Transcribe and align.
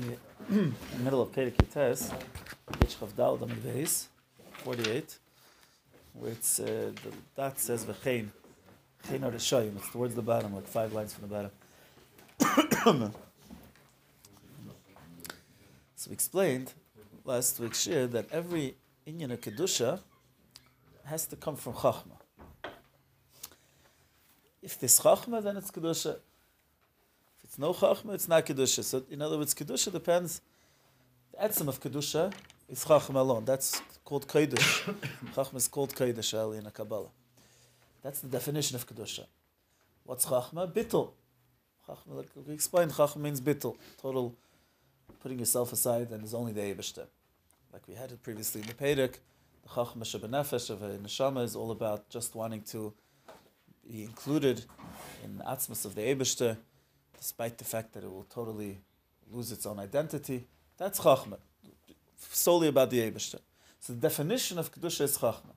the 0.00 0.68
middle 1.02 1.22
of 1.22 1.32
Perek 1.32 1.56
Yites, 1.56 2.10
page 2.80 2.96
Chavdal 2.96 3.42
Amid 3.42 3.62
Beis, 3.62 4.06
48, 4.58 5.18
where 6.14 6.32
it's, 6.32 6.60
uh, 6.60 6.64
the, 6.64 7.10
that 7.36 7.58
says 7.58 7.84
V'chein, 7.84 8.28
Chein 9.06 9.24
are 9.24 9.30
Rishayim, 9.30 9.76
it's 9.76 9.90
towards 9.90 10.14
the 10.14 10.22
bottom, 10.22 10.54
like 10.54 10.66
five 10.66 10.92
lines 10.92 11.14
from 11.14 11.28
the 11.28 11.34
bottom. 11.34 11.50
so 15.96 16.08
we 16.08 16.14
explained 16.14 16.72
last 17.24 17.60
week 17.60 17.74
shir 17.74 18.06
that 18.06 18.26
every 18.32 18.76
Inyan 19.06 19.32
of 19.32 19.40
Kedusha 19.40 20.00
has 21.04 21.26
to 21.26 21.36
come 21.36 21.56
from 21.56 21.74
Chachma. 21.74 22.18
If 24.62 24.78
this 24.80 25.00
Chachma, 25.00 25.42
then 25.42 25.56
it's 25.56 25.70
Kedusha. 25.70 26.18
It's 27.54 27.58
no 27.60 27.72
Chachma, 27.72 28.14
it's 28.14 28.26
not 28.26 28.44
Kedusha. 28.44 28.82
So, 28.82 29.04
in 29.08 29.22
other 29.22 29.38
words, 29.38 29.54
Kedusha 29.54 29.92
depends. 29.92 30.40
The 31.30 31.46
etzem 31.46 31.68
of 31.68 31.78
Kedusha 31.80 32.32
is 32.68 32.84
Chachma 32.84 33.14
alone. 33.14 33.44
That's 33.44 33.80
called 34.04 34.26
Kodesh. 34.26 34.92
Chachma 35.36 35.54
is 35.54 35.68
called 35.68 35.94
Kodesh 35.94 36.34
early 36.34 36.58
in 36.58 36.64
the 36.64 36.72
Kabbalah. 36.72 37.10
That's 38.02 38.18
the 38.18 38.26
definition 38.26 38.74
of 38.74 38.84
Kedusha. 38.88 39.26
What's 40.02 40.26
Chachma? 40.26 40.72
Bittul. 40.72 41.12
Chachma, 41.88 42.16
like 42.16 42.26
we 42.44 42.54
explained, 42.54 42.90
Chachma 42.90 43.18
means 43.18 43.40
Bittul. 43.40 43.76
Total 44.02 44.34
putting 45.20 45.38
yourself 45.38 45.72
aside 45.72 46.10
and 46.10 46.24
is 46.24 46.34
only 46.34 46.50
the 46.50 46.60
Eibishter. 46.60 47.06
Like 47.72 47.86
we 47.86 47.94
had 47.94 48.10
it 48.10 48.20
previously 48.20 48.62
in 48.62 48.66
the 48.66 48.74
Perek, 48.74 49.18
the 49.62 49.68
Chachma 49.68 49.98
Shabbanefesh 49.98 50.70
of 50.70 50.82
a 50.82 50.98
Neshama 50.98 51.44
is 51.44 51.54
all 51.54 51.70
about 51.70 52.08
just 52.08 52.34
wanting 52.34 52.62
to 52.62 52.92
be 53.88 54.02
included 54.02 54.64
in 55.22 55.38
the 55.38 55.44
Atzmas 55.44 55.84
of 55.84 55.94
the 55.94 56.00
Eibishter, 56.00 56.56
despite 57.24 57.56
the 57.56 57.64
fact 57.64 57.94
that 57.94 58.04
it 58.04 58.10
will 58.14 58.28
totally 58.38 58.72
lose 59.32 59.50
its 59.50 59.64
own 59.64 59.78
identity. 59.78 60.46
That's 60.76 61.00
Chachma, 61.00 61.38
solely 62.18 62.68
about 62.68 62.90
the 62.90 63.00
Eibishter. 63.00 63.40
So 63.80 63.94
the 63.94 64.00
definition 64.08 64.58
of 64.58 64.70
Kedusha 64.70 65.04
is 65.08 65.16
Chachma. 65.16 65.54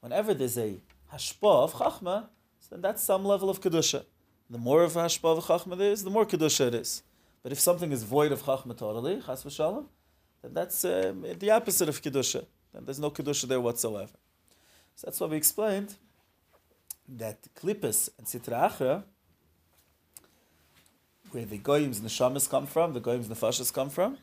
Whenever 0.00 0.32
there's 0.32 0.56
a 0.56 0.70
Hashpah 1.12 1.56
of 1.66 1.74
Chachma, 1.74 2.28
then 2.70 2.80
that's 2.80 3.02
some 3.02 3.22
level 3.22 3.50
of 3.50 3.60
Kedusha. 3.60 4.02
The 4.48 4.56
more 4.56 4.82
of 4.82 4.94
Hashpah 4.94 5.36
of 5.36 5.44
Chachma 5.44 5.76
there 5.76 5.92
is, 5.92 6.02
the 6.04 6.14
more 6.16 6.24
Kedusha 6.24 6.68
it 6.68 6.74
is. 6.74 7.02
But 7.42 7.52
if 7.52 7.60
something 7.60 7.92
is 7.92 8.02
void 8.02 8.32
of 8.32 8.42
Chachma 8.42 8.74
totally, 8.74 9.20
Chas 9.26 9.44
v'shalom, 9.44 9.84
then 10.40 10.54
that's 10.54 10.86
uh, 10.86 11.12
the 11.38 11.50
opposite 11.50 11.90
of 11.90 12.00
Kedusha. 12.00 12.46
Then 12.72 12.86
there's 12.86 12.98
no 12.98 13.10
Kedusha 13.10 13.46
there 13.46 13.60
whatsoever. 13.60 14.16
So 14.96 15.08
that's 15.08 15.20
why 15.20 15.26
we 15.26 15.36
explained 15.36 15.96
that 17.06 17.46
Klippas 17.54 18.08
and 18.16 18.26
Sitra 18.26 18.70
Achra, 18.70 19.04
where 21.34 21.44
the 21.44 21.58
Goyim's 21.58 22.00
Neshamas 22.00 22.48
come 22.48 22.66
from, 22.66 22.92
the 22.92 23.00
Goyim's 23.00 23.28
Nefashas 23.28 23.72
come 23.72 23.90
from, 23.90 24.16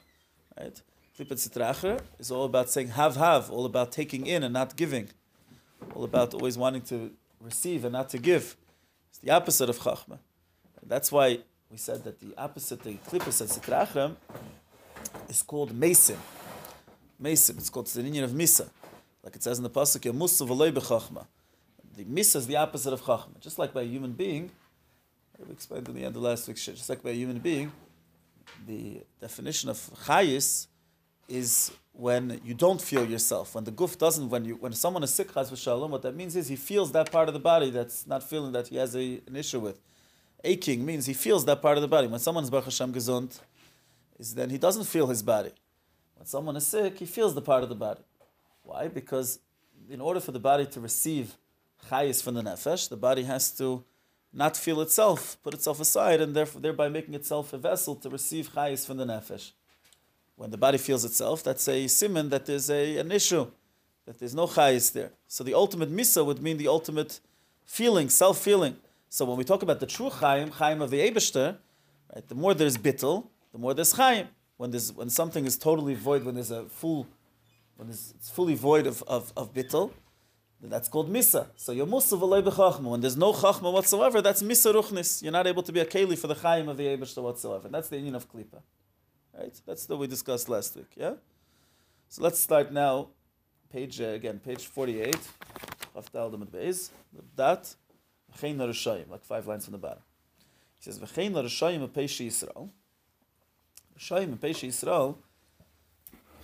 right? 0.57 0.81
Klippas 1.17 1.47
Sitra 1.47 1.71
Achra 1.71 1.99
is 2.17 2.31
all 2.31 2.45
about 2.45 2.69
saying 2.69 2.87
have, 2.89 3.17
have, 3.17 3.51
all 3.51 3.65
about 3.65 3.91
taking 3.91 4.25
in 4.25 4.43
and 4.43 4.53
not 4.53 4.75
giving, 4.75 5.09
all 5.93 6.05
about 6.05 6.33
always 6.33 6.57
wanting 6.57 6.81
to 6.83 7.11
receive 7.41 7.83
and 7.83 7.93
not 7.93 8.09
to 8.09 8.17
give. 8.17 8.55
It's 9.09 9.19
the 9.19 9.31
opposite 9.31 9.69
of 9.69 9.77
Chachma. 9.79 10.19
That's 10.83 11.11
why 11.11 11.39
we 11.69 11.77
said 11.77 12.03
that 12.05 12.19
the 12.19 12.33
opposite, 12.37 12.81
the 12.81 12.93
Klippas 12.93 13.41
and 13.41 13.49
Sitra 13.49 14.15
is 15.27 15.43
called 15.43 15.77
Mesim. 15.77 16.17
Mesim, 17.21 17.57
it's 17.57 17.69
called 17.69 17.87
the 17.87 18.01
union 18.01 18.23
of 18.23 18.31
Misa. 18.31 18.69
Like 19.23 19.35
it 19.35 19.43
says 19.43 19.57
in 19.57 19.63
the 19.63 19.69
Pasuk, 19.69 20.11
Musa 20.13 20.45
v'loy 20.45 20.71
b'chachma. 20.71 21.27
The 21.95 22.05
Misa 22.05 22.37
is 22.37 22.47
the 22.47 22.55
opposite 22.55 22.93
of 22.93 23.01
Chachma. 23.01 23.39
Just 23.39 23.59
like 23.59 23.73
by 23.73 23.81
a 23.81 23.85
human 23.85 24.13
being, 24.13 24.49
we 25.47 25.53
explained 25.53 25.87
in 25.87 25.95
the 25.95 26.03
end 26.03 26.15
of 26.15 26.21
last 26.21 26.45
shit, 26.45 26.75
just 26.75 26.89
like 26.89 27.03
by 27.03 27.11
a 27.11 27.13
human 27.13 27.39
being, 27.39 27.71
the 28.67 29.01
definition 29.19 29.69
of 29.69 29.77
Chayis 30.05 30.67
is 31.27 31.71
when 31.93 32.39
you 32.43 32.53
don't 32.53 32.81
feel 32.81 33.05
yourself. 33.05 33.55
When 33.55 33.63
the 33.63 33.71
guf 33.71 33.97
doesn't, 33.97 34.29
when 34.29 34.45
you 34.45 34.55
when 34.55 34.73
someone 34.73 35.03
is 35.03 35.13
sick, 35.13 35.33
chas 35.33 35.49
v'shalom, 35.51 35.89
what 35.89 36.01
that 36.03 36.15
means 36.15 36.35
is 36.35 36.47
he 36.47 36.55
feels 36.55 36.91
that 36.91 37.11
part 37.11 37.27
of 37.27 37.33
the 37.33 37.39
body 37.39 37.69
that's 37.69 38.05
not 38.07 38.23
feeling 38.23 38.51
that 38.53 38.67
he 38.67 38.75
has 38.77 38.95
a, 38.95 39.21
an 39.27 39.35
issue 39.35 39.59
with. 39.59 39.79
Aching 40.43 40.85
means 40.85 41.05
he 41.05 41.13
feels 41.13 41.45
that 41.45 41.61
part 41.61 41.77
of 41.77 41.81
the 41.81 41.87
body. 41.87 42.07
When 42.07 42.19
someone's 42.19 42.49
Baruch 42.49 42.65
Hashem 42.65 42.93
gesund, 42.93 43.39
is 44.17 44.35
then 44.35 44.49
he 44.49 44.57
doesn't 44.57 44.85
feel 44.85 45.07
his 45.07 45.21
body. 45.21 45.51
When 46.15 46.25
someone 46.25 46.55
is 46.55 46.67
sick, 46.67 46.99
he 46.99 47.05
feels 47.05 47.35
the 47.35 47.41
part 47.41 47.63
of 47.63 47.69
the 47.69 47.75
body. 47.75 48.01
Why? 48.63 48.87
Because 48.87 49.39
in 49.89 50.01
order 50.01 50.19
for 50.19 50.31
the 50.31 50.39
body 50.39 50.65
to 50.67 50.79
receive 50.79 51.35
chayis 51.89 52.23
from 52.23 52.35
the 52.35 52.41
nefesh, 52.41 52.89
the 52.89 52.97
body 52.97 53.23
has 53.23 53.51
to 53.57 53.83
not 54.33 54.55
feel 54.55 54.81
itself, 54.81 55.37
put 55.43 55.53
itself 55.53 55.79
aside, 55.79 56.21
and 56.21 56.33
therefore, 56.33 56.61
thereby 56.61 56.87
making 56.89 57.13
itself 57.13 57.53
a 57.53 57.57
vessel 57.57 57.95
to 57.95 58.09
receive 58.09 58.53
chayis 58.53 58.85
from 58.85 58.97
the 58.97 59.05
nefesh. 59.05 59.51
When 60.35 60.51
the 60.51 60.57
body 60.57 60.77
feels 60.77 61.03
itself, 61.05 61.43
that's 61.43 61.67
a 61.67 61.87
simon 61.87 62.29
that 62.29 62.45
there's 62.45 62.69
a, 62.69 62.97
an 62.97 63.11
issue, 63.11 63.47
that 64.05 64.19
there's 64.19 64.33
no 64.33 64.47
chayis 64.47 64.93
there. 64.93 65.11
So 65.27 65.43
the 65.43 65.53
ultimate 65.53 65.91
misa 65.91 66.25
would 66.25 66.41
mean 66.41 66.57
the 66.57 66.67
ultimate 66.67 67.19
feeling, 67.65 68.09
self-feeling. 68.09 68.77
So 69.09 69.25
when 69.25 69.37
we 69.37 69.43
talk 69.43 69.61
about 69.61 69.79
the 69.79 69.85
true 69.85 70.09
chayim, 70.09 70.49
chayim 70.51 70.81
of 70.81 70.89
the 70.89 70.99
Eibishter, 70.99 71.57
right, 72.15 72.27
the 72.27 72.35
more 72.35 72.53
there's 72.53 72.77
bittel, 72.77 73.27
the 73.51 73.59
more 73.59 73.73
there's 73.73 73.93
chayim. 73.93 74.27
When 74.57 74.71
there's 74.71 74.93
when 74.93 75.09
something 75.09 75.45
is 75.45 75.57
totally 75.57 75.95
void, 75.95 76.23
when 76.23 76.35
there's 76.35 76.51
a 76.51 76.65
full, 76.65 77.07
when 77.77 77.89
it's, 77.89 78.13
fully 78.29 78.53
void 78.53 78.85
of 78.85 79.01
of, 79.03 79.33
of 79.35 79.53
bittel, 79.53 79.91
that's 80.69 80.87
called 80.87 81.11
misa. 81.11 81.47
So 81.55 81.71
you're 81.71 81.85
musa 81.85 82.15
v'lei 82.15 82.43
b'chachma. 82.43 82.83
When 82.83 83.01
there's 83.01 83.17
no 83.17 83.33
chachma 83.33 83.71
whatsoever, 83.73 84.21
that's 84.21 84.43
misa 84.43 84.73
ruchnis. 84.73 85.23
You're 85.23 85.31
not 85.31 85.47
able 85.47 85.63
to 85.63 85.71
be 85.71 85.79
a 85.79 85.85
keli 85.85 86.17
for 86.17 86.27
the 86.27 86.35
chayim 86.35 86.69
of 86.69 86.77
the 86.77 86.85
Eibishter 86.85 87.23
whatsoever. 87.23 87.67
That's 87.69 87.89
the 87.89 87.97
union 87.97 88.15
of 88.15 88.31
klipa. 88.31 88.61
Right? 89.37 89.59
That's 89.65 89.87
what 89.89 89.99
we 89.99 90.07
discussed 90.07 90.49
last 90.49 90.75
week. 90.75 90.91
Yeah. 90.95 91.13
So 92.09 92.23
let's 92.23 92.39
start 92.39 92.71
now. 92.71 93.09
Page 93.71 94.01
uh, 94.01 94.05
again, 94.05 94.39
page 94.39 94.67
forty-eight. 94.67 95.27
Haftal 95.95 96.31
Damad 96.33 96.51
Beis. 96.51 96.89
That 97.35 97.75
v'chein 98.37 98.57
narishayim, 98.57 99.09
like 99.09 99.23
five 99.23 99.47
lines 99.47 99.65
from 99.65 99.71
the 99.71 99.77
bottom. 99.77 100.03
He 100.75 100.83
says 100.83 100.99
v'chein 100.99 101.31
narishayim 101.31 101.87
peishi 101.89 102.27
Yisrael. 102.27 102.69
Rishayim 103.99 104.23
and 104.23 104.41
Peishi 104.41 104.69
Yisrael, 104.69 105.17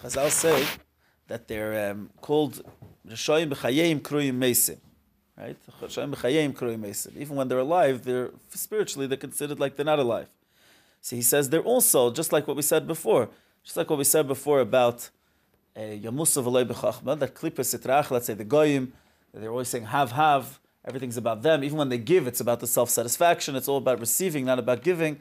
Chazal 0.04 0.30
say 0.30 0.64
that 1.28 1.48
they're 1.48 1.92
um, 1.92 2.10
called 2.22 2.62
Rishayim 3.08 3.54
b'chayim 3.54 4.02
kruyim 4.02 4.38
mesim. 4.38 4.78
Right? 5.38 5.58
Rishayim 5.82 6.14
b'chayim 6.14 6.54
kruyim 6.54 6.80
mesim. 6.80 7.16
Even 7.18 7.36
when 7.36 7.48
they're 7.48 7.60
alive, 7.60 8.04
they're 8.04 8.32
spiritually 8.50 9.08
they're 9.08 9.18
considered 9.18 9.60
like 9.60 9.76
they're 9.76 9.86
not 9.86 10.00
alive. 10.00 10.30
So 11.02 11.16
he 11.16 11.22
says 11.22 11.50
they're 11.50 11.62
also 11.62 12.12
just 12.12 12.32
like 12.32 12.48
what 12.48 12.56
we 12.56 12.62
said 12.62 12.88
before, 12.88 13.30
just 13.64 13.78
like 13.78 13.90
what 13.90 14.00
we 14.00 14.06
said 14.06 14.28
before 14.28 14.60
about 14.60 15.10
Yamusa 15.76 16.44
v'loy 16.44 16.66
b'chachma, 16.66 17.20
that 17.20 17.36
klipa 17.36 17.60
sitrach, 17.60 18.10
let's 18.12 18.26
say 18.26 18.34
the 18.34 18.44
goyim, 18.44 18.94
they're 19.34 19.52
always 19.52 19.68
saying 19.68 19.86
have 19.86 20.12
have. 20.14 20.60
Everything's 20.86 21.18
about 21.18 21.42
them. 21.42 21.66
Even 21.66 21.78
when 21.78 21.90
they 21.90 21.98
give, 21.98 22.28
it's 22.28 22.40
about 22.40 22.62
the 22.62 22.68
self 22.68 22.90
satisfaction. 22.90 23.58
It's 23.58 23.68
all 23.68 23.78
about 23.78 24.00
receiving, 24.00 24.46
not 24.46 24.58
about 24.58 24.84
giving. 24.84 25.20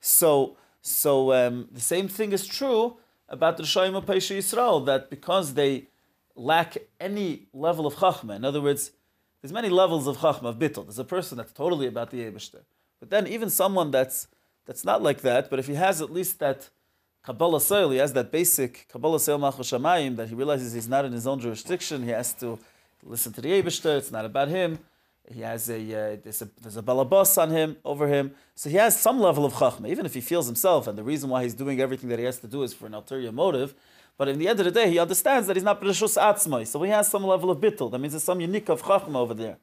So 0.00 0.56
so 0.80 1.32
um, 1.32 1.68
the 1.70 1.80
same 1.80 2.08
thing 2.08 2.32
is 2.32 2.46
true 2.46 2.96
about 3.32 3.56
the 3.56 3.64
Rishayim 3.64 3.96
of 3.96 4.04
Pesha 4.04 4.36
Yisrael, 4.36 4.84
that 4.86 5.10
because 5.10 5.54
they 5.54 5.88
lack 6.36 6.76
any 7.00 7.46
level 7.52 7.86
of 7.86 7.94
Chachma, 7.96 8.36
in 8.36 8.44
other 8.44 8.60
words, 8.60 8.92
there's 9.40 9.52
many 9.52 9.70
levels 9.70 10.06
of 10.06 10.18
Chachma, 10.18 10.44
of 10.44 10.58
Bittel. 10.58 10.84
There's 10.84 10.98
a 10.98 11.04
person 11.04 11.38
that's 11.38 11.52
totally 11.52 11.86
about 11.88 12.10
the 12.10 12.18
Eibishter. 12.18 12.60
But 13.00 13.10
then 13.10 13.26
even 13.26 13.50
someone 13.50 13.90
that's 13.90 14.28
that's 14.64 14.84
not 14.84 15.02
like 15.02 15.22
that, 15.22 15.50
but 15.50 15.58
if 15.58 15.66
he 15.66 15.74
has 15.74 16.00
at 16.00 16.12
least 16.12 16.38
that 16.38 16.70
Kabbalah 17.24 17.60
Soil, 17.60 17.90
he 17.90 17.98
has 17.98 18.12
that 18.12 18.30
basic 18.30 18.86
Kabbalah 18.88 19.18
Malchus 19.38 19.72
Shamayim, 19.72 20.14
that 20.16 20.28
he 20.28 20.36
realizes 20.36 20.72
he's 20.72 20.88
not 20.88 21.04
in 21.04 21.12
his 21.12 21.26
own 21.26 21.40
jurisdiction, 21.40 22.04
he 22.04 22.10
has 22.10 22.32
to 22.34 22.60
listen 23.02 23.32
to 23.32 23.40
the 23.40 23.48
Eibishter, 23.48 23.98
it's 23.98 24.12
not 24.12 24.24
about 24.24 24.48
him. 24.48 24.78
He 25.32 25.40
has 25.40 25.68
a 25.70 25.80
uh, 25.80 26.16
there's 26.22 26.42
a 26.42 26.48
there's 26.60 26.76
a 26.76 26.82
balabas 26.82 27.40
on 27.40 27.50
him 27.50 27.76
over 27.84 28.06
him, 28.08 28.32
so 28.54 28.70
he 28.70 28.76
has 28.76 28.98
some 28.98 29.20
level 29.20 29.44
of 29.44 29.54
chachma, 29.54 29.88
even 29.88 30.06
if 30.06 30.14
he 30.14 30.20
feels 30.20 30.46
himself, 30.46 30.86
and 30.86 30.96
the 30.96 31.02
reason 31.02 31.30
why 31.30 31.42
he's 31.42 31.54
doing 31.54 31.80
everything 31.80 32.08
that 32.10 32.18
he 32.18 32.24
has 32.24 32.38
to 32.38 32.46
do 32.46 32.62
is 32.62 32.72
for 32.74 32.86
an 32.86 32.94
ulterior 32.94 33.32
motive. 33.32 33.74
But 34.18 34.28
in 34.28 34.38
the 34.38 34.46
end 34.46 34.60
of 34.60 34.66
the 34.66 34.70
day, 34.70 34.90
he 34.90 34.98
understands 34.98 35.46
that 35.46 35.56
he's 35.56 35.64
not 35.64 35.80
b'rishus 35.80 36.20
atzmai, 36.20 36.66
so 36.66 36.82
he 36.82 36.90
has 36.90 37.08
some 37.08 37.24
level 37.24 37.50
of 37.50 37.58
bittul. 37.58 37.90
That 37.90 37.98
means 37.98 38.12
there's 38.12 38.24
some 38.24 38.40
unique 38.40 38.68
of 38.68 38.82
chachma 38.82 39.16
over 39.16 39.34
there, 39.34 39.56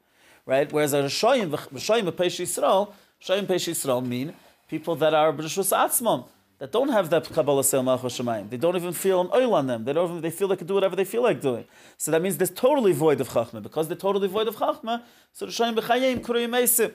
right? 0.45 0.71
Whereas 0.71 0.93
a 0.93 1.03
rishayim 1.03 1.51
rishayim 1.51 2.11
peish 2.11 2.39
Yisrael, 2.39 2.93
rishayim 3.21 3.45
peish 3.45 3.69
Yisrael 3.69 4.05
mean 4.05 4.33
people 4.67 4.95
that 4.95 5.13
are 5.13 5.31
b'rishus 5.31 5.71
atzmam 5.71 6.27
that 6.59 6.71
don't 6.73 6.89
have 6.89 7.09
that 7.09 7.23
Kabbalah 7.29 7.63
Seil 7.63 7.83
Malchus 7.83 8.19
Shemayim. 8.19 8.49
They 8.49 8.57
don't 8.57 8.75
even 8.75 8.93
feel 8.93 9.21
an 9.21 9.29
oil 9.33 9.53
on 9.55 9.67
them. 9.67 9.85
They 9.85 9.93
don't. 9.93 10.09
Even, 10.09 10.21
they 10.21 10.29
feel 10.29 10.49
they 10.49 10.57
can 10.57 10.67
do 10.67 10.73
whatever 10.75 10.95
they 10.95 11.05
feel 11.05 11.23
like 11.23 11.41
doing. 11.41 11.65
So 11.97 12.11
that 12.11 12.21
means 12.21 12.37
they're 12.37 12.47
totally 12.47 12.91
void 12.91 13.21
of 13.21 13.29
Chachma. 13.29 13.63
Because 13.63 13.87
they're 13.87 13.97
totally 13.97 14.27
void 14.27 14.47
of 14.49 14.57
Chachma, 14.57 15.03
so 15.31 15.45
the 15.45 15.51
Shayim 15.51 15.75
B'chayim 15.75 16.21
Kuruyim 16.21 16.49
Eisim. 16.49 16.93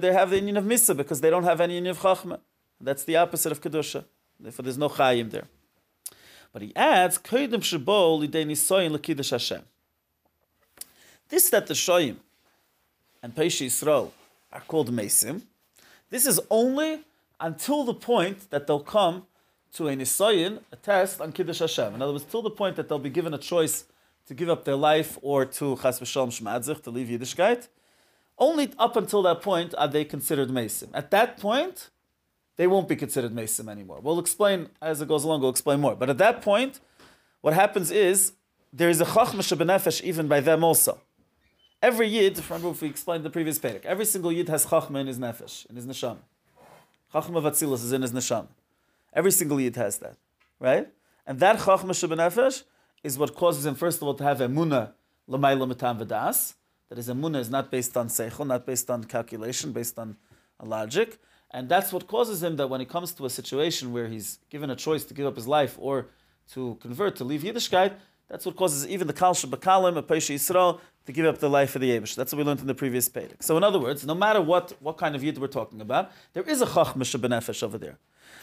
They 0.00 0.12
have 0.12 0.30
the 0.30 0.36
union 0.36 0.56
of 0.56 0.64
Misa 0.64 0.96
because 0.96 1.20
they 1.20 1.30
don't 1.30 1.44
have 1.44 1.60
any 1.60 1.74
union 1.76 1.92
of 1.92 1.98
Chachma. 2.00 2.40
That's 2.80 3.04
the 3.04 3.16
opposite 3.16 3.52
of 3.52 3.60
Kedusha. 3.60 4.04
Therefore, 4.38 4.62
there's 4.62 4.78
no 4.78 4.88
Chayim 4.88 5.30
there. 5.30 5.46
But 6.52 6.62
he 6.62 6.74
adds, 6.76 7.18
Koidim 7.18 7.60
Shebo 7.60 8.20
Lidei 8.20 8.44
Nisoyin 8.46 8.90
L'Kiddush 8.90 9.30
Hashem. 9.30 9.62
This 11.28 11.50
that 11.50 11.66
the 11.66 11.74
Shoyim 11.74 12.16
and 13.22 13.34
Peishi 13.34 13.66
Yisrael 13.66 14.10
are 14.52 14.60
called 14.60 14.90
Mesim, 14.90 15.42
this 16.10 16.26
is 16.26 16.40
only 16.50 17.00
until 17.40 17.84
the 17.84 17.94
point 17.94 18.50
that 18.50 18.66
they'll 18.66 18.80
come 18.80 19.26
to 19.74 19.88
a 19.88 19.94
nisayin, 19.94 20.60
a 20.72 20.76
test 20.76 21.20
on 21.20 21.32
Kiddush 21.32 21.60
Hashem. 21.60 21.94
In 21.94 22.02
other 22.02 22.12
words, 22.12 22.24
till 22.24 22.42
the 22.42 22.50
point 22.50 22.76
that 22.76 22.88
they'll 22.88 22.98
be 22.98 23.10
given 23.10 23.34
a 23.34 23.38
choice 23.38 23.84
to 24.26 24.34
give 24.34 24.48
up 24.48 24.64
their 24.64 24.76
life 24.76 25.18
or 25.22 25.44
to 25.44 25.76
Chas 25.76 26.00
v'shalom 26.00 26.28
shmadzich, 26.28 26.82
to 26.82 26.90
leave 26.90 27.08
Yiddishkeit. 27.08 27.68
Only 28.38 28.72
up 28.78 28.96
until 28.96 29.22
that 29.22 29.42
point 29.42 29.74
are 29.76 29.88
they 29.88 30.04
considered 30.04 30.48
Mesim. 30.48 30.88
At 30.94 31.10
that 31.10 31.38
point, 31.38 31.90
they 32.56 32.66
won't 32.66 32.88
be 32.88 32.96
considered 32.96 33.32
Mesim 33.32 33.68
anymore. 33.70 34.00
We'll 34.00 34.18
explain 34.18 34.68
as 34.80 35.00
it 35.00 35.08
goes 35.08 35.24
along, 35.24 35.40
we'll 35.40 35.50
explain 35.50 35.80
more. 35.80 35.96
But 35.96 36.10
at 36.10 36.18
that 36.18 36.42
point, 36.42 36.80
what 37.40 37.54
happens 37.54 37.90
is 37.90 38.32
there 38.72 38.88
is 38.88 39.00
a 39.00 39.04
Chachma 39.04 39.42
Shabanefesh 39.42 40.02
even 40.02 40.28
by 40.28 40.40
them 40.40 40.62
also. 40.62 41.00
Every 41.80 42.08
Yid, 42.08 42.42
remember 42.50 42.70
if 42.70 42.82
we 42.82 42.88
explained 42.88 43.24
the 43.24 43.30
previous 43.30 43.58
Perek, 43.58 43.84
every 43.84 44.04
single 44.04 44.32
Yid 44.32 44.48
has 44.48 44.66
Chachma 44.66 45.00
in 45.00 45.06
his 45.06 45.18
Nefesh, 45.18 45.66
in 45.70 45.76
his 45.76 45.86
Neshama. 45.86 46.18
Chachma 47.12 47.42
Vatzilus 47.42 47.84
is 47.84 47.92
in 47.92 48.02
his 48.02 48.12
Neshama. 48.12 48.48
Every 49.12 49.30
single 49.30 49.60
Yid 49.60 49.76
has 49.76 49.98
that, 49.98 50.16
right? 50.60 50.88
And 51.26 51.40
that 51.40 51.58
Chachma 51.58 51.90
Shabanefesh 51.90 52.64
is 53.02 53.18
what 53.18 53.34
causes 53.34 53.64
him, 53.64 53.74
first 53.74 53.98
of 53.98 54.02
all, 54.04 54.14
to 54.14 54.24
have 54.24 54.38
Emunah 54.38 54.92
L'mayla 55.26 55.66
Matam 55.66 55.98
V'das. 55.98 56.54
That 56.88 56.96
his 56.96 57.08
Emunah 57.08 57.38
is 57.38 57.50
not 57.50 57.70
based 57.70 57.96
on 57.96 58.08
Seichel, 58.08 58.46
not 58.46 58.66
based 58.66 58.90
on 58.90 59.04
calculation, 59.04 59.72
based 59.72 59.98
on, 59.98 60.16
logic. 60.62 61.18
And 61.52 61.68
that's 61.68 61.92
what 61.92 62.08
causes 62.08 62.42
him 62.42 62.56
that 62.56 62.68
when 62.68 62.80
he 62.80 62.86
comes 62.86 63.12
to 63.12 63.24
a 63.26 63.30
situation 63.30 63.92
where 63.92 64.08
he's 64.08 64.40
given 64.50 64.70
a 64.70 64.76
choice 64.76 65.04
to 65.04 65.14
give 65.14 65.24
up 65.24 65.36
his 65.36 65.46
life 65.46 65.76
or 65.78 66.08
to 66.52 66.76
convert, 66.80 67.14
to 67.16 67.24
leave 67.24 67.42
Yiddishkeit, 67.42 67.92
that's 68.28 68.44
what 68.44 68.56
causes 68.56 68.86
even 68.86 69.06
the 69.06 69.12
Kal 69.12 69.34
Shabakalim, 69.34 69.96
a 69.96 70.02
Pesha 70.02 70.34
Yisrael, 70.34 70.80
to 71.08 71.12
give 71.12 71.24
up 71.24 71.38
the 71.38 71.48
life 71.48 71.70
for 71.70 71.78
the 71.78 71.88
Yevish. 71.88 72.14
That's 72.14 72.34
what 72.34 72.38
we 72.38 72.44
learned 72.44 72.60
in 72.60 72.66
the 72.66 72.74
previous 72.74 73.08
Pedic. 73.08 73.42
So 73.42 73.56
in 73.56 73.64
other 73.64 73.78
words, 73.78 74.04
no 74.04 74.14
matter 74.14 74.42
what, 74.42 74.74
what 74.80 74.98
kind 74.98 75.16
of 75.16 75.24
Yid 75.24 75.38
we're 75.38 75.46
talking 75.46 75.80
about, 75.80 76.12
there 76.34 76.42
is 76.42 76.60
a 76.60 76.66
Chachma 76.66 76.98
Shabanefesh 76.98 77.62
over 77.62 77.78
there. 77.78 77.96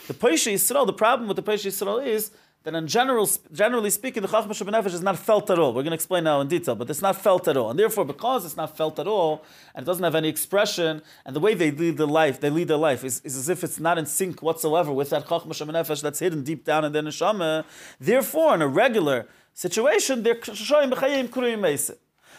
The 0.07 0.15
Pesha 0.15 0.51
Yisrael, 0.51 0.87
the 0.87 0.91
problem 0.91 1.27
with 1.27 1.37
the 1.37 1.43
Pesha 1.43 1.67
Yisrael 1.67 2.03
is 2.03 2.31
that 2.63 2.73
in 2.73 2.87
general, 2.87 3.29
generally 3.53 3.91
speaking, 3.91 4.23
the 4.23 4.27
Chachma 4.27 4.47
Shabbat 4.47 4.87
is 4.87 5.03
not 5.03 5.19
felt 5.19 5.51
at 5.51 5.59
all. 5.59 5.73
We're 5.73 5.83
going 5.83 5.91
to 5.91 5.93
explain 5.93 6.23
now 6.23 6.41
in 6.41 6.47
detail, 6.47 6.73
but 6.73 6.89
it's 6.89 7.03
not 7.03 7.15
felt 7.21 7.47
at 7.47 7.55
all. 7.55 7.69
And 7.69 7.77
therefore, 7.77 8.03
because 8.03 8.43
it's 8.45 8.57
not 8.57 8.75
felt 8.75 8.97
at 8.97 9.05
all, 9.05 9.43
and 9.75 9.83
it 9.83 9.85
doesn't 9.85 10.03
have 10.03 10.15
any 10.15 10.27
expression, 10.27 11.03
and 11.23 11.35
the 11.35 11.39
way 11.39 11.53
they 11.53 11.69
lead 11.69 11.97
their 11.97 12.07
life, 12.07 12.41
they 12.41 12.49
lead 12.49 12.67
their 12.67 12.77
life 12.77 13.03
is, 13.03 13.21
is 13.23 13.37
as 13.37 13.47
if 13.47 13.63
it's 13.63 13.79
not 13.79 13.99
in 13.99 14.07
sync 14.07 14.41
whatsoever 14.41 14.91
with 14.91 15.11
that 15.11 15.27
Chachma 15.27 15.49
Shabbat 15.49 16.01
that's 16.01 16.17
hidden 16.17 16.43
deep 16.43 16.65
down 16.65 16.83
in 16.83 16.93
their 16.93 17.03
neshama. 17.03 17.63
Therefore, 17.99 18.55
in 18.55 18.63
a 18.63 18.67
regular 18.67 19.27
situation, 19.53 20.23
they're 20.23 20.43
showing 20.43 20.89
b'chayim 20.89 21.29
kuriyim 21.29 21.59
meiseh. 21.59 21.95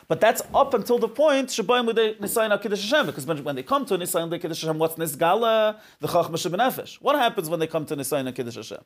But 0.08 0.20
that's 0.20 0.43
up 0.54 0.75
until 0.75 0.98
the 0.98 1.08
point 1.08 1.48
Shabbayim 1.48 1.87
with 1.87 1.96
Nisayin 1.96 2.60
Kiddush 2.60 2.90
Hashem, 2.90 3.06
because 3.06 3.26
when, 3.26 3.56
they 3.56 3.62
come 3.62 3.84
to 3.87 3.96
Nisayin 3.96 4.31
Kiddush 4.40 4.62
Hashem, 4.62 4.78
what's 4.78 4.94
Nisgala? 4.96 5.78
The 6.00 6.08
Chachma 6.08 6.32
Shabbat 6.32 7.00
What 7.00 7.16
happens 7.16 7.48
when 7.48 7.60
they 7.60 7.66
come 7.66 7.87
to 7.87 7.96
Nisayin 7.96 8.34
Kiddush 8.34 8.56
Hashem? 8.56 8.84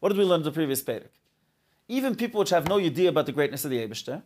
What 0.00 0.10
did 0.10 0.18
we 0.18 0.24
learn 0.24 0.40
in 0.40 0.44
the 0.44 0.52
previous 0.52 0.82
Perek? 0.82 1.08
Even 1.88 2.14
people 2.14 2.40
which 2.40 2.50
have 2.50 2.68
no 2.68 2.78
idea 2.78 3.08
about 3.08 3.26
the 3.26 3.32
greatness 3.32 3.64
of 3.64 3.70
the 3.70 3.86
Abishter 3.86 4.22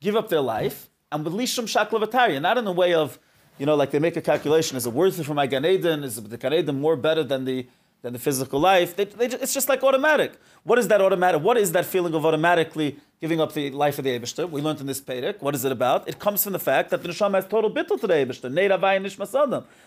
give 0.00 0.16
up 0.16 0.28
their 0.28 0.40
life 0.40 0.88
and 1.12 1.24
with 1.24 1.34
Lishum 1.34 1.64
Shaklavatariya, 1.64 2.40
not 2.40 2.58
in 2.58 2.64
the 2.64 2.72
way 2.72 2.94
of, 2.94 3.18
you 3.58 3.66
know, 3.66 3.74
like 3.74 3.90
they 3.90 3.98
make 3.98 4.16
a 4.16 4.22
calculation, 4.22 4.76
is 4.76 4.86
it 4.86 4.92
worth 4.92 5.18
it 5.18 5.24
for 5.24 5.34
my 5.34 5.46
Gan 5.46 5.64
Eden? 5.64 6.04
Is 6.04 6.22
the 6.22 6.36
Gan 6.36 6.52
Eden 6.52 6.80
more 6.80 6.96
better 6.96 7.22
than 7.22 7.44
the 7.44 7.66
than 8.02 8.12
the 8.12 8.18
physical 8.18 8.60
life? 8.60 8.96
They, 8.96 9.04
they, 9.04 9.26
it's 9.26 9.54
just 9.54 9.68
like 9.68 9.82
automatic. 9.82 10.34
What 10.64 10.78
is 10.78 10.88
that 10.88 11.00
automatic? 11.00 11.42
What 11.42 11.56
is 11.56 11.72
that 11.72 11.86
feeling 11.86 12.14
of 12.14 12.26
automatically 12.26 12.98
giving 13.20 13.40
up 13.40 13.52
the 13.52 13.70
life 13.70 13.98
of 13.98 14.04
the 14.04 14.18
Abishter? 14.18 14.48
We 14.48 14.60
learned 14.60 14.80
in 14.80 14.86
this 14.86 15.00
Perek. 15.00 15.40
What 15.40 15.54
is 15.54 15.64
it 15.64 15.72
about? 15.72 16.08
It 16.08 16.18
comes 16.18 16.44
from 16.44 16.52
the 16.52 16.58
fact 16.58 16.90
that 16.90 17.02
the 17.02 17.08
Neshama 17.08 17.34
has 17.34 17.46
total 17.46 17.70
bittul 17.70 18.00
to 18.00 18.06
the 18.06 18.14
Abishter. 18.14 18.42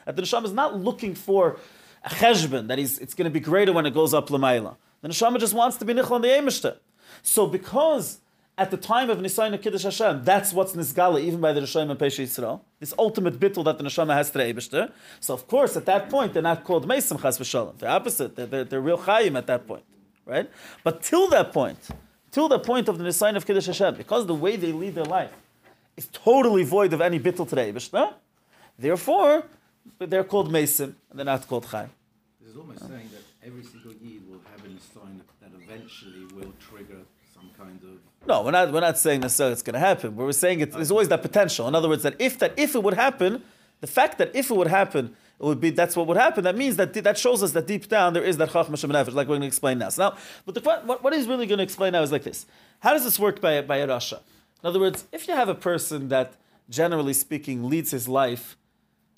That 0.05 0.15
the 0.15 0.21
Neshama 0.21 0.45
is 0.45 0.53
not 0.53 0.77
looking 0.77 1.15
for 1.15 1.57
a 2.03 2.09
cheshbon, 2.09 2.67
that 2.67 2.77
he's, 2.77 2.99
it's 2.99 3.13
going 3.13 3.25
to 3.25 3.31
be 3.31 3.39
greater 3.39 3.73
when 3.73 3.85
it 3.85 3.93
goes 3.93 4.13
up 4.13 4.29
Lamaila. 4.29 4.75
The 5.01 5.09
neshama 5.09 5.39
just 5.39 5.53
wants 5.53 5.77
to 5.77 5.85
be 5.85 5.93
nichel 5.93 6.11
on 6.11 6.21
the 6.21 6.27
emishter. 6.27 6.77
So 7.21 7.47
because 7.47 8.19
at 8.57 8.71
the 8.71 8.77
time 8.77 9.09
of 9.09 9.19
Nisayin 9.19 9.61
Kiddush 9.61 9.83
Hashem, 9.83 10.23
that's 10.23 10.53
what's 10.53 10.73
nisgala 10.73 11.21
even 11.21 11.39
by 11.39 11.53
the 11.53 11.61
Rishayim 11.61 11.89
and 11.89 11.99
Pesha 11.99 12.23
Yisrael. 12.23 12.61
This 12.79 12.93
ultimate 12.97 13.39
bittul 13.39 13.65
that 13.65 13.77
the 13.77 13.83
neshama 13.83 14.13
has 14.13 14.31
to 14.31 14.37
the 14.37 14.43
Eibishter. 14.45 14.91
So 15.19 15.33
of 15.33 15.47
course, 15.47 15.77
at 15.77 15.85
that 15.85 16.09
point, 16.09 16.33
they're 16.33 16.43
not 16.43 16.63
called 16.63 16.87
Mesim 16.87 17.21
Chas 17.21 17.37
V'Shalom. 17.37 17.77
They're 17.77 17.89
opposite. 17.89 18.35
They're, 18.35 18.45
they're, 18.45 18.63
they're 18.63 18.81
real 18.81 18.97
Chayim 18.97 19.37
at 19.37 19.47
that 19.47 19.67
point, 19.67 19.83
right? 20.25 20.49
But 20.83 21.01
till 21.01 21.27
that 21.29 21.53
point, 21.53 21.79
till 22.31 22.47
the 22.47 22.59
point 22.59 22.87
of 22.87 22.97
the 22.97 23.03
Nisayin 23.03 23.35
of 23.35 23.45
Kiddush 23.45 23.67
Hashem, 23.67 23.95
because 23.95 24.25
the 24.25 24.35
way 24.35 24.55
they 24.55 24.71
lead 24.71 24.95
their 24.95 25.05
life 25.05 25.31
is 25.97 26.07
totally 26.07 26.63
void 26.63 26.93
of 26.93 27.01
any 27.01 27.19
bittul 27.19 27.47
today, 27.47 27.71
Eibishter, 27.71 28.13
therefore, 28.77 29.43
they're 29.99 30.23
called 30.23 30.51
Mesim, 30.51 30.93
and 31.09 31.19
they're 31.19 31.25
not 31.25 31.47
called 31.47 31.65
Chayim. 31.65 31.89
This 32.41 32.51
is 32.51 32.57
almost 32.57 32.79
saying 32.81 33.09
that 33.11 33.23
every 33.45 33.63
single 33.63 33.93
Yid 33.93 34.29
will 34.29 34.41
have 34.51 34.61
a 34.65 34.69
sign 34.93 35.21
that 35.41 35.51
eventually 35.61 36.25
will 36.35 36.53
trigger 36.59 37.01
some 37.33 37.49
kind 37.57 37.79
of. 37.83 38.27
No, 38.27 38.43
we're 38.43 38.51
not. 38.51 38.71
We're 38.71 38.81
not 38.81 38.97
saying 38.97 39.21
necessarily 39.21 39.53
it's 39.53 39.61
going 39.61 39.73
to 39.73 39.79
happen. 39.79 40.15
We're 40.15 40.31
saying 40.31 40.59
it, 40.61 40.71
there's 40.71 40.91
always 40.91 41.09
that 41.09 41.21
potential. 41.21 41.67
In 41.67 41.75
other 41.75 41.89
words, 41.89 42.03
that 42.03 42.15
if 42.19 42.39
that 42.39 42.53
if 42.57 42.75
it 42.75 42.83
would 42.83 42.93
happen, 42.93 43.43
the 43.81 43.87
fact 43.87 44.17
that 44.17 44.35
if 44.35 44.51
it 44.51 44.55
would 44.55 44.67
happen, 44.67 45.15
it 45.39 45.45
would 45.45 45.61
be 45.61 45.69
that's 45.69 45.95
what 45.95 46.07
would 46.07 46.17
happen. 46.17 46.43
That 46.43 46.57
means 46.57 46.75
that 46.75 46.93
that 46.93 47.17
shows 47.17 47.41
us 47.41 47.51
that 47.53 47.67
deep 47.67 47.87
down 47.87 48.13
there 48.13 48.23
is 48.23 48.37
that 48.37 48.49
chachma 48.49 48.71
shemenefesh, 48.71 49.13
like 49.13 49.27
we're 49.27 49.37
going 49.37 49.41
to 49.41 49.47
explain 49.47 49.79
now. 49.79 49.89
So 49.89 50.09
now, 50.09 50.17
but 50.45 50.55
the, 50.55 50.61
what, 50.61 51.03
what 51.03 51.13
he's 51.13 51.27
really 51.27 51.47
going 51.47 51.59
to 51.59 51.63
explain 51.63 51.93
now 51.93 52.01
is 52.01 52.11
like 52.11 52.23
this: 52.23 52.45
How 52.79 52.93
does 52.93 53.03
this 53.03 53.17
work 53.17 53.39
by 53.39 53.61
by 53.61 53.77
a 53.77 53.87
rasha? 53.87 54.19
In 54.61 54.67
other 54.67 54.79
words, 54.79 55.05
if 55.11 55.27
you 55.27 55.35
have 55.35 55.47
a 55.47 55.55
person 55.55 56.09
that, 56.09 56.33
generally 56.69 57.13
speaking, 57.13 57.69
leads 57.69 57.91
his 57.91 58.09
life 58.09 58.57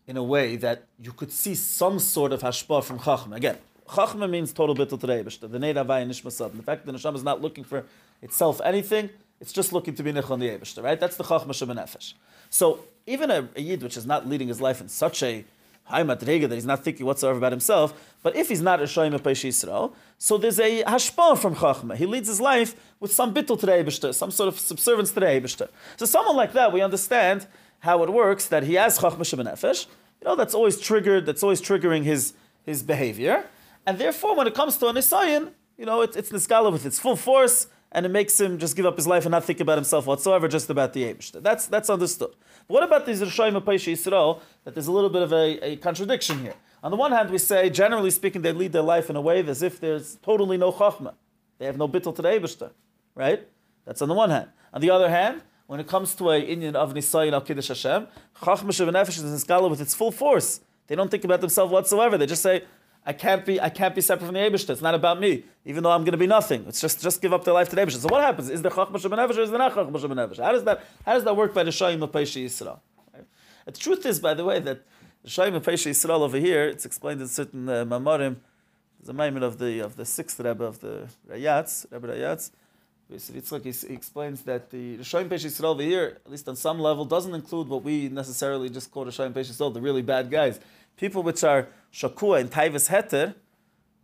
in 0.06 0.16
a 0.18 0.24
way 0.24 0.56
that 0.58 0.84
you 1.00 1.12
could 1.12 1.32
see 1.32 1.56
some 1.56 1.98
sort 1.98 2.32
of 2.32 2.42
hashpah 2.42 2.84
from 2.84 3.00
chachma. 3.00 3.36
Again, 3.36 3.58
Chachma 3.92 4.30
means 4.30 4.54
total 4.54 4.74
bittul 4.74 5.00
to 5.00 5.48
the 5.48 5.60
Neid 5.60 5.76
Havai 5.76 6.08
Nishmasad. 6.08 6.56
The 6.56 6.64
fact 6.64 6.86
that 6.86 6.92
the 6.92 6.98
Neshama 6.98 7.16
is 7.16 7.24
not 7.24 7.42
looking 7.42 7.66
for 7.66 7.84
itself 8.22 8.62
anything, 8.64 9.10
it's 9.42 9.52
just 9.52 9.74
looking 9.74 9.96
to 9.96 10.04
be 10.04 10.14
Nichon 10.14 10.40
the 10.40 10.82
right? 10.82 11.00
That's 11.00 11.18
the 11.18 11.26
Chachma 11.26 11.48
Shemanefesh. 11.48 12.14
So 12.50 12.80
even 13.06 13.30
a, 13.30 13.50
a, 13.56 13.62
Yid 13.62 13.84
which 13.84 13.98
is 13.98 14.06
not 14.06 14.28
leading 14.28 14.48
his 14.48 14.62
life 14.62 14.80
in 14.80 14.88
such 14.88 15.22
a 15.24 15.44
that 15.92 16.56
he's 16.56 16.66
not 16.66 16.84
thinking 16.84 17.06
whatsoever 17.06 17.38
about 17.38 17.52
himself, 17.52 17.94
but 18.24 18.36
if 18.36 18.50
he's 18.50 18.62
not 18.62 18.80
a 18.80 18.86
Shoyim 18.86 19.18
Peish 19.20 19.48
Yisrael, 19.48 19.94
so 20.18 20.38
there's 20.38 20.60
a 20.60 20.84
hashpah 20.84 21.38
from 21.38 21.56
Chachma. 21.56 21.96
He 21.96 22.06
leads 22.06 22.28
his 22.28 22.40
life 22.40 22.76
with 23.00 23.12
some 23.12 23.34
bittul 23.34 23.60
to 23.60 23.66
the 23.66 24.14
some 24.14 24.32
sort 24.32 24.48
of 24.48 24.60
subservience 24.60 25.12
to 25.12 25.20
the 25.20 25.26
Ebishter. 25.26 25.70
So 25.98 26.06
someone 26.06 26.36
like 26.36 26.54
that, 26.54 26.72
we 26.72 26.82
understand 26.82 27.48
how 27.80 28.04
it 28.04 28.10
works, 28.12 28.48
that 28.48 28.64
he 28.64 28.76
has 28.76 29.00
Chachma 29.00 29.20
Shemanefesh, 29.20 29.88
you 30.22 30.26
know, 30.26 30.36
that's 30.36 30.54
always 30.54 30.80
triggered, 30.80 31.26
that's 31.26 31.42
always 31.42 31.62
triggering 31.62 32.04
his, 32.04 32.34
his 32.64 32.84
behavior. 32.84 33.46
And 33.86 33.98
therefore, 33.98 34.36
when 34.36 34.48
it 34.48 34.54
comes 34.54 34.78
to 34.78 34.88
an 34.88 34.96
Nisayan, 34.96 35.52
you 35.78 35.86
know, 35.86 36.02
it, 36.02 36.16
it's 36.16 36.32
Niskala 36.32 36.72
with 36.72 36.86
its 36.86 37.00
full 37.00 37.16
force, 37.16 37.68
and 37.92 38.06
it 38.06 38.10
makes 38.10 38.40
him 38.40 38.58
just 38.58 38.76
give 38.76 38.86
up 38.86 38.96
his 38.96 39.08
life 39.08 39.26
and 39.26 39.32
not 39.32 39.44
think 39.44 39.60
about 39.60 39.78
himself 39.78 40.06
whatsoever, 40.06 40.48
just 40.48 40.70
about 40.70 40.94
the 40.94 41.04
Eibush. 41.04 41.32
That's, 41.42 41.68
that's 41.68 41.90
understood. 41.90 42.32
But 42.68 42.74
what 42.74 42.84
about 42.84 43.06
these 43.06 43.22
Rishayim 43.22 43.60
Apaisha 43.62 43.92
Yisrael, 43.92 44.40
that 44.64 44.74
there's 44.74 44.88
a 44.88 44.92
little 44.92 45.10
bit 45.10 45.22
of 45.22 45.34
a, 45.34 45.60
a 45.66 45.76
contradiction 45.78 46.40
here? 46.40 46.56
On 46.84 46.92
the 46.92 46.98
one 46.98 47.12
hand, 47.12 47.30
we 47.30 47.38
say, 47.38 47.70
generally 47.70 48.10
speaking, 48.10 48.42
they 48.42 48.54
lead 48.54 48.72
their 48.72 48.82
life 48.82 49.10
in 49.10 49.16
a 49.16 49.22
way 49.22 49.46
as 49.46 49.62
if 49.62 49.80
there's 49.80 50.16
totally 50.24 50.58
no 50.58 50.72
Chachma. 50.72 51.14
They 51.60 51.66
have 51.66 51.78
no 51.78 51.88
bittul 51.88 52.16
to 52.16 52.22
the 52.22 52.30
Eibushter, 52.30 52.72
right? 53.14 53.48
That's 53.86 54.02
on 54.02 54.08
the 54.08 54.16
one 54.16 54.30
hand. 54.30 54.50
On 54.74 54.82
the 54.82 54.90
other 54.90 55.10
hand, 55.10 55.42
when 55.68 55.80
it 55.80 55.88
comes 55.88 56.16
to 56.16 56.32
a 56.32 56.40
Indian 56.40 56.76
of 56.76 56.94
Nisayin 56.94 57.34
al 57.34 57.42
Kiddush 57.42 57.68
Hashem, 57.68 58.08
Chachma 58.42 58.72
Shevanefesh 58.72 59.24
is 59.24 59.50
in 59.50 59.70
with 59.70 59.82
its 59.82 59.94
full 59.94 60.12
force. 60.12 60.62
They 60.88 60.96
don't 60.96 61.12
think 61.12 61.24
about 61.24 61.42
themselves 61.42 61.72
whatsoever. 61.72 62.18
They 62.18 62.26
just 62.26 62.42
say, 62.42 62.64
I 63.06 63.14
can't 63.14 63.46
be 63.46 63.60
I 63.60 63.70
can't 63.70 63.96
be 63.96 64.02
separate 64.02 64.28
from 64.28 64.36
the 64.36 64.42
Eibushter. 64.42 64.70
It's 64.70 64.82
not 64.82 64.94
about 64.94 65.20
me, 65.20 65.44
even 65.66 65.84
though 65.84 65.92
I'm 65.92 66.02
going 66.02 66.12
to 66.12 66.18
be 66.18 66.28
nothing. 66.28 66.66
It's 66.68 66.80
just 66.80 67.02
just 67.02 67.22
give 67.22 67.34
up 67.34 67.44
their 67.44 67.54
life 67.54 67.70
to 67.70 67.76
the 67.76 67.82
Eibushter. 67.82 67.98
So 67.98 68.10
what 68.10 68.22
happens? 68.22 68.50
Is 68.50 68.62
there 68.62 68.72
Chachma 68.72 68.94
Shemenevish 68.94 69.38
or 69.38 69.42
is 69.42 69.50
there 69.50 69.58
not 69.60 69.74
Chachma 69.74 69.92
Shemenevish? 69.92 70.38
How 70.38 70.52
does 70.52 70.64
that 70.66 70.86
how 71.06 71.14
does 71.14 71.24
that 71.24 71.36
work 71.36 71.54
by 71.54 71.64
the 71.64 71.72
Shayim 71.72 72.04
of 72.04 72.12
Pesha 72.12 72.44
Yisrael? 72.46 72.80
Right? 73.14 73.26
The 73.66 73.72
truth 73.72 74.06
is, 74.06 74.20
by 74.20 74.36
the 74.36 74.46
way, 74.46 74.60
that 74.60 74.84
the 75.24 75.30
Shayim 75.30 75.56
of 75.56 75.64
Pesha 75.64 75.90
Yisrael 75.90 76.22
over 76.22 76.38
here, 76.38 76.68
it's 76.68 76.86
explained 76.86 77.22
in 77.22 77.28
certain 77.28 77.68
uh, 77.68 77.86
Mamorim. 77.86 78.38
A 79.08 79.14
moment 79.14 79.44
of 79.44 79.58
the 79.58 79.80
of 79.80 79.96
the 79.96 80.06
sixth 80.06 80.40
Rebbe 80.40 80.64
of 80.64 80.80
the 80.80 81.08
Rayatz, 81.28 81.92
Rebbe 81.92 82.08
Rayatz. 82.08 82.52
Yitzchak, 83.12 83.64
he 83.64 83.94
explains 83.94 84.44
that 84.44 84.70
the 84.70 84.98
Rishayim 85.00 85.28
Pesha 85.28 85.48
Yisrael 85.48 85.72
over 85.72 85.82
here, 85.82 86.20
at 86.24 86.32
least 86.32 86.48
on 86.48 86.56
some 86.56 86.80
level, 86.80 87.04
doesn't 87.04 87.34
include 87.34 87.68
what 87.68 87.84
we 87.84 88.10
necessarily 88.10 88.70
just 88.70 88.92
call 88.92 89.04
the 89.06 89.12
Rishayim 89.12 89.34
Pesha 89.34 89.52
Yisrael, 89.52 89.74
the 89.74 89.82
really 89.82 90.02
bad 90.02 90.30
guys. 90.30 90.60
People 90.98 91.24
which 91.24 91.44
are 91.44 91.68
shakua 91.94 92.42
in 92.42 92.50
taivas 92.50 92.90
heter, 92.90 93.36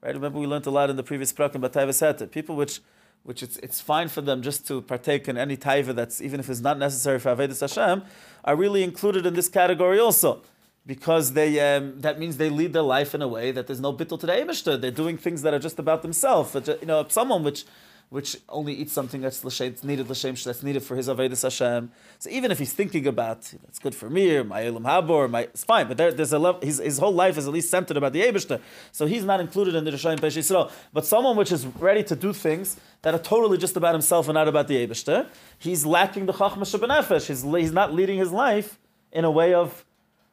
right? 0.01 0.13
Remember 0.13 0.39
we 0.39 0.47
learned 0.47 0.65
a 0.65 0.71
lot 0.71 0.89
in 0.89 0.95
the 0.95 1.03
previous 1.03 1.31
prakim 1.33 1.55
about 1.55 1.73
taivas 1.73 2.01
heter. 2.01 2.29
People 2.29 2.55
which, 2.55 2.81
which 3.23 3.43
it's, 3.43 3.57
it's 3.57 3.81
fine 3.81 4.07
for 4.07 4.21
them 4.21 4.41
just 4.41 4.67
to 4.67 4.81
partake 4.81 5.27
in 5.27 5.37
any 5.37 5.57
taiva 5.57 5.93
that's 5.93 6.21
even 6.21 6.39
if 6.39 6.49
it's 6.49 6.61
not 6.61 6.77
necessary 6.77 7.19
for 7.19 7.35
avedis 7.35 7.61
Hashem, 7.61 8.03
are 8.43 8.55
really 8.55 8.83
included 8.83 9.25
in 9.25 9.33
this 9.33 9.49
category 9.49 9.99
also. 9.99 10.41
Because 10.85 11.33
they, 11.33 11.59
um, 11.59 11.99
that 11.99 12.17
means 12.17 12.37
they 12.37 12.49
lead 12.49 12.71
their 12.71 12.81
life 12.81 13.13
in 13.13 13.21
a 13.21 13.27
way 13.27 13.51
that 13.51 13.67
there's 13.67 13.81
no 13.81 13.91
bittul 13.91 14.17
to 14.21 14.25
the 14.25 14.31
Eibishter. 14.31 14.79
They're 14.79 14.89
doing 14.89 15.17
things 15.17 15.41
that 15.41 15.53
are 15.53 15.59
just 15.59 15.79
about 15.79 16.01
themselves. 16.01 16.55
You 16.65 16.85
know, 16.85 17.05
someone 17.09 17.43
which 17.43 17.65
which 18.09 18.37
only 18.47 18.73
eats 18.73 18.93
something 18.93 19.19
that's 19.19 19.43
l'shem, 19.43 19.75
needed 19.83 20.09
l'shem, 20.09 20.35
that's 20.45 20.63
needed 20.63 20.81
for 20.81 20.95
his 20.95 21.09
avodas 21.09 21.43
Hashem. 21.43 21.91
So 22.19 22.29
even 22.29 22.51
if 22.51 22.59
he's 22.59 22.71
thinking 22.71 23.05
about 23.05 23.53
it's 23.67 23.79
good 23.79 23.93
for 23.93 24.09
me 24.09 24.37
or 24.37 24.43
my 24.45 24.65
elam 24.65 24.83
habor, 24.83 25.29
my 25.29 25.41
it's 25.41 25.65
fine. 25.65 25.87
But 25.89 25.97
there, 25.97 26.11
there's 26.13 26.31
a 26.31 26.39
level. 26.39 26.61
His, 26.61 26.77
his 26.77 26.99
whole 26.99 27.13
life 27.13 27.37
is 27.37 27.47
at 27.47 27.53
least 27.53 27.69
centered 27.69 27.97
about 27.97 28.13
the 28.13 28.21
Eibushter, 28.21 28.61
so 28.93 29.05
he's 29.07 29.25
not 29.25 29.39
included 29.41 29.75
in 29.75 29.83
the 29.83 29.91
Rishayim 29.91 30.19
Pesh 30.19 30.37
Yisrael. 30.37 30.71
But 30.93 31.05
someone 31.05 31.35
which 31.35 31.51
is 31.51 31.65
ready 31.65 32.03
to 32.05 32.15
do 32.15 32.31
things 32.31 32.77
that 33.01 33.13
are 33.13 33.19
totally 33.19 33.57
just 33.57 33.75
about 33.75 33.93
himself 33.93 34.27
and 34.27 34.35
not 34.35 34.47
about 34.47 34.67
the 34.69 34.87
Eibushter, 34.87 35.27
he's 35.59 35.85
lacking 35.85 36.27
the 36.27 36.33
chachma 36.33 36.59
shebenefesh. 36.59 37.27
He's 37.27 37.43
he's 37.43 37.73
not 37.73 37.93
leading 37.93 38.17
his 38.17 38.31
life 38.31 38.79
in 39.11 39.25
a 39.25 39.31
way 39.31 39.53
of 39.53 39.83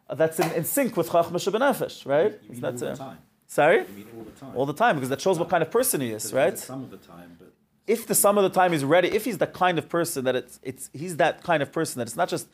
that's 0.08 0.38
in, 0.38 0.50
in 0.52 0.64
sync 0.64 0.96
with 0.96 1.08
chachma 1.10 1.32
shebenefesh, 1.44 2.06
right? 2.06 2.38
You 2.44 2.50
mean 2.52 2.60
That's 2.60 2.82
all 2.82 2.90
the 2.90 2.96
time? 2.96 3.18
Sorry, 3.46 3.78
You 3.78 3.86
mean 3.96 4.06
all 4.16 4.24
the 4.24 4.30
time? 4.32 4.56
all 4.56 4.66
the 4.66 4.72
time 4.74 4.94
because 4.96 5.08
that 5.08 5.20
shows 5.20 5.38
what 5.38 5.48
kind 5.48 5.62
of 5.62 5.70
person 5.70 6.00
he 6.00 6.10
is, 6.10 6.32
right? 6.32 6.56
Some 6.58 6.84
of 6.84 6.90
the 6.90 6.96
time, 6.98 7.36
but 7.38 7.52
if 7.86 8.06
the 8.06 8.14
sum 8.14 8.38
of 8.38 8.44
the 8.44 8.50
time 8.50 8.72
is 8.72 8.84
ready, 8.84 9.08
if 9.08 9.24
he's 9.24 9.38
the 9.38 9.46
kind 9.46 9.78
of 9.78 9.88
person 9.88 10.24
that 10.24 10.36
it's 10.36 10.58
it's 10.62 10.90
he's 10.92 11.16
that 11.18 11.42
kind 11.42 11.62
of 11.62 11.70
person 11.72 11.98
that 11.98 12.06
it's 12.08 12.16
not 12.16 12.28
just 12.28 12.48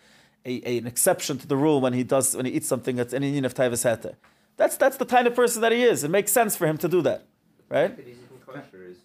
a, 0.45 0.61
a- 0.69 0.79
an 0.79 0.87
exception 0.87 1.39
to 1.39 1.47
the 1.47 1.57
rule 1.57 1.81
when 1.81 1.93
he 1.93 2.03
does 2.03 2.37
when 2.37 2.47
he 2.47 2.53
eats 2.53 2.67
something 2.67 2.97
that's 2.97 3.13
an 3.13 3.23
Indian 3.23 3.45
of 3.45 3.55
Taivas 3.55 3.85
Heta. 3.85 4.15
That's 4.57 4.77
that's 4.77 4.97
the 4.97 5.07
kind 5.07 5.27
of 5.27 5.35
person 5.35 5.63
that 5.63 5.73
he 5.73 5.83
is. 5.83 6.05
It 6.05 6.11
makes 6.11 6.33
sense 6.33 6.57
for 6.57 6.67
him 6.67 6.79
to 6.79 6.89
do 6.89 7.01
that, 7.03 7.25
right? 7.69 7.95
But 7.95 8.05
he's 8.05 8.17
eating 8.17 8.39
kosher. 8.47 8.85
Is, 8.85 8.97
is, 8.97 8.97
is, 8.97 9.03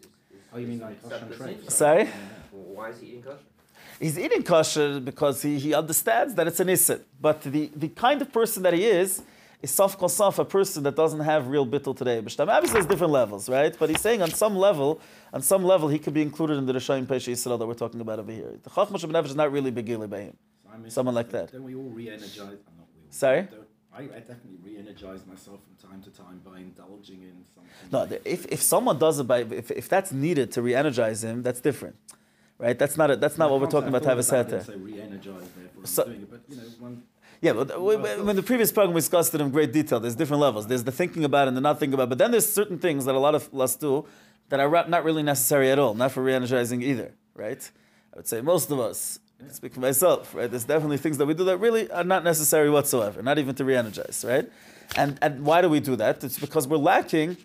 is, 0.00 0.06
is, 0.40 0.44
Oh, 0.52 0.58
you 0.58 0.66
mean 0.66 0.80
like 0.80 1.00
kosher 1.02 1.14
and 1.16 1.30
accepted 1.32 1.56
treif? 1.56 1.60
sin? 1.62 1.70
Sorry? 1.70 2.04
Well, 2.52 2.74
why 2.76 2.88
is 2.90 3.00
he 3.00 3.06
eating 3.08 3.22
kosher? 3.22 3.38
He's 4.00 4.18
eating 4.18 4.42
kosher 4.44 5.00
because 5.00 5.42
he, 5.42 5.58
he 5.58 5.74
understands 5.74 6.34
that 6.36 6.46
it's 6.46 6.60
an 6.60 6.68
isit. 6.68 7.00
But 7.20 7.42
the, 7.42 7.70
the 7.74 7.88
kind 7.88 8.22
of 8.22 8.32
person 8.32 8.62
that 8.62 8.72
he 8.74 8.84
is 8.84 9.22
is 9.62 9.70
sof 9.70 9.98
kol 9.98 10.08
a 10.08 10.44
person 10.44 10.82
that 10.84 10.94
doesn't 10.94 11.20
have 11.20 11.48
real 11.48 11.66
bittul 11.66 11.96
today. 11.96 12.20
But 12.20 12.38
obviously 12.40 12.74
there's 12.74 12.86
different 12.86 13.12
levels, 13.12 13.48
right? 13.48 13.74
But 13.78 13.90
he's 13.90 14.00
saying 14.00 14.22
on 14.22 14.30
some 14.30 14.56
level, 14.56 15.00
on 15.32 15.42
some 15.42 15.64
level, 15.64 15.88
he 15.88 15.98
could 15.98 16.14
be 16.14 16.22
included 16.22 16.58
in 16.58 16.66
the 16.66 16.72
Rishayim 16.72 17.06
Pesha 17.06 17.32
Yisrael 17.32 17.58
that 17.58 17.66
we're 17.66 17.74
talking 17.74 18.00
about 18.00 18.18
over 18.18 18.30
here. 18.32 18.58
The 18.62 18.70
Chachma 18.70 18.92
Shabbat 18.98 19.26
is 19.26 19.34
not 19.34 19.50
really 19.50 19.72
begili 19.72 20.08
by. 20.08 20.26
So 20.26 20.70
I 20.72 20.76
mean, 20.78 20.90
Someone 20.90 21.14
like 21.14 21.30
that. 21.30 21.52
Don't 21.52 21.64
we 21.64 21.74
all 21.74 21.90
re-energize? 21.90 22.38
I'm 22.40 22.76
not 22.78 22.88
we 22.94 23.02
all. 23.02 23.10
Sorry? 23.10 23.48
I, 23.98 24.02
definitely 24.02 24.58
re-energize 24.62 25.26
myself 25.26 25.58
from 25.64 25.90
time 25.90 26.02
to 26.02 26.10
time 26.10 26.40
by 26.44 26.58
indulging 26.58 27.22
in 27.22 27.44
something. 27.52 27.72
No, 27.90 28.06
the- 28.06 28.20
if, 28.30 28.46
if 28.46 28.62
someone 28.62 28.96
does 28.96 29.18
it 29.18 29.24
by 29.24 29.38
if, 29.40 29.72
if 29.72 29.88
that's 29.88 30.12
needed 30.12 30.52
to 30.52 30.62
re-energize 30.62 31.24
him, 31.24 31.42
that's 31.42 31.60
different, 31.60 31.96
right? 32.58 32.78
That's 32.78 32.96
not 32.96 33.10
a, 33.10 33.16
that's 33.16 33.38
not 33.38 33.50
what 33.50 33.60
we're 33.60 33.66
talking 33.66 33.88
about. 33.88 34.04
Tavis 34.04 34.30
Heter. 34.32 34.64
So 34.64 34.76
re-energize, 34.76 35.48
therefore, 35.56 35.84
So- 35.84 36.04
doing 36.04 36.22
it. 36.22 36.30
But 36.30 36.42
you 36.48 36.56
know, 36.56 36.62
one. 36.78 37.02
Yeah, 37.40 37.52
but 37.52 37.80
we- 37.80 37.96
when 37.96 38.36
the 38.36 38.42
previous 38.42 38.72
program 38.72 38.94
we 38.94 39.00
discussed 39.00 39.34
it 39.34 39.40
in 39.40 39.50
great 39.50 39.72
detail, 39.72 40.00
there's 40.00 40.16
different 40.16 40.40
levels. 40.40 40.66
There's 40.66 40.84
the 40.84 40.92
thinking 40.92 41.24
about 41.24 41.46
and 41.48 41.56
the 41.56 41.60
not 41.60 41.78
thinking 41.78 41.94
about. 41.94 42.08
But 42.08 42.18
then 42.18 42.30
there's 42.32 42.50
certain 42.50 42.78
things 42.78 43.04
that 43.04 43.14
a 43.14 43.18
lot 43.18 43.34
of 43.34 43.48
us 43.54 43.76
do 43.76 44.04
that 44.48 44.58
are 44.60 44.88
not 44.88 45.04
really 45.04 45.22
necessary 45.22 45.70
at 45.70 45.78
all, 45.78 45.94
not 45.94 46.10
for 46.12 46.22
re-energizing 46.22 46.82
either, 46.82 47.12
right? 47.34 47.70
I 48.12 48.16
would 48.16 48.26
say 48.26 48.40
most 48.40 48.70
of 48.70 48.80
us, 48.80 49.20
I 49.46 49.52
speak 49.52 49.74
for 49.74 49.80
myself, 49.80 50.34
right? 50.34 50.50
There's 50.50 50.64
definitely 50.64 50.96
things 50.96 51.18
that 51.18 51.26
we 51.26 51.34
do 51.34 51.44
that 51.44 51.58
really 51.58 51.88
are 51.92 52.02
not 52.02 52.24
necessary 52.24 52.70
whatsoever, 52.70 53.22
not 53.22 53.38
even 53.38 53.54
to 53.54 53.64
re-energize, 53.64 54.24
right? 54.26 54.50
And, 54.96 55.18
and 55.22 55.44
why 55.44 55.60
do 55.60 55.68
we 55.68 55.80
do 55.80 55.94
that? 55.96 56.24
It's 56.24 56.38
because 56.38 56.66
we're 56.66 56.78
lacking, 56.78 57.36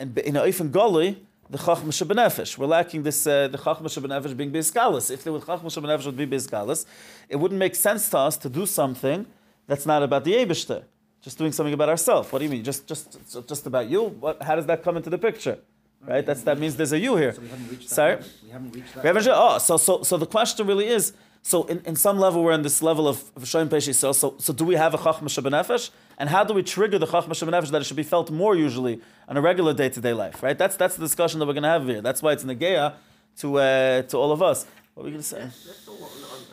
and 0.00 0.16
in 0.18 0.34
Oifen 0.34 0.70
Goli, 0.70 1.16
the 1.48 1.58
Chachma 1.58 1.92
Shebenefesh. 1.92 2.58
We're 2.58 2.66
lacking 2.66 3.04
this, 3.04 3.24
uh, 3.26 3.48
the 3.48 3.58
Chachma 3.58 3.82
Shebenefesh 3.82 4.36
being 4.36 4.50
Bizgalis. 4.50 5.10
If 5.10 5.22
the 5.22 5.30
Chachma 5.38 5.66
Shebenefesh 5.66 6.06
would 6.06 6.16
be 6.16 6.26
Bizgalis, 6.26 6.86
it 7.28 7.36
wouldn't 7.36 7.58
make 7.60 7.76
sense 7.76 8.08
to 8.10 8.18
us 8.18 8.36
to 8.38 8.48
do 8.48 8.66
something 8.66 9.26
that's 9.66 9.86
not 9.86 10.02
about 10.02 10.24
the 10.24 10.32
Yebishter. 10.32 10.84
Just 11.22 11.38
doing 11.38 11.52
something 11.52 11.74
about 11.74 11.88
ourselves. 11.88 12.30
What 12.30 12.38
do 12.38 12.44
you 12.44 12.50
mean? 12.50 12.62
Just, 12.62 12.86
just, 12.86 13.18
just 13.48 13.66
about 13.66 13.88
you? 13.88 14.04
What, 14.04 14.42
how 14.42 14.54
does 14.54 14.66
that 14.66 14.84
come 14.84 14.96
into 14.96 15.10
the 15.10 15.18
picture? 15.18 15.58
Right? 16.06 16.24
That's, 16.24 16.42
that 16.42 16.58
means 16.58 16.76
there's 16.76 16.92
a 16.92 16.98
you 16.98 17.16
here. 17.16 17.32
So 17.32 17.40
we 17.40 17.48
haven't 17.48 17.68
reached 17.68 17.88
that. 17.88 17.94
Sorry? 17.94 18.10
level. 18.16 18.28
We 18.44 18.50
haven't 18.50 18.74
reached 18.74 18.94
that. 18.94 19.02
We 19.02 19.06
haven't 19.08 19.26
level. 19.26 19.42
oh, 19.42 19.58
so, 19.58 19.76
so, 19.76 20.02
so 20.04 20.16
the 20.18 20.26
question 20.26 20.66
really 20.66 20.86
is, 20.86 21.14
so 21.42 21.64
in, 21.64 21.80
in 21.84 21.96
some 21.96 22.18
level 22.18 22.44
we're 22.44 22.52
in 22.52 22.62
this 22.62 22.80
level 22.80 23.08
of 23.08 23.18
Shoyim 23.40 23.68
Peshi, 23.68 23.92
so, 23.92 24.12
so, 24.12 24.36
so 24.38 24.52
do 24.52 24.64
we 24.64 24.76
have 24.76 24.94
a 24.94 24.98
Chachma 24.98 25.22
Shebenefesh? 25.22 25.90
And 26.18 26.28
how 26.28 26.44
do 26.44 26.54
we 26.54 26.62
trigger 26.62 26.98
the 26.98 27.06
Chachma 27.06 27.30
Shebenefesh 27.30 27.70
that 27.70 27.82
it 27.82 27.84
should 27.86 27.96
be 27.96 28.04
felt 28.04 28.30
more 28.30 28.54
usually 28.54 29.00
on 29.28 29.36
a 29.36 29.40
regular 29.40 29.74
day-to-day 29.74 30.12
life, 30.12 30.44
right? 30.44 30.56
That's, 30.56 30.76
that's 30.76 30.94
the 30.94 31.02
discussion 31.02 31.40
that 31.40 31.46
we're 31.46 31.54
going 31.54 31.64
to 31.64 31.70
have 31.70 31.86
here. 31.86 32.02
That's 32.02 32.22
why 32.22 32.32
it's 32.32 32.44
Negeya 32.44 32.94
to, 33.38 33.58
uh, 33.58 34.02
to 34.02 34.16
all 34.16 34.30
of 34.30 34.42
us. 34.42 34.64
What 34.94 35.02
are 35.02 35.06
we 35.06 35.10
going 35.10 35.22
to 35.22 35.28
say? 35.28 35.40
That's, 35.40 35.64
that's 35.64 35.88
all. 35.88 35.96
On, 35.96 36.02
on, 36.02 36.46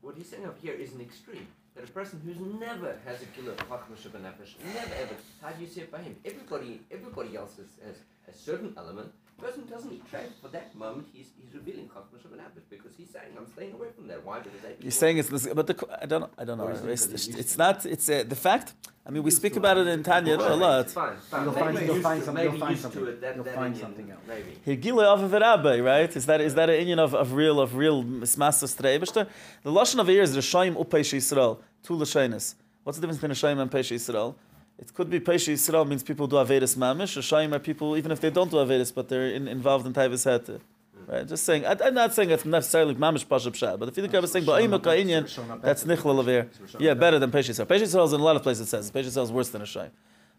what 0.00 0.16
he's 0.16 0.30
saying 0.30 0.46
up 0.46 0.58
here 0.62 0.72
is 0.72 0.94
an 0.94 1.02
extreme. 1.02 1.46
That 1.78 1.88
a 1.88 1.92
person 1.92 2.20
who's 2.24 2.40
never 2.58 2.96
has 3.06 3.22
a 3.22 3.26
killer 3.26 3.52
of 3.52 3.58
Chachma 3.68 3.94
Shabbat 3.96 4.20
never 4.20 4.94
ever. 5.00 5.14
How 5.40 5.50
do 5.50 5.62
you 5.62 5.68
see 5.68 5.82
it 5.82 5.92
by 5.92 5.98
him? 5.98 6.16
Everybody, 6.24 6.80
everybody 6.90 7.36
else 7.36 7.52
has, 7.56 7.68
has 7.86 7.96
a 8.28 8.36
certain 8.36 8.74
element. 8.76 9.12
The 9.36 9.44
person 9.44 9.62
who 9.62 9.68
doesn't 9.68 9.92
eat 9.92 10.02
for 10.42 10.48
that 10.48 10.74
moment, 10.74 11.06
he's, 11.12 11.28
he's 11.40 11.54
revealing 11.54 11.88
Chachma 11.88 12.18
Shabbat 12.20 12.62
because 12.68 12.96
he's 12.96 13.10
saying, 13.10 13.30
"I'm 13.38 13.46
staying 13.46 13.74
away 13.74 13.90
from 13.94 14.08
that." 14.08 14.26
Why? 14.26 14.40
Because 14.40 14.60
they 14.60 14.74
You're 14.80 14.90
saying 14.90 15.18
it's 15.18 15.30
but 15.30 15.68
the, 15.68 15.76
I 16.02 16.06
don't 16.06 16.22
know. 16.22 16.30
I 16.36 16.44
don't 16.44 16.58
know. 16.58 16.64
Or 16.66 16.90
It's, 16.90 17.06
it's, 17.06 17.28
it's 17.28 17.56
not. 17.56 17.86
It's 17.86 18.08
uh, 18.10 18.24
the 18.26 18.34
fact. 18.34 18.74
I 19.08 19.10
mean, 19.10 19.22
we 19.22 19.30
speak 19.30 19.56
about 19.56 19.78
it. 19.78 19.86
it 19.86 19.90
in 19.92 20.02
Tanya 20.02 20.36
a 20.36 20.54
lot. 20.54 20.80
It's 20.80 20.92
fine, 20.92 21.16
fine. 21.30 21.44
You'll 21.44 21.52
find- 21.54 21.78
you'll 21.86 22.00
find 22.02 22.20
to- 22.20 22.26
something- 22.26 22.44
you'll 22.44 22.58
find 22.60 22.78
something. 22.78 23.06
it, 23.06 23.20
that- 23.22 23.36
You'll 23.36 23.44
that 23.44 23.54
find 23.54 23.74
something 23.74 24.10
else. 24.10 24.20
Maybe. 24.28 24.52
Higile 24.66 25.02
of 25.02 25.32
a 25.32 25.40
rabbi, 25.40 25.80
right? 25.80 26.14
Is 26.14 26.26
that 26.26 26.42
is 26.42 26.54
that 26.56 26.68
an 26.68 26.78
union 26.80 26.98
of, 26.98 27.14
of 27.14 27.32
real 27.32 27.58
of 27.58 27.74
real 27.74 28.04
masas 28.04 28.76
treibishter? 28.76 29.26
The 29.62 29.70
lashon 29.72 29.98
of 30.00 30.08
here 30.08 30.22
is 30.22 30.36
Rishayim 30.36 30.74
upeish 30.76 31.14
Yisrael, 31.16 31.56
two 31.82 31.94
lashonis. 31.94 32.54
What's 32.84 32.98
the 32.98 33.06
difference 33.06 33.20
between 33.20 33.36
Rishayim 33.36 33.60
and 33.60 33.70
peish 33.70 33.94
Yisrael? 33.94 34.34
It 34.78 34.94
could 34.94 35.10
be 35.10 35.20
peish 35.20 35.52
Yisrael 35.52 35.86
means 35.86 36.02
people 36.02 36.26
do 36.26 36.36
avedis 36.36 36.76
mamish. 36.76 37.16
Rishayim 37.18 37.54
are 37.54 37.58
people 37.58 37.96
even 37.96 38.12
if 38.12 38.20
they 38.20 38.30
don't 38.30 38.50
do 38.50 38.56
avedis, 38.56 38.94
but 38.94 39.08
they're 39.08 39.28
in, 39.28 39.48
involved 39.48 39.86
in 39.86 39.92
taivas 39.92 40.24
hete. 40.24 40.60
Right, 41.06 41.26
just 41.26 41.44
saying. 41.44 41.64
I, 41.64 41.76
I'm 41.84 41.94
not 41.94 42.12
saying 42.12 42.30
it's 42.30 42.44
necessarily 42.44 42.94
mamish 42.94 43.26
pashup 43.26 43.54
shad, 43.54 43.78
but 43.78 43.88
if 43.88 43.96
you 43.96 44.02
think 44.02 44.14
I 44.14 44.20
was 44.20 44.32
saying 44.32 44.44
ba'imuk 44.44 44.80
inyan, 44.80 45.60
that's 45.62 45.84
nichlal 45.84 46.18
of 46.18 46.26
here. 46.26 46.50
Yeah, 46.78 46.94
better 46.94 47.18
than 47.18 47.30
peish 47.30 47.48
Yisrael. 47.48 47.66
Peish 47.66 47.80
Yisrael 47.80 48.06
is 48.06 48.12
in 48.12 48.20
a 48.20 48.24
lot 48.24 48.36
of 48.36 48.42
places 48.42 48.66
it 48.66 48.70
says. 48.70 48.90
Peish 48.90 49.04
Yisrael 49.04 49.22
is 49.24 49.32
worse 49.32 49.48
than 49.48 49.62
Rishayim, 49.62 49.90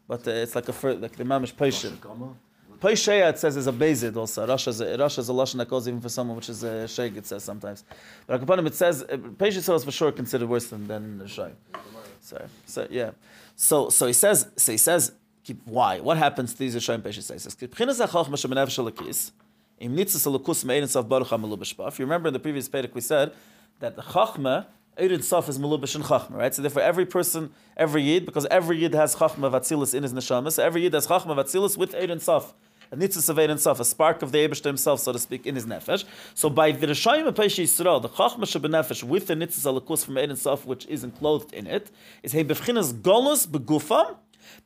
but 0.07 0.27
uh, 0.27 0.31
it's 0.31 0.55
like 0.55 0.67
a 0.67 0.87
like 0.87 1.15
the 1.15 1.23
mamish 1.23 1.53
peishim. 1.55 1.97
Paisheya, 2.79 3.29
it 3.31 3.39
says, 3.39 3.57
is 3.57 3.67
a 3.67 3.71
bezid 3.71 4.15
also. 4.15 4.47
Rasha 4.47 4.69
is 4.69 4.81
a, 4.81 4.85
Rasha 4.85 5.19
is 5.19 5.29
a 5.29 5.33
lashon 5.33 5.57
that 5.57 5.69
goes 5.69 5.87
even 5.87 5.99
for 6.01 6.09
someone 6.09 6.35
which 6.35 6.49
is 6.49 6.63
a 6.63 6.87
sheikh, 6.87 7.17
it 7.17 7.25
says 7.25 7.43
sometimes. 7.43 7.83
But 8.25 8.41
Akapanim, 8.41 8.67
it 8.67 8.75
says, 8.75 9.03
uh, 9.03 9.17
Paisheya 9.17 9.75
is 9.75 9.83
for 9.83 9.91
sure 9.91 10.11
considered 10.11 10.47
worse 10.47 10.67
than, 10.67 10.87
than 10.87 11.25
Shai. 11.27 11.51
Sorry. 12.21 12.45
So, 12.65 12.87
yeah. 12.89 13.11
So, 13.55 13.89
so 13.89 14.07
he 14.07 14.13
says, 14.13 14.47
so 14.55 14.71
he 14.71 14.77
says, 14.77 15.11
keep, 15.43 15.61
why? 15.65 15.99
What 15.99 16.17
happens 16.17 16.53
to 16.53 16.59
these 16.59 16.75
Rishayim 16.75 17.01
Paisheya 17.01 17.23
says? 17.23 17.43
He 17.43 17.49
says, 17.49 17.55
"Kibchinas 17.55 17.99
ha'chochma 18.05 18.35
shalakis, 18.35 19.31
im 19.79 19.95
nitzas 19.95 20.25
halakus 20.25 20.63
me'ein 20.63 20.83
tzav 20.83 21.07
baruch 21.07 21.27
ha'melubash 21.27 21.75
b'af." 21.75 21.97
You 21.99 22.05
remember 22.05 22.27
in 22.27 22.33
the 22.33 22.39
previous 22.39 22.69
Perek 22.69 22.93
we 22.93 23.01
said 23.01 23.33
that 23.79 23.95
the 23.95 24.01
chachma, 24.01 24.67
Eidin 24.97 25.23
Sof 25.23 25.47
is 25.47 25.57
Melubash 25.57 25.95
and 25.95 26.03
Chachma, 26.03 26.35
right? 26.35 26.53
So 26.53 26.61
therefore, 26.61 26.81
every 26.81 27.05
person, 27.05 27.51
every 27.77 28.03
Yid, 28.03 28.25
because 28.25 28.45
every 28.47 28.77
Yid 28.79 28.93
has 28.93 29.15
Chachma 29.15 29.49
Vatzilus 29.49 29.93
in 29.93 30.03
his 30.03 30.13
neshama, 30.13 30.51
so 30.51 30.61
every 30.61 30.83
Yid 30.83 30.93
has 30.93 31.07
Chachma 31.07 31.35
Vatzilus 31.35 31.77
with 31.77 31.93
Eidin 31.93 32.19
Sof. 32.19 32.53
A 32.91 32.95
nitzas 32.95 33.29
of 33.29 33.37
Eidin 33.37 33.59
Sof, 33.59 33.79
a 33.79 33.85
spark 33.85 34.23
of 34.23 34.31
the 34.31 34.39
Ebershter 34.39 34.65
himself, 34.65 34.99
so 34.99 35.13
to 35.13 35.19
speak, 35.19 35.45
in 35.45 35.53
his 35.53 35.67
nefesh. 35.67 36.05
So 36.33 36.49
by 36.49 36.71
the 36.71 36.87
Rishayim 36.87 37.31
Peish 37.33 37.61
Yisrael, 37.63 38.01
the 38.01 38.09
Chachma 38.09 38.45
Shebenefesh 38.45 39.03
with 39.03 39.27
the 39.27 39.35
nitzas 39.35 39.71
alakus 39.71 40.03
from 40.03 40.15
Eidin 40.15 40.35
Sof, 40.35 40.65
which 40.65 40.87
is 40.87 41.03
enclosed 41.03 41.53
in 41.53 41.67
it, 41.67 41.91
is 42.23 42.31
he 42.31 42.43
bevchinas 42.43 42.91
golus 42.91 43.47
begufam, 43.47 44.17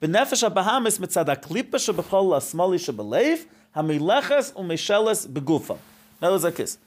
benefesh 0.01 0.49
habahamis 0.49 0.99
mitzad 0.99 1.25
aklipa 1.25 1.71
shebechol 1.71 2.31
lasmali 2.31 2.79
shebelev, 2.79 3.45
hamileches 3.75 4.53
umesheles 4.53 5.27
begufam. 5.27 5.79
In 6.21 6.27
other 6.27 6.35
words, 6.35 6.45
like 6.45 6.55
this. 6.55 6.77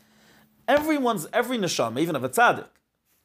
Everyone's, 0.67 1.27
every 1.35 1.59
neshama, 1.59 2.01
even 2.01 2.17
of 2.17 2.25
a 2.25 2.31
tzaddik, 2.31 2.65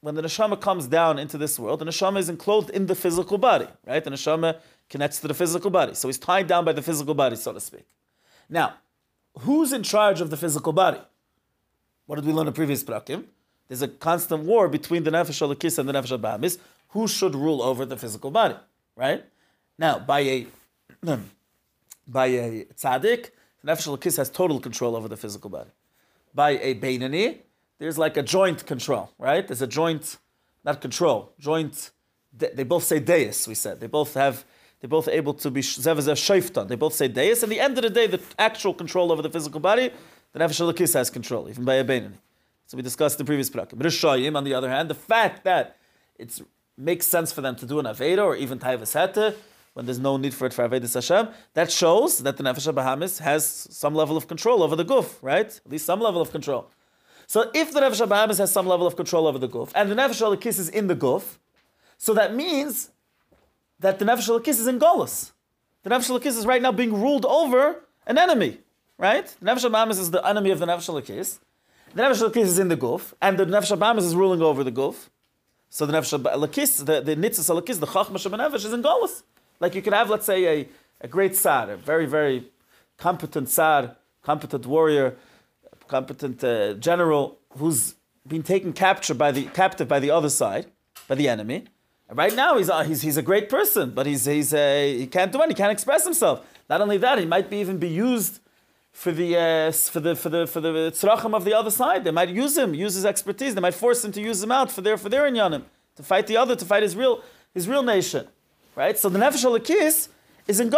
when 0.02 0.16
the 0.16 0.22
neshama 0.22 0.60
comes 0.60 0.88
down 0.88 1.18
into 1.18 1.38
this 1.38 1.58
world, 1.58 1.80
the 1.80 1.86
neshama 1.86 2.20
is 2.20 2.28
enclosed 2.28 2.70
in 2.72 2.88
the 2.88 2.96
physical 2.96 3.38
body, 3.38 3.68
right? 3.88 4.04
The 4.04 4.10
neshama 4.10 4.60
connects 4.90 5.22
to 5.22 5.30
the 5.30 5.34
physical 5.34 5.72
body. 5.72 5.94
So 5.94 6.10
he's 6.10 6.18
tied 6.18 6.48
down 6.48 6.66
by 6.66 6.74
the 6.74 6.82
physical 6.82 7.14
body, 7.14 7.38
so 7.38 7.54
to 7.54 7.60
speak. 7.62 7.86
Now, 8.52 8.74
who's 9.40 9.72
in 9.72 9.82
charge 9.82 10.20
of 10.20 10.30
the 10.30 10.38
physical 10.38 10.74
body? 10.74 11.00
What 12.06 12.18
did 12.18 12.26
we 12.26 12.34
learn 12.34 12.48
in 12.48 12.54
previous 12.54 12.84
prakim? 12.84 13.24
There's 13.70 13.82
a 13.82 13.88
constant 13.88 14.44
war 14.44 14.68
between 14.68 15.04
the 15.04 15.12
nefesh 15.12 15.42
alakis 15.42 15.80
and 15.80 15.88
the 15.88 15.94
nefesh 15.94 16.16
abamis. 16.20 16.60
Who 16.90 17.08
should 17.08 17.34
rule 17.34 17.62
over 17.62 17.86
the 17.86 17.96
physical 17.96 18.30
body, 18.30 18.56
right? 18.98 19.24
Now, 19.80 19.98
by 19.98 20.20
a 20.20 20.48
by 22.08 22.26
a 22.26 22.66
tzaddik, 22.66 23.30
the 23.64 23.72
nefesh 23.72 23.88
alakis 23.88 24.18
has 24.18 24.30
total 24.30 24.60
control 24.60 24.98
over 24.98 25.08
the 25.08 25.16
physical 25.16 25.50
body. 25.50 25.70
By 26.36 26.52
a 26.52 26.76
beinani, 26.76 27.38
there's 27.80 27.98
like 27.98 28.18
a 28.18 28.24
joint 28.24 28.66
control, 28.66 29.12
right? 29.18 29.48
There's 29.48 29.62
a 29.62 29.68
joint, 29.68 30.18
not 30.66 30.82
control, 30.82 31.32
joint. 31.40 31.92
They 32.38 32.64
both 32.64 32.84
say 32.84 33.00
deis. 33.00 33.48
We 33.48 33.56
said 33.56 33.80
they 33.80 33.88
both 33.88 34.14
have. 34.16 34.44
They're 34.82 34.90
both 34.90 35.08
able 35.08 35.36
to 35.36 35.52
be 35.52 35.62
zevazev 35.62 36.18
shayftan. 36.18 36.68
They 36.68 36.76
both 36.76 36.96
say 36.96 37.08
deis. 37.08 37.44
At 37.44 37.50
the 37.50 37.60
end 37.60 37.78
of 37.78 37.84
the 37.84 37.90
day, 37.90 38.08
the 38.08 38.20
actual 38.38 38.74
control 38.74 39.12
over 39.12 39.22
the 39.22 39.30
physical 39.30 39.60
body, 39.60 39.92
the 40.34 40.40
nefesh 40.40 40.60
alakis 40.60 40.96
has 40.96 41.10
control, 41.10 41.48
even 41.50 41.64
by 41.64 41.76
a. 41.76 42.10
So 42.66 42.78
we 42.78 42.84
discussed 42.84 43.18
the 43.18 43.26
previous 43.26 43.50
prakim. 43.50 43.78
But 43.78 43.88
Rishayim, 43.88 44.36
on 44.36 44.44
the 44.44 44.54
other 44.54 44.70
hand, 44.70 44.90
the 44.90 44.96
fact 44.96 45.44
that 45.44 45.78
it 46.18 46.42
makes 46.78 47.06
sense 47.06 47.32
for 47.32 47.42
them 47.42 47.56
to 47.58 47.66
do 47.66 47.80
an 47.80 47.86
Aveda 47.86 48.24
or 48.24 48.36
even 48.36 48.58
Taivas 48.60 49.36
when 49.74 49.86
there's 49.86 50.00
no 50.00 50.18
need 50.18 50.34
for 50.34 50.46
it 50.46 50.54
for 50.54 50.68
Avedis 50.68 50.96
Hashem, 50.96 51.30
that 51.54 51.72
shows 51.72 52.20
that 52.20 52.38
the 52.38 52.44
Nefesh 52.44 52.74
Bahamis 52.74 53.20
has 53.20 53.46
some 53.46 53.96
level 53.96 54.18
of 54.18 54.28
control 54.28 54.64
over 54.64 54.76
the 54.76 54.84
guf, 54.84 55.16
right? 55.22 55.48
At 55.66 55.72
least 55.72 55.86
some 55.86 56.02
level 56.02 56.22
of 56.22 56.32
control. 56.32 56.70
So 57.26 57.50
if 57.54 57.72
the 57.72 57.80
Nefesh 57.80 58.06
Bahamis 58.06 58.40
has 58.40 58.52
some 58.52 58.68
level 58.68 58.86
of 58.86 58.96
control 58.96 59.28
over 59.28 59.38
the 59.38 59.48
guf, 59.48 59.72
and 59.74 59.90
the 59.90 59.96
Nefesh 59.96 60.22
Alakis 60.22 60.60
is 60.60 60.68
in 60.70 60.88
the 60.88 60.96
guf, 60.96 61.38
so 61.98 62.14
that 62.14 62.36
means 62.36 62.92
that 63.82 64.00
the 64.00 64.06
Nefesh 64.06 64.30
Alakis 64.30 64.60
is 64.60 64.68
in 64.68 64.80
Golas. 64.80 65.32
The 65.84 65.90
Nefesh 65.90 66.10
Alakis 66.10 66.38
is 66.38 66.46
right 66.46 66.62
now 66.62 66.72
being 66.72 66.94
ruled 66.94 67.26
over 67.26 67.84
an 68.06 68.18
enemy, 68.18 68.60
right? 68.98 69.26
The 69.42 69.46
Nefesh 69.46 69.70
Bahamis 69.70 70.00
is 70.00 70.12
the 70.12 70.26
enemy 70.26 70.52
of 70.52 70.60
the 70.60 70.68
Nefesh 70.68 70.88
Alakis. 70.90 71.40
The 71.94 72.04
Nefesh 72.04 72.22
Alakis 72.22 72.44
is 72.44 72.60
in 72.60 72.70
the 72.70 72.78
guf, 72.78 73.14
and 73.22 73.38
the 73.38 73.46
Nefesh 73.46 73.76
Bahamis 73.78 74.06
is 74.06 74.16
ruling 74.16 74.42
over 74.42 74.64
the 74.64 74.72
guf. 74.72 75.10
So 75.70 75.86
the 75.86 75.94
Nefesh 75.94 76.22
Alakis, 76.22 76.86
the, 76.86 77.02
the 77.02 77.16
Nitzis 77.16 77.50
Alakis, 77.50 77.80
the 77.80 77.88
Chachma 77.88 78.18
Nefesh 78.18 78.66
is 78.66 78.72
in 78.72 78.84
Golas. 78.84 79.24
Like 79.60 79.74
you 79.74 79.82
could 79.82 79.94
have, 79.94 80.10
let's 80.10 80.26
say, 80.26 80.62
a, 80.62 80.68
a 81.02 81.08
great 81.08 81.36
Tsar, 81.36 81.72
a 81.72 81.78
very, 81.78 82.06
very 82.06 82.52
competent 82.98 83.50
Tsar, 83.50 83.96
competent 84.22 84.68
warrior, 84.68 85.16
competent 85.88 86.44
uh, 86.44 86.74
general 86.76 87.40
who's 87.58 87.96
been 88.28 88.44
taken 88.44 88.74
capture 88.74 89.16
by 89.16 89.32
the, 89.32 89.46
captive 89.46 89.88
by 89.88 90.00
the 90.00 90.12
other 90.12 90.30
side, 90.30 90.68
by 91.08 91.16
the 91.16 91.28
enemy. 91.28 91.66
Right 92.14 92.36
now, 92.36 92.58
he's, 92.58 92.70
uh, 92.70 92.84
he's, 92.84 93.02
he's 93.02 93.16
a 93.16 93.22
great 93.22 93.48
person, 93.48 93.92
but 93.92 94.06
he's, 94.06 94.26
he's, 94.26 94.54
uh, 94.54 94.84
he 94.86 95.08
can't 95.08 95.32
do 95.32 95.38
anything, 95.40 95.56
he 95.56 95.62
can't 95.62 95.72
express 95.72 96.04
himself. 96.04 96.46
Not 96.70 96.82
only 96.82 96.98
that, 96.98 97.20
he 97.20 97.26
might 97.26 97.50
be 97.50 97.58
even 97.58 97.78
be 97.78 97.88
used 97.88 98.40
for 98.92 99.12
the 99.12 99.38
uh, 99.38 99.72
for 99.72 100.00
the 100.02 100.16
for 100.16 100.30
the 100.30 100.46
for 100.46 100.60
the 100.60 100.70
tzrachim 100.92 101.34
of 101.34 101.46
the 101.46 101.54
other 101.54 101.72
side. 101.72 102.04
They 102.04 102.12
might 102.12 102.30
use 102.30 102.58
him, 102.58 102.74
use 102.74 102.96
his 102.96 103.06
expertise. 103.06 103.56
They 103.56 103.62
might 103.62 103.74
force 103.74 104.04
him 104.04 104.12
to 104.12 104.22
use 104.22 104.44
him 104.44 104.52
out 104.52 104.72
for 104.72 104.82
their 104.82 104.98
for 104.98 105.10
their 105.10 105.24
inyanim, 105.24 105.64
to 105.96 106.04
fight 106.04 106.28
the 106.28 106.38
other, 106.38 106.56
to 106.56 106.66
fight 106.66 106.84
his 106.84 106.96
real 106.96 107.22
his 107.54 107.68
real 107.68 107.84
nation. 107.84 108.28
Right? 108.76 108.98
So 108.98 109.10
the 109.10 109.20
Nefesh 109.20 109.46
Alakis 109.46 110.10
is 110.48 110.60
in 110.60 110.70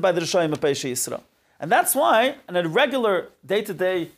by 0.00 0.12
the 0.12 0.20
Rishayim 0.20 0.52
of 0.52 0.60
Pesha 0.60 0.90
Yisrael. 0.90 1.22
And 1.58 1.70
that's 1.70 1.94
why, 1.94 2.36
on 2.48 2.56
a 2.56 2.66
regular 2.68 3.28
day 3.44 3.62
to 3.62 3.74
day 3.74 4.10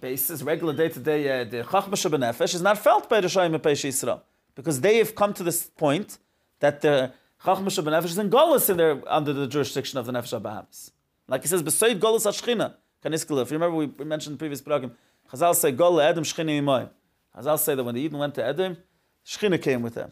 basis, 0.00 0.42
regular 0.42 0.74
day 0.74 0.88
to 0.88 1.00
day, 1.00 1.44
the 1.44 1.64
Chachma 1.64 2.18
Nefesh 2.18 2.54
is 2.54 2.62
not 2.62 2.78
felt 2.78 3.08
by 3.08 3.20
the 3.20 3.28
Rishayim 3.28 3.54
of 3.54 3.62
Pesha 3.62 3.88
Yisrael. 3.88 4.20
Because 4.58 4.80
they 4.80 4.96
have 4.98 5.14
come 5.14 5.32
to 5.34 5.44
this 5.44 5.66
point 5.66 6.18
that 6.58 6.80
the 6.80 7.12
Chachma 7.44 7.68
Nefesh 7.68 8.06
is 8.06 8.18
in 8.18 8.28
Golis 8.28 8.68
in 8.68 8.76
their, 8.76 9.00
under 9.06 9.32
the 9.32 9.46
jurisdiction 9.46 10.00
of 10.00 10.06
the 10.06 10.10
Nefesh 10.10 10.42
Bahamas. 10.42 10.90
Like 11.28 11.42
he 11.42 11.46
says, 11.46 11.62
Besoid 11.62 12.00
Golis 12.00 12.26
Ashchina, 12.26 12.74
Kaniskala. 13.04 13.42
If 13.42 13.52
you 13.52 13.58
remember, 13.58 13.76
we, 13.76 14.04
mentioned 14.04 14.34
in 14.34 14.38
previous 14.38 14.60
program, 14.60 14.96
Chazal 15.30 15.54
say, 15.54 15.70
Gol 15.70 16.00
Edom 16.00 16.24
Shchina 16.24 16.60
Imoim. 16.60 16.90
Chazal 17.36 17.56
say 17.60 17.76
that 17.76 17.84
when 17.84 17.94
the 17.94 18.00
Eden 18.00 18.18
went 18.18 18.34
to 18.34 18.44
Edom, 18.44 18.78
Shchina 19.24 19.62
came 19.62 19.80
with 19.80 19.94
them. 19.94 20.10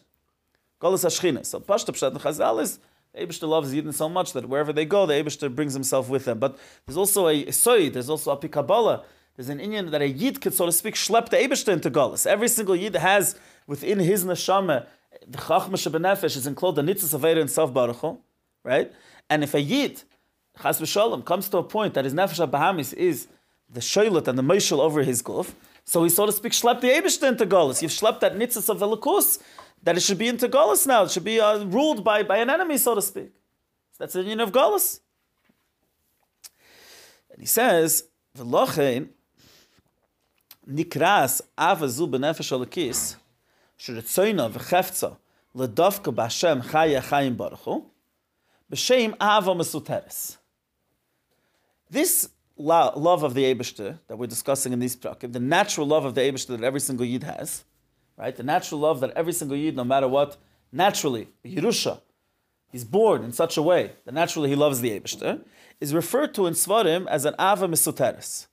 Golas 0.79 1.03
Ashchina. 1.03 1.45
So 1.45 1.59
Pashta 1.59 1.89
Pshat 1.89 2.11
and 2.11 2.21
Chazal 2.21 2.61
is 2.61 2.79
the 3.13 3.25
Abishter 3.25 3.49
loves 3.49 3.73
Yidden 3.73 3.93
so 3.93 4.07
much 4.07 4.31
that 4.31 4.47
wherever 4.47 4.71
they 4.71 4.85
go, 4.85 5.05
the 5.05 5.15
Abishter 5.15 5.53
brings 5.53 5.73
himself 5.73 6.07
with 6.07 6.23
them. 6.23 6.39
But 6.39 6.57
there's 6.85 6.95
also 6.95 7.27
a 7.27 7.51
Soy, 7.51 7.89
there's 7.89 8.09
also 8.09 8.31
a 8.31 8.37
Pikabala. 8.37 9.03
There's 9.35 9.49
an 9.49 9.59
Indian 9.59 9.91
that 9.91 10.01
a 10.01 10.07
Yid 10.07 10.39
could, 10.39 10.53
so 10.53 10.65
to 10.65 10.71
speak, 10.71 10.95
schlep 10.95 11.29
the 11.29 11.37
Abishter 11.37 11.73
into 11.73 11.91
Golas. 11.91 12.25
Every 12.25 12.47
single 12.47 12.75
Yid 12.75 12.95
has 12.95 13.37
within 13.67 13.99
his 13.99 14.25
neshama, 14.25 14.87
the 15.27 15.37
Chachma 15.37 15.71
Shebenefesh 15.71 16.35
is 16.35 16.47
included 16.47 16.85
the 16.85 16.93
Nitzas 16.93 17.17
Aveda 17.17 17.41
and 17.41 17.51
Self 17.51 17.73
Baruch 17.73 18.19
right? 18.63 18.91
And 19.29 19.43
if 19.43 19.53
a 19.53 19.61
Yid, 19.61 20.03
Chas 20.61 20.79
v'sholem, 20.79 21.23
comes 21.23 21.49
to 21.49 21.57
a 21.57 21.63
point 21.63 21.93
that 21.93 22.05
his 22.05 22.13
Nefesh 22.13 22.49
Bahamis 22.49 22.93
is 22.93 23.27
the 23.69 23.79
Shoilet 23.79 24.27
and 24.27 24.37
the 24.37 24.43
Moshel 24.43 24.79
over 24.79 25.03
his 25.03 25.21
Guf, 25.21 25.53
so 25.87 26.03
he, 26.03 26.09
so 26.09 26.25
to 26.25 26.33
speak, 26.33 26.51
schlepped 26.51 26.81
the 26.81 26.89
Abishter 26.89 27.29
into 27.29 27.45
Golas. 27.45 27.81
You've 27.81 27.91
schlepped 27.91 28.19
that 28.19 28.35
Nitzas 28.35 28.69
of 28.69 28.79
Elikus, 28.79 29.39
that 29.83 29.95
it 29.95 30.01
should 30.01 30.17
be 30.17 30.27
into 30.27 30.49
Golas 30.49 30.85
now. 30.85 31.03
It 31.03 31.11
should 31.11 31.23
be 31.23 31.39
uh, 31.39 31.63
ruled 31.63 32.03
by, 32.03 32.23
by 32.23 32.37
an 32.39 32.49
enemy, 32.49 32.77
so 32.77 32.93
to 32.93 33.01
speak. 33.01 33.31
So 33.93 33.97
that's 33.99 34.13
the 34.13 34.19
union 34.19 34.41
of 34.41 34.51
Golas. 34.51 34.99
And 37.31 37.39
he 37.39 37.45
says, 37.45 38.03
V'lochein, 38.37 39.09
nikras 40.69 41.41
avazu 41.57 42.09
benefesh 42.09 42.51
alakis, 42.51 43.15
This 51.89 52.29
lo- 52.57 52.91
love 52.95 53.23
of 53.23 53.33
the 53.33 53.43
Eibishter 53.43 53.99
that 54.07 54.17
we're 54.17 54.27
discussing 54.27 54.73
in 54.73 54.79
these 54.79 54.95
prakim, 54.95 55.31
the 55.31 55.39
natural 55.39 55.87
love 55.87 56.05
of 56.05 56.15
the 56.15 56.21
Eibishter 56.21 56.47
that 56.47 56.63
every 56.63 56.79
single 56.79 57.05
Yid 57.05 57.23
has, 57.23 57.63
right? 58.17 58.35
The 58.35 58.43
natural 58.43 58.81
love 58.81 58.99
that 58.99 59.11
every 59.11 59.33
single 59.33 59.57
Yid, 59.57 59.75
no 59.75 59.83
matter 59.83 60.07
what, 60.07 60.37
naturally, 60.71 61.29
Yerusha, 61.45 62.01
he's 62.71 62.83
born 62.83 63.23
in 63.23 63.31
such 63.31 63.57
a 63.57 63.61
way 63.61 63.91
that 64.05 64.13
naturally 64.13 64.49
he 64.49 64.55
loves 64.55 64.81
the 64.81 64.99
Eibishter, 64.99 65.41
is 65.79 65.93
referred 65.93 66.33
to 66.33 66.47
in 66.47 66.53
Svarim 66.55 67.07
as 67.07 67.25
an 67.25 67.35
Ava 67.39 67.67
Mesuteres. 67.67 68.47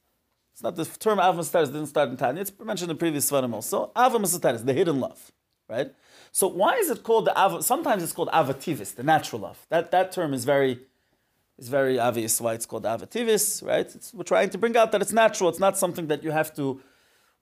It's 0.55 0.63
not 0.63 0.77
the 0.77 0.85
term 0.85 1.19
Mesuteres 1.19 1.67
didn't 1.67 1.87
start 1.87 2.11
in 2.11 2.17
Tanya, 2.17 2.43
it's 2.43 2.53
mentioned 2.61 2.89
in 2.89 2.97
the 2.97 3.01
previous 3.01 3.29
Svarim 3.29 3.53
also. 3.53 3.91
Mesuteres, 3.97 4.65
the 4.65 4.73
hidden 4.73 5.01
love, 5.01 5.33
right? 5.69 5.93
So 6.31 6.47
why 6.47 6.77
is 6.77 6.91
it 6.91 7.03
called 7.03 7.25
the 7.25 7.33
Ava? 7.33 7.61
Sometimes 7.61 8.05
it's 8.05 8.13
called 8.13 8.29
Avativis, 8.29 8.95
the 8.95 9.03
natural 9.03 9.43
love. 9.43 9.67
That, 9.69 9.91
that 9.91 10.13
term 10.13 10.33
is 10.33 10.45
very, 10.45 10.79
is 11.59 11.69
very 11.69 11.99
obvious 11.99 12.41
why 12.41 12.55
it's 12.55 12.67
called 12.67 12.85
Avativis, 12.85 13.67
right? 13.67 13.93
It's, 13.93 14.15
we're 14.15 14.23
trying 14.23 14.51
to 14.51 14.59
bring 14.59 14.77
out 14.77 14.93
that 14.93 15.03
it's 15.03 15.13
natural, 15.13 15.51
it's 15.51 15.59
not 15.59 15.77
something 15.77 16.07
that 16.07 16.23
you 16.23 16.31
have 16.31 16.55
to 16.55 16.81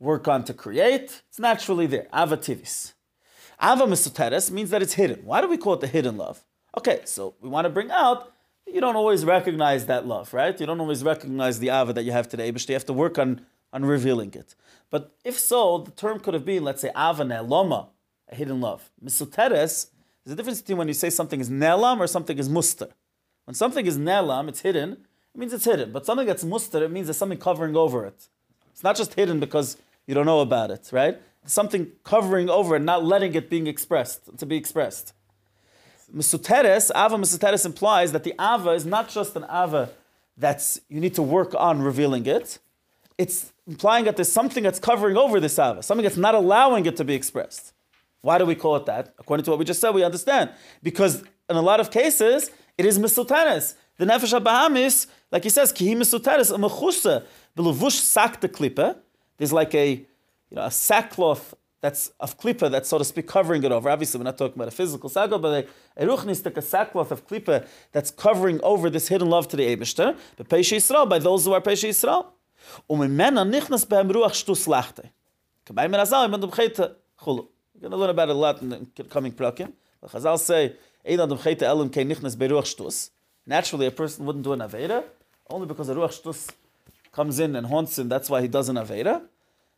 work 0.00 0.26
on 0.26 0.42
to 0.44 0.54
create. 0.54 1.22
It's 1.28 1.38
naturally 1.38 1.86
there. 1.86 2.08
Avativis. 2.14 2.94
Ava 3.62 3.86
means 3.86 4.70
that 4.70 4.80
it's 4.80 4.94
hidden. 4.94 5.20
Why 5.26 5.42
do 5.42 5.48
we 5.48 5.58
call 5.58 5.74
it 5.74 5.80
the 5.80 5.86
hidden 5.86 6.16
love? 6.16 6.42
Okay, 6.78 7.02
so 7.04 7.34
we 7.42 7.50
want 7.50 7.66
to 7.66 7.68
bring 7.68 7.90
out 7.90 8.31
you 8.66 8.80
don't 8.80 8.96
always 8.96 9.24
recognize 9.24 9.86
that 9.86 10.06
love, 10.06 10.32
right? 10.32 10.58
You 10.58 10.66
don't 10.66 10.80
always 10.80 11.04
recognize 11.04 11.58
the 11.58 11.68
Ava 11.70 11.92
that 11.92 12.04
you 12.04 12.12
have 12.12 12.28
today, 12.28 12.50
but 12.50 12.66
you 12.68 12.74
have 12.74 12.86
to 12.86 12.92
work 12.92 13.18
on, 13.18 13.42
on 13.72 13.84
revealing 13.84 14.32
it. 14.34 14.54
But 14.90 15.14
if 15.24 15.38
so, 15.38 15.78
the 15.78 15.90
term 15.90 16.20
could 16.20 16.34
have 16.34 16.44
been, 16.44 16.64
let's 16.64 16.82
say, 16.82 16.88
Ava 16.90 17.24
Ne'loma, 17.24 17.88
a 18.30 18.34
hidden 18.34 18.60
love. 18.60 18.90
Misuteres, 19.04 19.88
there's 20.24 20.32
a 20.32 20.36
difference 20.36 20.60
between 20.60 20.78
when 20.78 20.88
you 20.88 20.94
say 20.94 21.10
something 21.10 21.40
is 21.40 21.50
Ne'lam 21.50 21.98
or 21.98 22.06
something 22.06 22.38
is 22.38 22.48
Muster. 22.48 22.88
When 23.44 23.54
something 23.54 23.86
is 23.86 23.98
Ne'lam, 23.98 24.48
it's 24.48 24.60
hidden, 24.60 24.92
it 24.92 25.38
means 25.38 25.52
it's 25.52 25.64
hidden. 25.64 25.92
But 25.92 26.06
something 26.06 26.26
that's 26.26 26.44
Muster, 26.44 26.84
it 26.84 26.90
means 26.90 27.06
there's 27.06 27.16
something 27.16 27.38
covering 27.38 27.76
over 27.76 28.06
it. 28.06 28.28
It's 28.70 28.82
not 28.82 28.96
just 28.96 29.14
hidden 29.14 29.40
because 29.40 29.76
you 30.06 30.14
don't 30.14 30.26
know 30.26 30.40
about 30.40 30.70
it, 30.70 30.90
right? 30.92 31.20
It's 31.42 31.52
something 31.52 31.92
covering 32.04 32.48
over 32.48 32.76
it, 32.76 32.82
not 32.82 33.04
letting 33.04 33.34
it 33.34 33.50
being 33.50 33.66
expressed, 33.66 34.38
to 34.38 34.46
be 34.46 34.56
expressed. 34.56 35.12
Mesuteres, 36.14 36.90
Ava 36.94 37.16
Mesuteres 37.16 37.64
implies 37.64 38.12
that 38.12 38.24
the 38.24 38.34
Ava 38.40 38.70
is 38.70 38.84
not 38.84 39.08
just 39.08 39.34
an 39.36 39.44
Ava 39.44 39.90
that's 40.36 40.80
you 40.88 41.00
need 41.00 41.14
to 41.14 41.22
work 41.22 41.54
on 41.56 41.82
revealing 41.82 42.26
it. 42.26 42.58
It's 43.18 43.52
implying 43.66 44.04
that 44.06 44.16
there's 44.16 44.32
something 44.32 44.62
that's 44.62 44.78
covering 44.78 45.16
over 45.16 45.40
this 45.40 45.58
Ava, 45.58 45.82
something 45.82 46.02
that's 46.02 46.16
not 46.16 46.34
allowing 46.34 46.86
it 46.86 46.96
to 46.96 47.04
be 47.04 47.14
expressed. 47.14 47.72
Why 48.20 48.38
do 48.38 48.46
we 48.46 48.54
call 48.54 48.76
it 48.76 48.86
that? 48.86 49.14
According 49.18 49.44
to 49.44 49.50
what 49.50 49.58
we 49.58 49.64
just 49.64 49.80
said, 49.80 49.90
we 49.90 50.04
understand. 50.04 50.50
Because 50.82 51.22
in 51.50 51.56
a 51.56 51.62
lot 51.62 51.80
of 51.80 51.90
cases, 51.90 52.50
it 52.78 52.86
is 52.86 52.98
Mesuteres. 52.98 53.74
The 53.98 54.06
Nefesh 54.06 54.38
HaBahamis, 54.38 55.06
like 55.30 55.44
he 55.44 55.50
says, 55.50 55.72
Kihi 55.72 55.96
Mesuteres, 55.96 56.56
Mechusa, 56.56 57.24
Beluvush 57.56 58.00
sak 58.00 58.40
the 58.40 58.48
klippe. 58.48 58.96
There's 59.36 59.52
like 59.52 59.74
a, 59.74 59.90
you 59.90 60.56
know, 60.56 60.62
a 60.62 60.70
sackcloth 60.70 61.54
that's 61.82 62.12
of 62.20 62.38
klipa 62.38 62.70
that's 62.70 62.88
so 62.88 62.96
to 62.96 63.04
speak 63.04 63.26
covering 63.26 63.64
it 63.64 63.72
over. 63.72 63.90
Obviously, 63.90 64.18
we're 64.18 64.24
not 64.24 64.38
talking 64.38 64.54
about 64.54 64.68
a 64.68 64.70
physical 64.70 65.10
sackcloth, 65.10 65.42
but 65.42 65.68
a 65.98 66.02
eruchnistic, 66.02 66.56
a 66.56 66.62
sackcloth 66.62 67.10
of 67.10 67.26
klipa 67.26 67.66
that's 67.90 68.10
covering 68.10 68.60
over 68.62 68.88
this 68.88 69.08
hidden 69.08 69.28
love 69.28 69.48
to 69.48 69.56
the 69.56 69.64
Eibushter. 69.64 70.16
But 70.36 70.48
Pesha 70.48 70.76
Yisrael, 70.76 71.08
by 71.08 71.18
those 71.18 71.44
who 71.44 71.52
are 71.52 71.60
Pesha 71.60 71.88
Yisrael. 71.88 72.26
Umimena 72.88 73.44
nichnas 73.44 73.84
behem 73.84 74.10
ruach 74.12 74.30
shtus 74.30 74.66
lachte. 74.68 75.10
Kabay 75.66 75.90
men 75.90 76.00
azal 76.00 76.32
im 76.32 76.40
bchete 76.40 76.94
chulu. 77.20 77.48
We're 77.74 77.80
going 77.80 77.90
to 77.90 77.96
learn 77.96 78.10
about 78.10 78.28
it 78.28 78.36
a 78.36 78.38
lot 78.38 78.62
in 78.62 78.68
the 78.68 79.04
coming 79.04 79.32
prakim. 79.32 79.72
But 80.00 80.12
Chazal 80.12 80.38
say, 80.38 80.76
Ein 81.04 81.18
adam 81.18 81.36
bchete 81.36 81.62
elam 81.62 81.90
kein 81.90 82.08
nichnas 82.08 82.38
be 82.38 82.46
ruach 82.46 82.76
shtus. 82.76 83.10
Naturally, 83.44 83.86
a 83.86 83.90
person 83.90 84.24
wouldn't 84.24 84.44
do 84.44 84.52
an 84.52 84.60
aveda, 84.60 85.02
only 85.50 85.66
because 85.66 85.88
the 85.88 85.96
ruach 85.96 86.22
shtus 86.22 86.48
comes 87.10 87.40
in 87.40 87.56
and 87.56 87.66
haunts 87.66 87.98
him, 87.98 88.08
that's 88.08 88.30
why 88.30 88.40
he 88.40 88.46
does 88.46 88.68
an 88.68 88.76
aveda. 88.76 89.22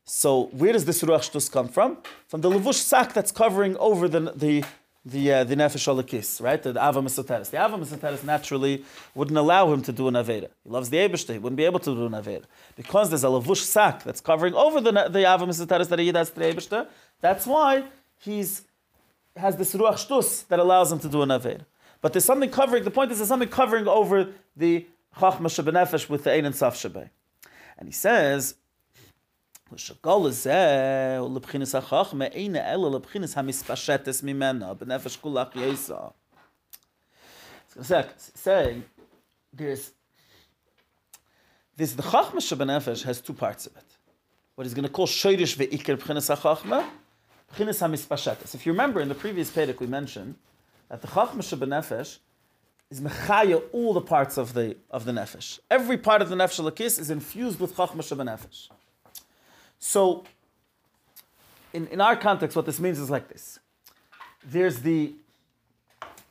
So 0.04 0.44
where 0.52 0.72
does 0.72 0.84
this 0.84 1.02
ruach 1.02 1.30
shtus 1.30 1.50
come 1.50 1.68
from? 1.68 1.98
From 2.28 2.42
the 2.42 2.50
levush 2.50 2.74
sack 2.74 3.14
that's 3.14 3.32
covering 3.32 3.76
over 3.78 4.06
the 4.08 4.32
the 4.34 4.64
the 5.06 5.32
uh, 5.32 5.44
the 5.44 5.56
nefesh 5.56 5.86
alakis, 5.86 6.42
right? 6.42 6.62
The, 6.62 6.72
the 6.72 6.82
ava. 6.82 7.00
The 7.00 7.64
ava 7.64 7.78
mesoteres 7.78 8.24
naturally 8.24 8.84
wouldn't 9.14 9.36
allow 9.36 9.72
him 9.72 9.82
to 9.82 9.92
do 9.92 10.08
an 10.08 10.14
aveda. 10.14 10.48
He 10.62 10.70
loves 10.70 10.90
the 10.90 10.98
Eibushter. 10.98 11.32
He 11.32 11.38
wouldn't 11.38 11.56
be 11.56 11.64
able 11.64 11.80
to 11.80 11.94
do 11.94 12.06
an 12.06 12.12
aveda 12.12 12.44
because 12.76 13.10
there's 13.10 13.24
a 13.24 13.28
levush 13.28 13.62
sack 13.62 14.02
that's 14.02 14.20
covering 14.20 14.54
over 14.54 14.80
the 14.80 14.92
the 15.08 15.30
ava 15.30 15.46
that 15.46 15.98
he 15.98 16.06
has 16.12 16.30
to 16.30 16.34
the. 16.68 16.88
That's 17.20 17.46
why 17.46 17.84
he's 18.18 18.62
has 19.36 19.56
this 19.56 19.74
ruach 19.74 20.06
shtus 20.06 20.46
that 20.48 20.58
allows 20.58 20.92
him 20.92 20.98
to 21.00 21.08
do 21.08 21.22
an 21.22 21.30
aveda. 21.30 21.64
But 22.02 22.12
there's 22.12 22.24
something 22.24 22.50
covering. 22.50 22.84
The 22.84 22.90
point 22.90 23.10
is 23.10 23.18
there's 23.18 23.28
something 23.28 23.48
covering 23.48 23.88
over 23.88 24.28
the 24.56 24.86
chachma 25.16 25.48
shebenefesh 25.48 26.08
with 26.10 26.24
the 26.24 26.32
ein 26.32 26.44
and 26.44 26.54
saf 26.54 26.74
shebei. 26.74 27.08
And 27.78 27.88
he 27.88 27.92
says 27.92 28.54
ושכל 29.73 30.29
זה 30.29 31.17
הוא 31.19 31.35
לבחינס 31.35 31.75
החוכמה 31.75 32.25
אין 32.25 32.55
אלא 32.55 32.91
לבחינס 32.91 33.37
המספשטס 33.37 34.23
ממנו 34.23 34.75
בנפש 34.75 35.17
כולך 35.17 35.47
יסע. 35.55 35.97
saying 38.35 38.83
there's 39.53 39.91
this 41.77 41.93
the 41.93 42.03
Chachma 42.03 42.41
Shabbanefesh 42.41 43.03
has 43.03 43.21
two 43.21 43.33
parts 43.33 43.67
of 43.67 43.77
it. 43.77 43.89
What 44.55 44.65
he's 44.65 44.73
going 44.73 44.87
to 44.87 44.91
call 44.91 45.07
Shoirish 45.07 45.55
ve'ikir 45.55 45.95
b'chinas 45.97 46.27
ha'chachma, 46.29 46.83
b'chinas 47.53 47.79
ha'mispashetes. 47.79 48.53
If 48.55 48.65
you 48.65 48.73
remember 48.73 48.99
in 48.99 49.07
the 49.07 49.15
previous 49.15 49.49
Pedic 49.51 49.79
we 49.79 49.87
mentioned 49.87 50.35
that 50.89 51.01
the 51.01 51.07
Chachma 51.07 51.41
Shabbanefesh 51.49 52.17
is 52.89 53.01
mechaya 53.01 53.61
all 53.71 53.93
the 53.93 54.01
parts 54.01 54.37
of 54.37 54.53
the 54.53 54.75
of 54.89 55.05
the 55.05 55.11
nefesh. 55.11 55.59
Every 55.69 55.97
part 55.97 56.21
of 56.21 56.29
the 56.29 56.35
nefesh 56.35 56.59
lakis 56.69 56.99
is 56.99 57.09
infused 57.11 57.59
with 57.59 57.75
chachma 57.75 58.01
nefesh. 58.01 58.69
So, 59.86 60.24
in, 61.74 61.86
in 61.88 62.00
our 62.00 62.16
context, 62.16 62.56
what 62.56 62.64
this 62.64 62.80
means 62.80 62.98
is 62.98 63.10
like 63.10 63.28
this: 63.28 63.58
there's 64.42 64.80
the 64.80 65.12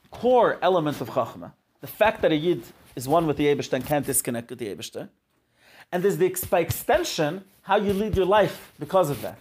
core 0.10 0.58
element 0.64 1.00
of 1.02 1.12
chachma, 1.12 1.52
the 1.80 1.88
fact 2.02 2.24
that 2.24 2.32
a 2.32 2.36
yid 2.36 2.64
is 2.96 3.08
one 3.08 3.28
with 3.28 3.38
the 3.38 3.46
Eibushter 3.46 3.74
and 3.74 3.86
can't 3.86 4.08
disconnect 4.08 4.50
with 4.50 4.58
the 4.58 4.74
Eibushter, 4.74 5.10
and 5.92 6.04
there's 6.04 6.18
the 6.18 6.36
by 6.50 6.62
extension 6.62 7.44
how 7.62 7.76
you 7.76 7.94
lead 7.94 8.18
your 8.18 8.26
life 8.26 8.74
because 8.80 9.12
of 9.12 9.22
that. 9.22 9.40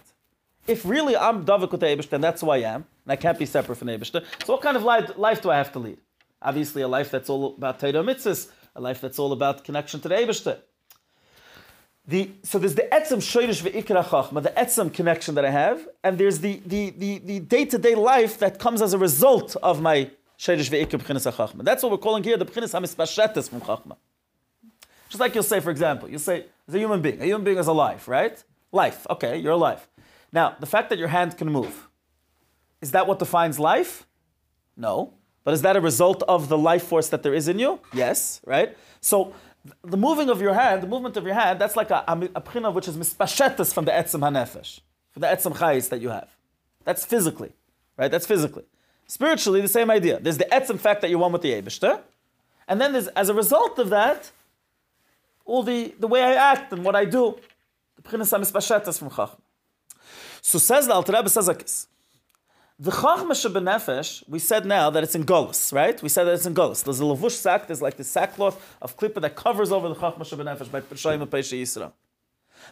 If 0.67 0.85
really 0.85 1.17
I'm 1.17 1.43
Davik 1.43 1.71
with 1.71 1.81
the 1.81 1.87
Eibushter, 1.87 2.13
and 2.13 2.23
that's 2.23 2.41
who 2.41 2.51
I 2.51 2.57
am, 2.57 2.85
and 3.05 3.11
I 3.11 3.15
can't 3.15 3.39
be 3.39 3.47
separate 3.47 3.77
from 3.77 3.87
the 3.87 3.97
Eibushter, 3.97 4.23
so 4.45 4.53
what 4.53 4.61
kind 4.61 4.77
of 4.77 4.83
life, 4.83 5.17
life 5.17 5.41
do 5.41 5.49
I 5.49 5.57
have 5.57 5.71
to 5.71 5.79
lead? 5.79 5.97
Obviously, 6.39 6.83
a 6.83 6.87
life 6.87 7.09
that's 7.09 7.31
all 7.31 7.55
about 7.57 7.79
Torah 7.79 8.03
mitzvahs, 8.03 8.51
a 8.75 8.81
life 8.81 9.01
that's 9.01 9.17
all 9.17 9.31
about 9.31 9.63
connection 9.63 9.99
to 10.01 10.07
the 10.07 10.15
Eibushter. 10.15 10.59
The, 12.05 12.31
so 12.43 12.59
there's 12.59 12.75
the 12.75 12.87
etzem 12.91 13.19
shoyrish 13.19 13.61
ve'ikra 13.63 14.03
chachma, 14.03 14.43
the 14.43 14.49
etzem 14.49 14.93
connection 14.93 15.35
that 15.35 15.45
I 15.45 15.51
have, 15.51 15.87
and 16.03 16.17
there's 16.17 16.39
the, 16.39 16.61
the, 16.65 16.89
the, 16.89 17.19
the 17.19 17.39
day-to-day 17.39 17.95
life 17.95 18.39
that 18.39 18.59
comes 18.59 18.81
as 18.81 18.93
a 18.93 18.97
result 18.97 19.55
of 19.63 19.81
my 19.81 20.11
shoyrish 20.37 20.69
ve'ikra 20.69 21.01
b'chinas 21.01 21.31
chachma. 21.31 21.63
That's 21.63 21.81
what 21.81 21.93
we're 21.93 21.97
calling 21.97 22.23
here 22.23 22.35
the 22.35 22.45
b'chinas 22.45 22.73
hamispashetes 22.77 23.49
from 23.49 23.61
chachma. 23.61 23.95
Just 25.07 25.21
like 25.21 25.33
you'll 25.33 25.43
say, 25.43 25.61
for 25.61 25.71
example, 25.71 26.09
you'll 26.09 26.19
say, 26.19 26.45
as 26.67 26.75
a 26.75 26.79
human 26.79 27.01
being, 27.01 27.21
a 27.21 27.25
human 27.25 27.45
being 27.45 27.57
is 27.57 27.67
alive, 27.67 28.05
right? 28.07 28.43
Life, 28.73 29.07
okay, 29.09 29.37
you're 29.37 29.53
alive. 29.53 29.87
Now, 30.33 30.57
the 30.59 30.65
fact 30.65 30.89
that 30.89 30.99
your 30.99 31.07
hand 31.07 31.37
can 31.37 31.49
move, 31.49 31.87
is 32.81 32.91
that 32.91 33.07
what 33.07 33.19
defines 33.19 33.59
life? 33.59 34.05
No. 34.75 35.13
But 35.43 35.53
is 35.53 35.61
that 35.61 35.75
a 35.75 35.81
result 35.81 36.23
of 36.23 36.49
the 36.49 36.57
life 36.57 36.83
force 36.83 37.09
that 37.09 37.21
there 37.21 37.33
is 37.33 37.47
in 37.47 37.59
you? 37.59 37.79
Yes, 37.93 38.41
right? 38.45 38.75
So 39.01 39.33
the 39.83 39.97
moving 39.97 40.29
of 40.29 40.41
your 40.41 40.53
hand, 40.53 40.83
the 40.83 40.87
movement 40.87 41.17
of 41.17 41.25
your 41.25 41.35
hand, 41.35 41.59
that's 41.59 41.75
like 41.75 41.89
a, 41.89 42.03
a, 42.07 42.71
which 42.71 42.87
is 42.87 42.97
mispashetas 42.97 43.73
from 43.73 43.85
the 43.85 43.91
etzem 43.91 44.19
hanefesh, 44.19 44.81
from 45.11 45.21
the 45.21 45.27
etzem 45.27 45.55
chayis 45.55 45.89
that 45.89 46.01
you 46.01 46.09
have. 46.09 46.29
That's 46.83 47.05
physically, 47.05 47.53
right? 47.97 48.11
That's 48.11 48.27
physically. 48.27 48.63
Spiritually, 49.07 49.61
the 49.61 49.67
same 49.67 49.89
idea. 49.89 50.19
There's 50.19 50.37
the 50.37 50.47
etzem 50.51 50.79
fact 50.79 51.01
that 51.01 51.09
you're 51.09 51.19
one 51.19 51.31
with 51.31 51.41
the 51.41 51.51
Eibishter, 51.51 52.01
and 52.67 52.79
then 52.79 52.93
there's, 52.93 53.07
as 53.09 53.29
a 53.29 53.33
result 53.33 53.79
of 53.79 53.89
that, 53.89 54.31
all 55.45 55.63
the, 55.63 55.93
the 55.99 56.07
way 56.07 56.23
I 56.23 56.33
act 56.33 56.71
and 56.71 56.83
what 56.83 56.95
I 56.95 57.05
do. 57.05 57.37
The 57.95 58.01
pchinas 58.01 58.37
mispashetas 58.37 58.99
from 58.99 59.09
chachma. 59.09 59.37
So 60.41 60.57
says 60.57 60.87
the 60.87 60.93
Alter 60.93 61.13
Rebbe 61.13 61.29
says 61.29 61.47
like 61.47 61.59
this. 61.59 61.87
The 62.83 62.91
Chachma 62.91 63.31
Shabbanefesh, 63.31 64.27
we 64.27 64.39
said 64.39 64.65
now 64.65 64.89
that 64.89 65.03
it's 65.03 65.15
in 65.15 65.23
Golis, 65.23 65.71
right? 65.71 66.03
We 66.03 66.09
said 66.09 66.25
that 66.25 66.33
it's 66.33 66.45
in 66.45 66.53
Golis. 66.53 66.83
There's 66.83 66.99
a 66.99 67.03
Lavush 67.03 67.31
sack, 67.31 67.67
there's 67.67 67.81
like 67.81 67.95
the 67.95 68.03
sackcloth 68.03 68.61
of 68.81 68.97
Klippa 68.97 69.21
that 69.21 69.37
covers 69.37 69.71
over 69.71 69.87
the 69.87 69.95
Chachma 69.95 70.23
Shabbanefesh 70.23 70.69
by 70.69 70.81
Peshaim 70.81 71.21
and 71.21 71.31
Pesha 71.31 71.61
Yisra. 71.61 71.93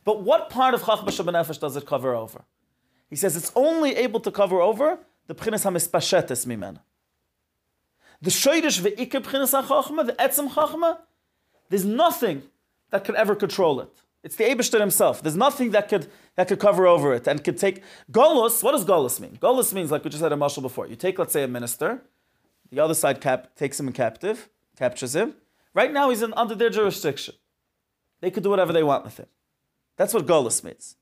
But 0.04 0.22
what 0.22 0.50
part 0.50 0.74
of 0.74 0.82
Chachma 0.82 1.08
Shabbanefesh 1.08 1.62
does 1.62 1.78
it 1.78 1.86
cover 1.86 2.14
over? 2.14 2.42
He 3.10 3.16
says 3.16 3.38
it's 3.38 3.54
only 3.56 3.96
able 3.96 4.20
to 4.20 4.32
cover 4.32 4.60
over 4.60 5.00
the 5.28 5.34
Pchinas 5.34 5.64
HaMispashetes 5.64 6.46
Mimena. 6.46 6.80
The 8.22 8.32
Shoydish 8.32 8.82
Ve'ikr 8.82 9.22
Pchinas 9.22 9.64
HaChachma, 9.64 10.08
the 10.08 10.14
Etzem 10.14 10.50
Chachma, 10.50 10.98
there's 11.70 11.86
nothing 11.86 12.44
that 12.90 13.06
could 13.06 13.16
ever 13.16 13.34
control 13.34 13.80
it. 13.80 14.02
It's 14.24 14.36
the 14.36 14.44
Abishter 14.44 14.80
himself. 14.80 15.24
There's 15.24 15.36
nothing 15.36 15.72
that 15.72 15.90
could 15.90 16.08
that 16.36 16.48
could 16.48 16.60
cover 16.60 16.86
over 16.86 17.14
it 17.14 17.28
and 17.28 17.44
could 17.44 17.58
take 17.58 17.84
Golus. 18.12 18.62
What 18.62 18.74
does 18.74 18.86
Golus 18.86 19.20
mean? 19.20 19.38
Golus 19.42 19.74
means 19.74 19.92
like 19.92 20.04
we 20.04 20.10
just 20.10 20.22
had 20.22 20.32
a 20.32 20.38
marshal 20.38 20.62
before. 20.62 20.88
You 20.88 20.96
take, 20.96 21.18
let's 21.18 21.34
say, 21.34 21.44
a 21.44 21.48
minister, 21.48 22.02
the 22.72 22.80
other 22.80 22.94
side 22.94 23.20
cap, 23.20 23.56
takes 23.56 23.80
him 23.80 23.88
in 23.88 23.94
captive, 23.94 24.50
captures 24.78 25.16
him. 25.16 25.36
Right 25.74 25.92
now 25.92 26.10
he's 26.10 26.22
in, 26.22 26.34
under 26.36 26.54
their 26.54 26.70
jurisdiction. 26.70 27.36
They 28.22 28.30
could 28.30 28.44
do 28.44 28.50
whatever 28.50 28.72
they 28.72 28.84
want 28.84 29.04
with 29.04 29.18
him. 29.18 29.28
That's 29.98 30.14
what 30.14 30.26
Golus 30.28 30.64
means. 30.64 30.96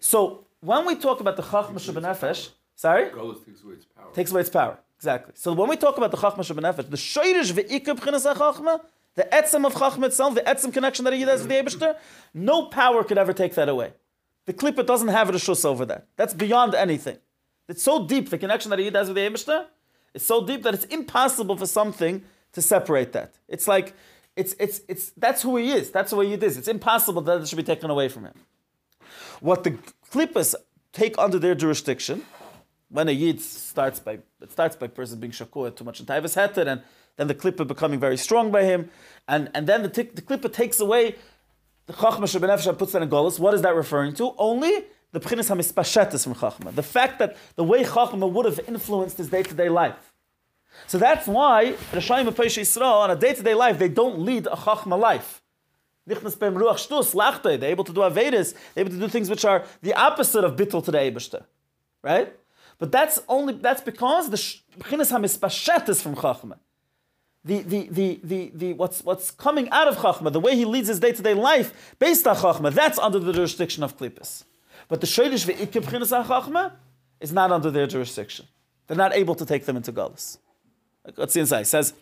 So 0.00 0.46
when 0.60 0.86
we 0.86 0.96
talk 0.96 1.20
about 1.20 1.36
the 1.36 1.42
Chachma 1.42 1.74
Shabbanefesh, 1.74 2.50
sorry, 2.74 3.10
Golus 3.10 3.44
takes 3.46 3.62
away 3.62 3.74
its 3.74 3.84
power. 3.84 4.12
Takes 4.12 4.30
away 4.32 4.40
its 4.40 4.50
power. 4.50 4.78
Exactly. 4.96 5.34
So 5.36 5.52
when 5.52 5.68
we 5.68 5.76
talk 5.76 5.96
about 5.98 6.10
the 6.10 6.16
Chachma 6.16 6.38
Shabbanefesh, 6.38 6.90
the 6.90 6.96
Shoirish 6.96 7.52
ve'ikab 7.52 8.00
Chachma 8.00 8.80
the 9.16 9.24
etzem 9.32 9.66
of 9.66 9.74
Chachma 9.74 10.06
itself, 10.06 10.34
the 10.34 10.42
etzem 10.42 10.72
connection 10.72 11.04
that 11.04 11.14
he 11.14 11.22
has 11.22 11.40
with 11.40 11.48
the 11.48 11.56
Eberster, 11.56 11.96
no 12.32 12.66
power 12.66 13.02
could 13.02 13.18
ever 13.18 13.32
take 13.32 13.54
that 13.54 13.68
away. 13.68 13.92
The 14.44 14.52
Klippa 14.52 14.86
doesn't 14.86 15.08
have 15.08 15.28
a 15.28 15.32
reshus 15.32 15.64
over 15.64 15.84
that. 15.86 16.06
That's 16.16 16.34
beyond 16.34 16.74
anything. 16.74 17.18
It's 17.68 17.82
so 17.82 18.06
deep, 18.06 18.30
the 18.30 18.38
connection 18.38 18.70
that 18.70 18.78
he 18.78 18.90
has 18.90 19.08
with 19.08 19.16
the 19.16 19.22
Eberster, 19.22 19.66
it's 20.14 20.24
so 20.24 20.46
deep 20.46 20.62
that 20.62 20.72
it's 20.72 20.84
impossible 20.84 21.56
for 21.56 21.66
something 21.66 22.22
to 22.52 22.62
separate 22.62 23.12
that. 23.12 23.34
It's 23.48 23.66
like, 23.66 23.94
it's, 24.36 24.54
it's, 24.58 24.82
it's, 24.88 25.10
that's 25.10 25.42
who 25.42 25.56
he 25.56 25.72
is. 25.72 25.90
That's 25.90 26.10
the 26.10 26.16
way 26.16 26.26
he 26.28 26.34
is. 26.34 26.56
It's 26.56 26.68
impossible 26.68 27.22
that 27.22 27.40
it 27.40 27.48
should 27.48 27.56
be 27.56 27.62
taken 27.62 27.90
away 27.90 28.08
from 28.08 28.24
him. 28.24 28.34
What 29.40 29.64
the 29.64 29.78
Klippas 30.12 30.54
take 30.92 31.18
under 31.18 31.38
their 31.38 31.54
jurisdiction, 31.54 32.24
when 32.88 33.08
a 33.08 33.12
Yid 33.12 33.40
starts 33.40 33.98
by, 33.98 34.20
it 34.40 34.52
starts 34.52 34.76
by 34.76 34.86
person 34.86 35.18
being 35.18 35.32
shakur 35.32 35.74
too 35.74 35.84
much 35.84 36.00
in 36.00 36.06
Taivas 36.06 36.36
Heter, 36.36 36.66
and 36.66 36.82
then 37.16 37.26
the 37.28 37.34
klippa 37.34 37.66
becoming 37.66 37.98
very 37.98 38.16
strong 38.16 38.50
by 38.50 38.64
him, 38.64 38.90
and, 39.28 39.50
and 39.54 39.66
then 39.66 39.82
the, 39.82 39.88
t- 39.88 40.02
the 40.02 40.22
klippa 40.22 40.52
takes 40.52 40.80
away 40.80 41.14
the 41.86 41.92
chachma 41.92 42.24
shebenefesh 42.24 42.76
puts 42.78 42.92
that 42.92 43.02
in 43.02 43.08
golus. 43.08 43.38
What 43.38 43.54
is 43.54 43.62
that 43.62 43.74
referring 43.74 44.14
to? 44.14 44.34
Only 44.38 44.84
the 45.12 45.20
pchinis 45.20 45.48
hamispashetis 45.50 46.24
from 46.24 46.34
chachma. 46.34 46.74
The 46.74 46.82
fact 46.82 47.18
that 47.20 47.36
the 47.54 47.64
way 47.64 47.84
chachma 47.84 48.30
would 48.30 48.44
have 48.44 48.60
influenced 48.66 49.18
his 49.18 49.30
day-to-day 49.30 49.68
life. 49.68 50.12
So 50.88 50.98
that's 50.98 51.26
why 51.26 51.74
Rashayim 51.92 52.26
and 52.26 52.36
Yisrael 52.36 53.00
on 53.00 53.10
a 53.10 53.16
day-to-day 53.16 53.54
life 53.54 53.78
they 53.78 53.88
don't 53.88 54.18
lead 54.18 54.46
a 54.46 54.56
chachma 54.56 54.98
life. 54.98 55.42
They're 56.06 56.18
able 56.18 56.30
to 56.30 57.92
do 57.92 58.00
Avedis, 58.00 58.54
they're 58.74 58.84
able 58.84 58.92
to 58.92 58.98
do 58.98 59.08
things 59.08 59.28
which 59.28 59.44
are 59.44 59.64
the 59.82 59.94
opposite 59.94 60.44
of 60.44 60.54
bittul 60.54 60.84
to 60.84 60.90
the. 60.92 61.44
Right? 62.02 62.32
But 62.78 62.92
that's 62.92 63.20
only 63.28 63.54
that's 63.54 63.80
because 63.80 64.30
the 64.30 64.36
B'chinas 64.36 65.10
HaMispashet 65.10 66.02
from 66.02 66.14
Chachma 66.14 66.58
the, 67.46 67.62
the, 67.62 67.88
the, 67.88 68.20
the, 68.24 68.52
the, 68.54 68.72
what's, 68.72 69.04
what's 69.04 69.30
coming 69.30 69.70
out 69.70 69.86
of 69.86 69.96
Chachma, 69.98 70.32
the 70.32 70.40
way 70.40 70.56
he 70.56 70.64
leads 70.64 70.88
his 70.88 70.98
day-to-day 70.98 71.34
life 71.34 71.94
based 71.98 72.26
on 72.26 72.36
Chachma, 72.36 72.72
that's 72.72 72.98
under 72.98 73.20
the 73.20 73.32
jurisdiction 73.32 73.84
of 73.84 73.96
Klippas. 73.96 74.44
But 74.88 75.00
the 75.00 75.06
Shadish 75.06 75.46
ve'ikib 75.46 75.84
Chachma 75.84 76.72
is 77.20 77.32
not 77.32 77.52
under 77.52 77.70
their 77.70 77.86
jurisdiction. 77.86 78.46
They're 78.86 78.96
not 78.96 79.14
able 79.14 79.36
to 79.36 79.46
take 79.46 79.64
them 79.64 79.76
into 79.76 79.92
Galus. 79.92 80.38
Let's 81.16 81.32
see 81.32 81.40
inside. 81.40 81.60
It 81.60 81.66
says, 81.66 81.94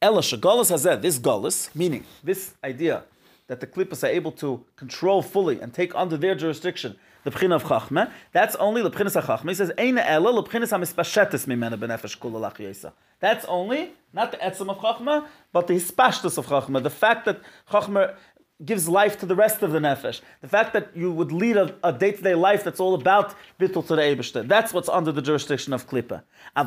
Elisha, 0.00 0.38
Galus 0.38 0.70
has 0.70 0.82
said, 0.82 1.02
this 1.02 1.18
Galus, 1.18 1.74
meaning 1.74 2.04
this 2.22 2.54
idea 2.64 3.04
that 3.46 3.60
the 3.60 3.66
Klippas 3.66 4.02
are 4.02 4.12
able 4.12 4.32
to 4.32 4.64
control 4.76 5.22
fully 5.22 5.60
and 5.60 5.72
take 5.72 5.94
under 5.94 6.16
their 6.16 6.34
jurisdiction 6.34 6.96
the 7.24 7.30
B'china 7.30 7.54
of 7.54 7.64
Chachma. 7.64 8.12
That's 8.32 8.54
only 8.56 8.82
the 8.82 8.90
B'chinas 8.90 9.16
of 9.16 9.24
Chachma. 9.24 9.48
He 9.48 9.54
says, 9.54 9.72
Eina 9.78 10.04
Ela, 10.06 10.34
the 10.34 10.42
B'chinas 10.42 10.72
HaMispashetis 10.72 11.46
Mimena 11.46 11.78
B'nefesh 11.78 12.18
Kula 12.18 12.50
Lach 12.50 12.92
That's 13.18 13.44
only, 13.46 13.94
not 14.12 14.30
the 14.30 14.36
Etzem 14.36 14.68
of 14.68 14.78
Chachma, 14.78 15.26
but 15.52 15.66
the 15.66 15.74
Hispashtus 15.74 16.38
of 16.38 16.46
Chachma. 16.46 16.82
The 16.82 16.90
fact 16.90 17.24
that 17.24 17.40
Chachma 17.70 18.14
gives 18.64 18.88
life 18.88 19.18
to 19.18 19.26
the 19.26 19.34
rest 19.34 19.62
of 19.62 19.72
the 19.72 19.80
nefesh. 19.80 20.20
The 20.40 20.46
fact 20.46 20.74
that 20.74 20.96
you 20.96 21.10
would 21.10 21.32
lead 21.32 21.56
a, 21.56 21.74
a 21.82 21.92
day-to-day 21.92 22.36
life 22.36 22.62
that's 22.62 22.78
all 22.78 22.94
about 22.94 23.34
bittul 23.58 23.84
to 23.88 23.96
the 23.96 24.02
Eibishter. 24.02 24.46
That's 24.46 24.72
what's 24.72 24.88
under 24.88 25.10
the 25.10 25.20
jurisdiction 25.20 25.72
of 25.72 25.88
Klippa. 25.88 26.22
But 26.54 26.66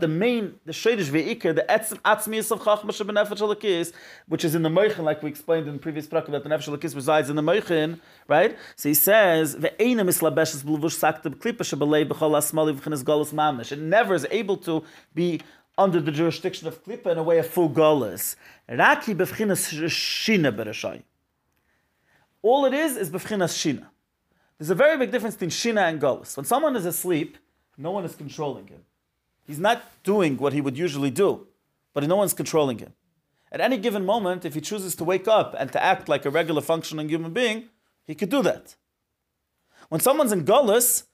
the 0.00 0.08
main, 0.08 0.54
the 0.64 0.72
shayrish 0.72 1.10
ve'ikir, 1.10 1.54
the 1.54 1.66
atzmius 1.68 2.50
of 2.50 2.60
chachma 2.60 2.92
shebenefesh 2.92 3.40
alakis, 3.40 3.92
which 4.26 4.42
is 4.42 4.54
in 4.54 4.62
the 4.62 4.70
moichin, 4.70 5.04
like 5.04 5.22
we 5.22 5.28
explained 5.28 5.66
in 5.66 5.74
the 5.74 5.80
previous 5.80 6.06
prakah, 6.06 6.30
that 6.30 6.44
the 6.44 6.48
nefesh 6.48 6.74
alakis 6.74 6.94
resides 6.94 7.28
in 7.28 7.36
the 7.36 7.42
moichin, 7.42 8.00
right? 8.26 8.56
So 8.76 8.88
he 8.88 8.94
says, 8.94 9.54
ve'ena 9.54 10.00
mislabeshes 10.00 10.64
b'levush 10.64 10.92
sakta 10.92 11.28
b'klippa 11.28 11.58
shebelei 11.58 12.08
b'chol 12.08 12.30
asmali 12.38 12.74
v'chinas 12.74 13.04
golus 13.04 13.34
mamish. 13.34 13.70
It 13.70 13.80
never 13.80 14.14
is 14.14 14.26
able 14.30 14.56
to 14.58 14.82
be 15.14 15.42
under 15.78 16.00
the 16.00 16.10
jurisdiction 16.10 16.66
of 16.68 16.82
Klippa 16.84 17.06
in 17.06 17.18
a 17.18 17.22
way 17.22 17.38
of 17.38 17.46
full 17.46 17.68
golas. 17.68 18.36
Raki 18.68 19.14
bevchinas 19.14 19.68
shina 19.88 20.54
bereshai. 20.54 21.02
All 22.42 22.64
it 22.64 22.74
is 22.74 22.96
is 22.96 23.10
bevchinas 23.10 23.54
shina. 23.54 23.86
There's 24.58 24.70
a 24.70 24.74
very 24.74 24.96
big 24.96 25.10
difference 25.10 25.34
between 25.34 25.50
shina 25.50 25.88
and 25.88 26.00
golas. 26.00 26.36
When 26.36 26.46
someone 26.46 26.76
is 26.76 26.86
asleep, 26.86 27.36
no 27.76 27.90
one 27.90 28.04
is 28.04 28.14
controlling 28.14 28.68
him. 28.68 28.82
He's 29.46 29.58
not 29.58 29.82
doing 30.02 30.38
what 30.38 30.52
he 30.52 30.60
would 30.60 30.78
usually 30.78 31.10
do, 31.10 31.46
but 31.92 32.04
no 32.04 32.16
one's 32.16 32.34
controlling 32.34 32.78
him. 32.78 32.92
At 33.52 33.60
any 33.60 33.76
given 33.76 34.04
moment, 34.04 34.44
if 34.44 34.54
he 34.54 34.60
chooses 34.60 34.96
to 34.96 35.04
wake 35.04 35.28
up 35.28 35.54
and 35.58 35.70
to 35.72 35.82
act 35.82 36.08
like 36.08 36.24
a 36.24 36.30
regular 36.30 36.62
functioning 36.62 37.08
human 37.08 37.32
being, 37.32 37.68
he 38.04 38.14
could 38.14 38.28
do 38.28 38.42
that. 38.42 38.74
When 39.88 40.00
someone's 40.00 40.32
in 40.32 40.44
Gullus, 40.44 41.04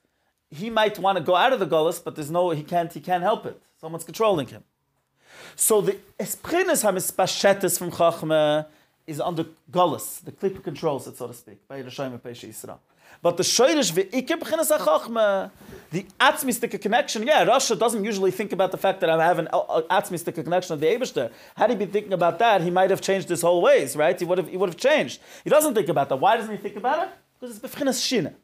he 0.51 0.70
might 0.70 0.98
want 0.98 1.18
to 1.18 1.25
go 1.25 1.37
out 1.37 1.53
of 1.53 1.61
the 1.61 1.66
Gullus, 1.66 2.03
but 2.03 2.14
there's 2.14 2.31
no, 2.31 2.51
he 2.51 2.62
can't, 2.62 2.92
he 2.92 3.01
can't 3.01 3.22
help 3.22 3.44
it. 3.44 3.61
Someone's 3.83 4.05
controlling 4.05 4.47
him. 4.47 4.62
So 5.57 5.81
the 5.81 5.97
Esprinis 6.16 6.85
HaMispashetis 6.85 7.77
from 7.77 7.90
Chachma 7.90 8.66
is 9.09 9.21
under 9.21 9.45
Gullus. 9.73 10.25
The 10.25 10.31
clipper 10.31 10.61
controls 10.61 11.09
it, 11.09 11.16
so 11.16 11.27
to 11.27 11.35
speak. 11.35 11.59
But 11.66 11.85
the 11.85 13.42
Shoirish 13.42 13.90
ve'ikir 13.92 14.38
b'chinas 14.38 14.71
ha'chachma, 14.71 15.51
the 15.90 16.07
atzmistic 16.21 16.81
connection, 16.81 17.27
yeah, 17.27 17.42
Russia 17.42 17.75
doesn't 17.75 18.05
usually 18.05 18.31
think 18.31 18.53
about 18.53 18.71
the 18.71 18.79
fact 18.79 19.01
that 19.01 19.11
I 19.11 19.27
have 19.27 19.40
an 19.40 19.49
atzmistic 19.51 20.37
connection 20.37 20.75
of 20.75 20.81
the 20.81 20.87
Abishter. 20.87 21.33
Had 21.57 21.71
he 21.71 21.77
been 21.77 21.90
thinking 21.90 22.12
about 22.12 22.38
that, 22.38 22.61
he 22.61 22.71
might 22.71 22.90
have 22.90 23.01
changed 23.01 23.29
his 23.29 23.42
whole 23.42 23.62
ways, 23.62 23.97
right? 23.97 24.16
He 24.16 24.25
would 24.25 24.38
have, 24.38 24.47
he 24.47 24.57
would 24.57 24.68
have 24.68 24.79
changed. 24.79 25.21
He 25.42 25.51
doesn't 25.51 25.75
think 25.75 25.88
about 25.88 26.09
that. 26.09 26.18
Why 26.18 26.37
doesn't 26.37 26.53
he 26.53 26.62
think 26.62 26.77
about 26.77 27.09
it? 27.09 27.14
Because 27.40 27.57
it's 27.57 27.75
b'chinas 27.75 28.01
shina. 28.01 28.35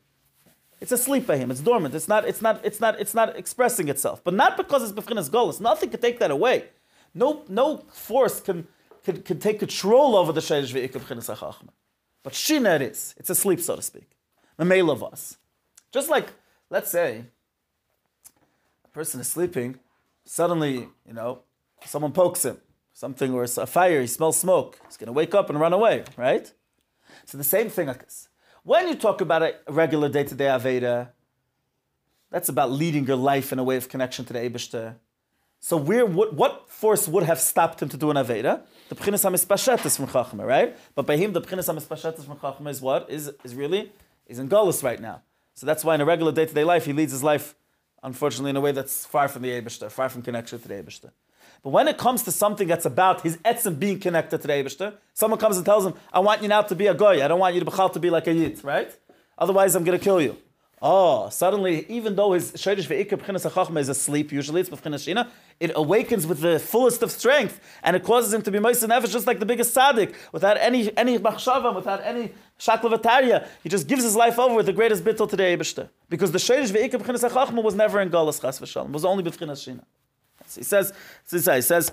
It's 0.81 0.93
asleep 0.93 1.27
by 1.27 1.37
him. 1.37 1.51
It's 1.51 1.61
dormant. 1.61 1.95
It's 1.95 2.09
not. 2.09 2.27
It's 2.27 2.41
not. 2.41 2.64
It's 2.64 2.81
not. 2.81 3.01
It's 3.01 3.14
not 3.14 3.37
expressing 3.37 3.88
itself. 3.88 4.23
But 4.23 4.35
not 4.35 4.57
because 4.57 4.83
it's 4.83 4.93
b'chinas 4.93 5.29
golus. 5.31 5.61
Nothing 5.61 5.91
can 5.91 6.01
take 6.01 6.19
that 6.21 6.31
away. 6.31 6.64
No. 7.14 7.45
No 7.49 7.79
force 7.93 8.41
can 8.41 8.69
can, 9.05 9.23
can 9.23 9.38
take 9.38 9.59
control 9.59 10.17
over 10.17 10.33
the 10.33 10.41
sheidish 10.41 10.73
ve'ikab 10.73 11.01
b'chinas 11.01 11.35
hachachma. 11.35 11.71
But 12.23 12.33
shina 12.33 12.77
it 12.77 12.83
is. 12.83 13.14
It's 13.17 13.31
asleep, 13.31 13.61
so 13.61 13.77
to 13.77 13.83
speak. 13.83 14.11
Mamela 14.59 14.93
of 14.93 15.03
us. 15.03 15.38
Just 15.93 16.11
like, 16.11 16.29
let's 16.69 16.91
say, 16.91 17.25
a 18.85 18.88
person 18.88 19.21
is 19.21 19.29
sleeping, 19.29 19.79
suddenly, 20.25 20.88
you 21.07 21.14
know, 21.14 21.41
someone 21.87 22.12
pokes 22.12 22.45
him, 22.45 22.59
something 22.93 23.33
or 23.33 23.45
a 23.45 23.67
fire, 23.67 24.01
he 24.01 24.07
smells 24.07 24.38
smoke. 24.38 24.79
He's 24.87 24.97
going 24.97 25.07
to 25.07 25.12
wake 25.12 25.35
up 25.35 25.49
and 25.49 25.59
run 25.59 25.73
away, 25.73 26.05
right? 26.17 26.53
So 27.25 27.38
the 27.38 27.45
same 27.45 27.71
thing 27.71 27.87
like 27.87 28.05
this. 28.05 28.28
When 28.68 28.87
you 28.87 28.96
talk 28.96 29.22
about 29.22 29.42
a 29.42 29.54
regular 29.66 30.11
day-to-day 30.11 30.44
Aveda, 30.44 31.09
that's 32.31 32.50
about 32.50 32.70
leading 32.70 33.07
your 33.07 33.16
life 33.16 33.50
in 33.50 33.59
a 33.59 33.64
way 33.64 33.76
of 33.76 33.88
connection 33.88 34.26
to 34.26 34.35
the 34.35 34.40
Eibishter. 34.40 34.96
So 35.59 35.78
where, 35.78 36.04
what, 36.04 36.35
what 36.35 36.68
force 36.68 37.09
would 37.09 37.22
have 37.22 37.40
stopped 37.40 37.81
him 37.81 37.88
to 37.88 37.96
do 37.96 38.11
an 38.11 38.18
Aveda? 38.18 38.61
The 38.90 38.94
Pchinas 38.94 39.24
HaMispashetis 39.24 39.96
from 39.96 40.09
Chachma, 40.09 40.46
right? 40.46 40.76
But 40.94 41.07
by 41.07 41.16
him, 41.16 41.33
the 41.33 41.40
Pchinas 41.40 41.72
HaMispashetis 41.72 42.26
from 42.26 42.37
Chachma 42.37 42.68
is 42.68 42.83
what? 42.83 43.09
Is, 43.09 43.33
is 43.42 43.54
really 43.54 43.90
is 44.26 44.38
in 44.38 44.50
Golis 44.50 44.83
right 44.83 45.00
now. 45.00 45.22
So 45.54 45.64
that's 45.64 45.83
why 45.83 45.94
in 45.94 46.02
a 46.02 46.04
regular 46.04 46.31
day-to-day 46.31 46.64
life, 46.64 46.85
he 46.85 46.92
leads 46.92 47.12
his 47.12 47.22
life, 47.22 47.54
unfortunately, 48.02 48.50
in 48.50 48.57
a 48.57 48.61
way 48.61 48.72
that's 48.72 49.07
far 49.07 49.28
from 49.28 49.40
the 49.40 49.48
Eibishter, 49.48 49.90
far 49.90 50.11
from 50.11 50.20
connection 50.20 50.61
to 50.61 50.68
the 50.68 50.74
Eibishter. 50.74 51.11
But 51.62 51.71
when 51.71 51.88
it 51.88 51.99
comes 51.99 52.23
to 52.25 52.33
something 52.33 52.68
that's 52.68 52.87
about 52.87 53.23
his 53.23 53.37
etzim 53.38 53.79
being 53.79 53.99
connected 53.99 54.40
to 54.40 54.47
the 54.47 54.53
Eibishter, 54.53 54.94
someone 55.14 55.40
comes 55.40 55.57
and 55.57 55.66
tells 55.66 55.85
him, 55.85 55.94
I 56.12 56.21
want 56.21 56.42
you 56.42 56.49
now 56.49 56.62
to 56.62 56.75
be 56.75 56.87
a 56.87 56.94
goy. 56.94 57.23
I 57.25 57.29
don't 57.29 57.40
want 57.40 57.55
you 57.55 57.61
to 57.62 57.88
to 57.88 58.01
be 58.01 58.11
like 58.11 58.27
a 58.27 58.33
yid, 58.33 58.62
right? 58.64 58.90
Otherwise, 59.37 59.75
I'm 59.75 59.85
going 59.85 59.99
to 59.99 60.05
kill 60.05 60.21
you. 60.21 60.37
Oh, 60.81 61.29
suddenly, 61.29 61.85
even 61.88 62.14
though 62.14 62.33
his 62.33 62.53
Shadish 62.53 62.87
Ve'ikr 62.87 63.79
is 63.79 63.88
asleep, 63.88 64.31
usually 64.31 64.61
it's 64.61 64.71
B'chinas 64.71 65.12
Shina, 65.12 65.29
it 65.59 65.73
awakens 65.75 66.25
with 66.25 66.40
the 66.40 66.61
fullest 66.61 67.03
of 67.03 67.11
strength, 67.11 67.61
and 67.83 67.97
it 67.97 68.05
causes 68.05 68.33
him 68.33 68.42
to 68.42 68.53
be 68.53 68.61
Moise 68.61 68.85
Nefesh 68.85 69.11
just 69.11 69.27
like 69.27 69.40
the 69.40 69.47
biggest 69.47 69.75
tzaddik, 69.75 70.14
without 70.31 70.57
any 70.59 70.97
any 70.97 71.18
machshava, 71.18 71.75
without 71.75 72.01
any 72.05 72.33
shaklavataria. 72.61 73.49
He 73.64 73.68
just 73.68 73.88
gives 73.88 74.05
his 74.05 74.14
life 74.14 74.38
over 74.38 74.55
with 74.55 74.66
the 74.66 74.73
greatest 74.73 75.03
bittul 75.03 75.29
to 75.31 75.35
the 75.35 75.42
Eibishter. 75.42 75.88
Because 76.09 76.31
the 76.31 76.38
Shadish 76.38 76.71
Ve'ikr 76.71 77.62
was 77.62 77.75
never 77.75 78.01
in 78.01 78.09
Galas 78.09 78.38
Chas 78.38 78.61
V'Shalom, 78.61 78.92
was 78.92 79.05
only 79.05 79.25
B'chinas 79.25 79.66
Shina. 79.66 79.83
He 80.54 80.62
says, 80.62 80.92
he 81.30 81.38
says, 81.38 81.92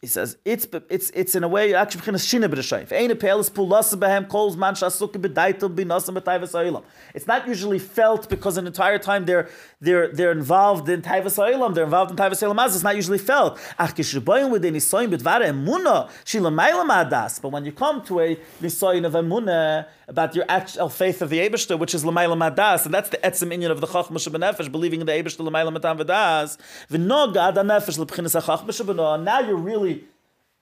he 0.00 0.06
says 0.06 0.36
it's 0.44 0.66
it's 0.88 1.10
it's 1.10 1.34
in 1.34 1.44
a 1.44 1.48
way 1.48 1.74
actually 1.74 2.00
beginnes 2.02 2.28
shine 2.28 2.42
b'reshayf. 2.42 2.92
Eine 2.92 3.14
peles 3.14 3.50
pulas 3.50 3.94
behem 3.94 4.28
kols 4.28 4.56
man 4.56 4.74
shasuk 4.74 5.12
bedaitel 5.12 5.74
binasam 5.74 6.18
betayvas 6.20 6.54
oilam. 6.54 6.82
It's 7.14 7.26
not 7.26 7.46
usually 7.46 7.78
felt 7.78 8.28
because 8.28 8.56
an 8.56 8.66
entire 8.66 8.98
time 8.98 9.24
they're 9.24 9.48
they're 9.80 10.08
they're 10.12 10.32
involved 10.32 10.88
in 10.88 11.02
tayvas 11.02 11.38
oilam. 11.38 11.74
They're 11.74 11.84
involved 11.84 12.10
in 12.10 12.16
tayvas 12.16 12.42
oilam 12.42 12.66
it's 12.66 12.82
not 12.82 12.96
usually 12.96 13.18
felt. 13.18 13.58
Ach 13.78 13.94
kishboyim 13.94 14.50
with 14.50 14.62
the 14.62 14.70
nisoyim 14.70 15.14
bedvare 15.14 15.46
emuna 15.52 16.10
shila 16.24 16.50
mailam 16.50 16.88
adas. 16.88 17.40
But 17.40 17.50
when 17.50 17.64
you 17.64 17.72
come 17.72 18.04
to 18.06 18.20
a 18.20 18.36
nisoyin 18.60 19.06
of 19.06 19.12
emuna 19.12 19.86
about 20.08 20.34
your 20.34 20.46
actual 20.48 20.88
faith 20.88 21.20
of 21.20 21.28
the 21.28 21.38
Eibishter, 21.38 21.78
which 21.78 21.94
is 21.94 22.02
Lamaila 22.02 22.34
Madas, 22.34 22.86
and 22.86 22.94
that's 22.94 23.10
the 23.10 23.18
etzim 23.18 23.54
inyan 23.54 23.70
of 23.70 23.82
the 23.82 23.86
Chachma 23.86 24.12
Shabbanefesh, 24.12 24.72
believing 24.72 25.00
in 25.00 25.06
the 25.06 25.12
Eibishter 25.12 25.46
Lamaila 25.46 25.70
Matan 25.70 25.98
Vadas. 25.98 26.56
V'nog 26.90 27.36
Adam 27.36 27.68
Nefesh 27.68 27.98
L'Bchinas 27.98 28.40
HaChachma. 28.40 29.22
Now 29.22 29.40
you're 29.40 29.56
really 29.72 30.04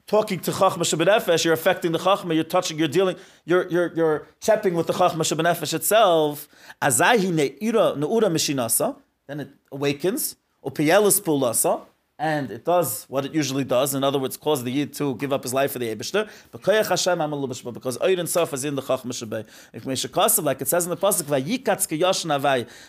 talking 0.07 0.39
to 0.47 0.51
Chachma 0.51 0.85
Shabbanefesh, 0.91 1.45
you're 1.45 1.55
affecting 1.55 1.93
the 1.93 1.99
Chachma, 1.99 2.35
you're 2.35 2.45
touching, 2.45 2.79
you're 2.79 2.95
dealing, 2.99 3.17
you're, 3.45 3.67
you're, 3.69 3.91
you're 3.99 4.27
chapping 4.41 4.75
with 4.75 4.87
the 4.87 4.93
Chachma 4.93 5.23
Shabbanefesh 5.31 5.75
itself. 5.75 6.49
Azahi 6.81 7.31
Ne'ira 7.39 7.97
Ne'ura 7.97 8.29
Mishinasa, 8.37 8.97
then 9.27 9.41
it 9.41 9.51
awakens. 9.73 10.37
Upiyelis 10.65 11.21
Pulasa, 11.21 11.83
and 12.19 12.51
it 12.51 12.65
does 12.65 13.05
what 13.09 13.25
it 13.27 13.35
usually 13.35 13.63
does. 13.63 13.95
In 13.95 14.03
other 14.03 14.19
words, 14.19 14.37
cause 14.37 14.65
the 14.65 14.73
Yid 14.73 14.95
to 14.95 15.15
give 15.17 15.33
up 15.33 15.43
his 15.43 15.55
life 15.55 15.73
for 15.73 15.79
the 15.79 15.95
Ebishter. 15.95 16.29
Because 16.51 17.99
Oirin 17.99 18.27
Sof 18.27 18.53
is 18.55 18.65
in 18.65 18.75
the 18.75 18.83
Chachma 18.83 19.13
Shabbai. 19.13 20.43
Like 20.43 20.61
it 20.61 20.69
says 20.69 20.85
in 20.87 20.91
the 20.91 20.97
Pasuk. 20.97 21.29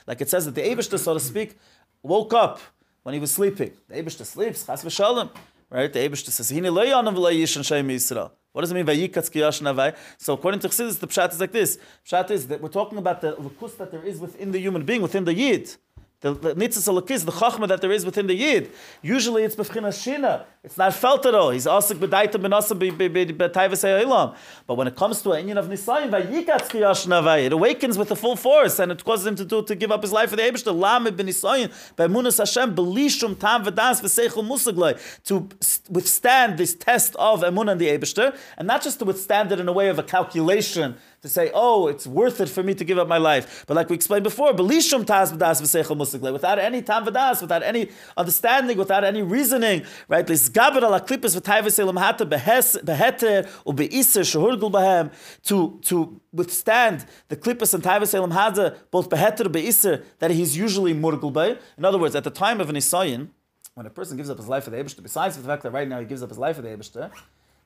Like 0.07 0.21
it 0.21 0.29
says 0.29 0.45
that 0.45 0.55
the 0.55 0.61
Ebishter, 0.61 0.97
so 0.97 1.13
to 1.13 1.19
speak, 1.19 1.57
woke 2.01 2.33
up 2.33 2.59
when 3.03 3.13
he 3.13 3.19
was 3.19 3.31
sleeping. 3.31 3.71
The 3.89 3.95
Ebishter 3.95 4.25
sleeps, 4.25 4.65
Chas 4.65 4.83
v'shalom. 4.83 5.29
Right? 5.69 5.91
The 5.91 5.99
Ebishter 5.99 6.29
says, 6.29 6.49
Hine 6.49 6.73
lo 6.73 6.85
yonam 6.85 7.15
v'lo 7.15 7.33
yishan 7.33 7.65
shem 7.65 7.87
Yisrael. 7.87 8.31
What 8.53 8.61
does 8.61 8.71
it 8.71 8.75
mean? 8.75 8.85
Vayikatz 8.85 9.29
Kiyoshin 9.29 9.71
Avai. 9.73 9.95
So 10.17 10.33
according 10.33 10.61
to 10.61 10.69
Chassidus, 10.69 10.99
the 10.99 11.07
Pshat 11.07 11.33
is 11.33 11.39
like 11.39 11.51
this. 11.51 11.77
Pshat 12.05 12.31
is 12.31 12.47
that 12.47 12.61
we're 12.61 12.69
talking 12.69 12.97
about 12.97 13.21
the 13.21 13.33
lukus 13.35 13.77
that 13.77 13.91
there 13.91 14.03
is 14.03 14.19
within 14.19 14.51
the 14.51 14.59
human 14.59 14.83
being, 14.83 15.01
within 15.01 15.25
the 15.25 15.33
Yid 15.33 15.75
the, 16.21 16.33
the 16.33 16.55
nitzis 16.55 16.87
alakis, 16.87 17.25
the 17.25 17.31
chachma 17.31 17.67
that 17.67 17.81
there 17.81 17.91
is 17.91 18.05
within 18.05 18.27
the 18.27 18.33
yid. 18.33 18.71
Usually 19.01 19.43
it's 19.43 19.55
b'fchinas 19.55 19.97
shina. 20.01 20.45
It's 20.67 20.77
not 20.77 20.93
felt 20.93 21.25
at 21.25 21.33
all. 21.33 21.51
He's 21.51 21.65
asik 21.65 21.97
b'daitim 21.97 22.41
b'nasa 22.41 22.77
b'tayvas 22.77 23.83
ha'olam. 23.83 24.35
But 24.67 24.75
when 24.75 24.85
it 24.85 24.97
comes 24.97 25.21
to 25.21 25.31
an 25.31 25.47
inyan 25.47 25.55
of 25.55 25.69
nisayim, 25.69 26.09
v'yikatz 26.09 26.67
kiyashnavay, 26.69 27.45
it 27.45 27.53
awakens 27.53 27.97
with 27.97 28.09
the 28.09 28.17
full 28.17 28.35
force 28.35 28.77
and 28.79 28.91
it 28.91 29.01
causes 29.05 29.25
him 29.27 29.37
to 29.37 29.45
do 29.45 29.63
to 29.63 29.75
give 29.75 29.93
up 29.93 30.01
his 30.01 30.11
life 30.11 30.29
for 30.31 30.35
the 30.35 30.41
Eibush, 30.41 30.65
to 30.65 30.73
lamed 30.73 31.17
b'nisayim, 31.17 31.73
b'emunas 31.95 32.39
Hashem, 32.39 32.75
b'lishum 32.75 33.39
tam 33.39 33.63
v'das 33.63 34.01
v'seichel 34.01 34.45
musagloi, 34.45 34.99
to 35.23 35.47
withstand 35.89 36.57
this 36.57 36.75
test 36.75 37.15
of 37.15 37.43
emunah 37.43 37.71
and 37.71 37.79
the 37.79 37.87
Eibush, 37.87 38.37
and 38.57 38.67
not 38.67 38.81
just 38.83 38.99
to 38.99 39.05
withstand 39.05 39.53
it 39.53 39.61
in 39.61 39.69
a 39.69 39.71
way 39.71 39.87
of 39.87 39.99
a 39.99 40.03
calculation 40.03 40.97
to 41.21 41.29
say, 41.29 41.49
oh, 41.53 41.87
it's 41.87 42.05
worth 42.05 42.39
it 42.41 42.47
for 42.47 42.61
me 42.61 42.75
to 42.75 42.83
give 42.83 42.99
up 42.99 43.07
my 43.07 43.17
life. 43.17 43.63
But 43.67 43.75
like 43.75 43.89
we 43.89 43.95
explained 43.95 44.23
before, 44.23 44.53
belishum 44.53 45.05
tas 45.05 45.31
v'das 45.31 45.61
v'seichel 45.61 45.95
musaglei, 45.97 46.33
without 46.33 46.59
any 46.59 46.81
tam 46.81 47.05
v'das, 47.05 47.41
without 47.41 47.63
any 47.63 47.89
understanding, 48.17 48.77
without 48.77 49.05
any 49.05 49.21
reasoning, 49.21 49.85
right? 50.09 50.27
Lisgaber 50.57 50.83
ala 50.83 50.99
klippus 50.99 51.39
v'tay 51.39 51.61
v'selam 51.61 51.99
hata 51.99 52.25
beheter 52.25 53.47
u'be'iser 53.65 54.23
shehurgul 54.23 54.71
bahem, 54.71 55.11
to, 55.43 55.79
to 55.83 56.19
withstand 56.33 57.05
the 57.29 57.35
klippus 57.35 57.73
and 57.73 57.83
tay 57.83 57.99
v'selam 57.99 58.31
hata, 58.31 58.75
both 58.91 59.09
beheter 59.09 59.43
u'be'iser, 59.45 60.03
that 60.19 60.31
he's 60.31 60.57
usually 60.57 60.93
murgul 60.93 61.31
by. 61.31 61.57
In 61.77 61.85
other 61.85 61.97
words, 61.97 62.15
at 62.15 62.23
the 62.23 62.31
time 62.31 62.59
of 62.59 62.69
an 62.69 62.75
Isayin, 62.75 63.29
when 63.75 63.85
a 63.85 63.89
person 63.89 64.17
gives 64.17 64.29
up 64.29 64.37
his 64.37 64.47
life 64.47 64.63
for 64.63 64.71
the 64.71 64.77
Ebishter, 64.77 65.03
besides 65.03 65.37
the 65.37 65.43
fact 65.43 65.63
that 65.63 65.71
right 65.71 65.87
now 65.87 65.99
he 65.99 66.05
gives 66.05 66.23
up 66.23 66.29
his 66.29 66.37
life 66.37 66.55
for 66.55 66.63
the 66.63 66.69
Ebishter, 66.69 67.11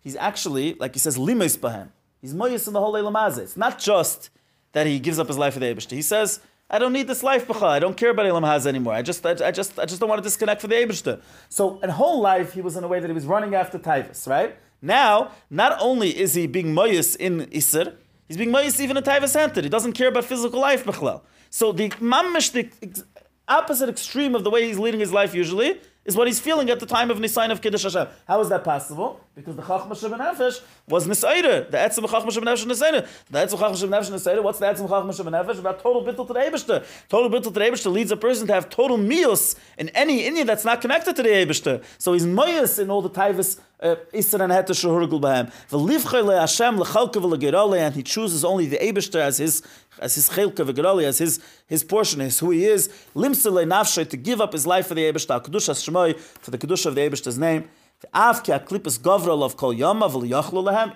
he's 0.01 0.15
actually, 0.17 0.73
like 0.75 0.93
he 0.93 0.99
says, 0.99 1.17
limes 1.17 1.57
bahem. 1.57 1.89
He's 2.19 2.33
moyis 2.33 2.67
in 2.67 2.73
the 2.73 2.79
whole 2.79 2.93
Eilam 2.93 3.37
It's 3.37 3.57
not 3.57 3.79
just 3.79 4.29
that 4.73 4.85
he 4.85 4.99
gives 4.99 5.19
up 5.19 5.27
his 5.27 5.37
life 5.37 5.53
for 5.53 5.59
the 5.59 5.67
Eibishter. 5.67 5.91
He 5.91 6.01
says, 6.01 6.39
I 6.73 6.79
don't 6.79 6.93
need 6.93 7.07
this 7.07 7.21
life, 7.21 7.45
b'chal. 7.47 7.67
I 7.67 7.79
don't 7.79 7.97
care 7.97 8.11
about 8.11 8.25
Eilam 8.25 8.47
Haz 8.47 8.65
anymore. 8.65 8.93
I 8.93 9.01
just, 9.01 9.25
I, 9.25 9.31
I, 9.45 9.51
just, 9.51 9.77
I 9.77 9.85
just 9.85 9.99
don't 9.99 10.07
want 10.07 10.19
to 10.19 10.23
disconnect 10.23 10.61
for 10.61 10.67
the 10.67 10.75
Eibishter. 10.75 11.21
So, 11.49 11.81
in 11.81 11.89
whole 11.89 12.21
life, 12.21 12.53
he 12.53 12.61
was 12.61 12.77
in 12.77 12.85
a 12.85 12.87
way 12.87 13.01
that 13.01 13.07
he 13.07 13.13
was 13.13 13.25
running 13.25 13.53
after 13.55 13.77
Taivas, 13.77 14.25
right? 14.25 14.55
Now, 14.81 15.31
not 15.49 15.77
only 15.81 16.17
is 16.17 16.33
he 16.33 16.47
being 16.47 16.67
moyis 16.67 17.17
in 17.17 17.41
Isser, 17.47 17.95
he's 18.29 18.37
being 18.37 18.51
moyis 18.51 18.79
even 18.79 18.95
in 18.95 19.03
Taivas 19.03 19.29
Center. 19.29 19.61
He 19.61 19.67
doesn't 19.67 19.93
care 19.93 20.07
about 20.07 20.23
physical 20.23 20.61
life, 20.61 20.85
b'chal. 20.85 21.21
So, 21.49 21.73
the 21.73 21.89
mamish, 21.89 22.53
the 22.53 22.69
opposite 23.49 23.89
extreme 23.89 24.33
of 24.33 24.45
the 24.45 24.49
way 24.49 24.65
he's 24.65 24.79
leading 24.79 25.01
his 25.01 25.11
life 25.11 25.35
usually, 25.35 25.81
is 26.05 26.15
what 26.15 26.27
he's 26.27 26.39
feeling 26.39 26.69
at 26.69 26.79
the 26.79 26.85
time 26.85 27.11
of 27.11 27.17
Nisayin 27.19 27.51
of 27.51 27.61
Kiddush 27.61 27.83
Hashem. 27.83 28.07
How 28.29 28.39
is 28.39 28.47
that 28.47 28.63
possible? 28.63 29.19
Because 29.33 29.55
the 29.55 29.61
Chachma 29.61 29.97
Shem 29.97 30.11
Nefesh 30.11 30.61
was 30.89 31.07
Nisayre. 31.07 31.71
The 31.71 31.77
Etzem 31.77 32.03
Chachma 32.03 32.31
Shem 32.33 32.43
Nefesh 32.43 32.65
Nisayre. 32.65 33.07
The 33.29 33.37
Etzem 33.37 33.57
Chachma 33.57 33.79
Shem 33.79 33.89
Nefesh 33.89 34.11
Nisayre. 34.11 34.43
What's 34.43 34.59
the 34.59 34.65
Etzem 34.65 34.89
Chachma 34.89 35.15
Shem 35.15 35.25
Nefesh? 35.27 35.59
About 35.59 35.81
total 35.81 36.03
bittul 36.03 36.27
to 36.27 36.33
the 36.33 36.39
Eibishter. 36.39 36.85
Total 37.07 37.29
bittul 37.29 37.43
to 37.45 37.49
the 37.51 37.59
Eibishter 37.61 37.89
leads 37.89 38.11
a 38.11 38.17
person 38.17 38.45
to 38.47 38.53
have 38.53 38.69
total 38.69 38.97
meals 38.97 39.55
in 39.77 39.87
any 39.89 40.25
Indian 40.25 40.45
that's 40.45 40.65
not 40.65 40.81
connected 40.81 41.15
to 41.15 41.23
the 41.23 41.29
Eibishter. 41.29 41.81
So 41.97 42.11
he's 42.11 42.25
moyes 42.25 42.77
in 42.77 42.91
all 42.91 43.01
the 43.01 43.09
Taivas 43.09 43.57
uh, 43.79 43.95
Isra 44.13 44.41
and 44.41 44.51
Heta 44.51 44.71
Shehurgul 44.71 45.21
Bahem. 45.21 45.49
V'livchay 45.69 46.25
le 46.25 46.37
Hashem 46.37 46.77
lechalka 46.77 47.13
v'legerole 47.13 47.79
and 47.79 47.95
he 47.95 48.03
chooses 48.03 48.43
only 48.43 48.65
the 48.65 48.77
Eibishter 48.79 49.21
as 49.21 49.37
his 49.37 49.63
as 49.99 50.15
his 50.15 50.29
chelka 50.29 50.69
v'geroli, 50.69 51.03
as 51.03 51.19
his 51.19 51.39
his 51.67 51.85
portion, 51.85 52.19
as 52.19 52.39
who 52.39 52.51
he 52.51 52.65
is. 52.65 52.89
Limsele 53.15 53.65
nafshay 53.65 54.09
to 54.09 54.17
give 54.17 54.41
up 54.41 54.51
his 54.51 54.67
life 54.67 54.87
for 54.87 54.93
the 54.93 55.03
Eibishter, 55.03 55.41
kedusha 55.41 55.73
shmoy 55.73 56.19
for 56.19 56.51
the 56.51 56.57
kedusha 56.57 56.87
of 56.87 56.95
the 56.95 57.01
Eibishter's 57.01 57.37
name. 57.37 57.69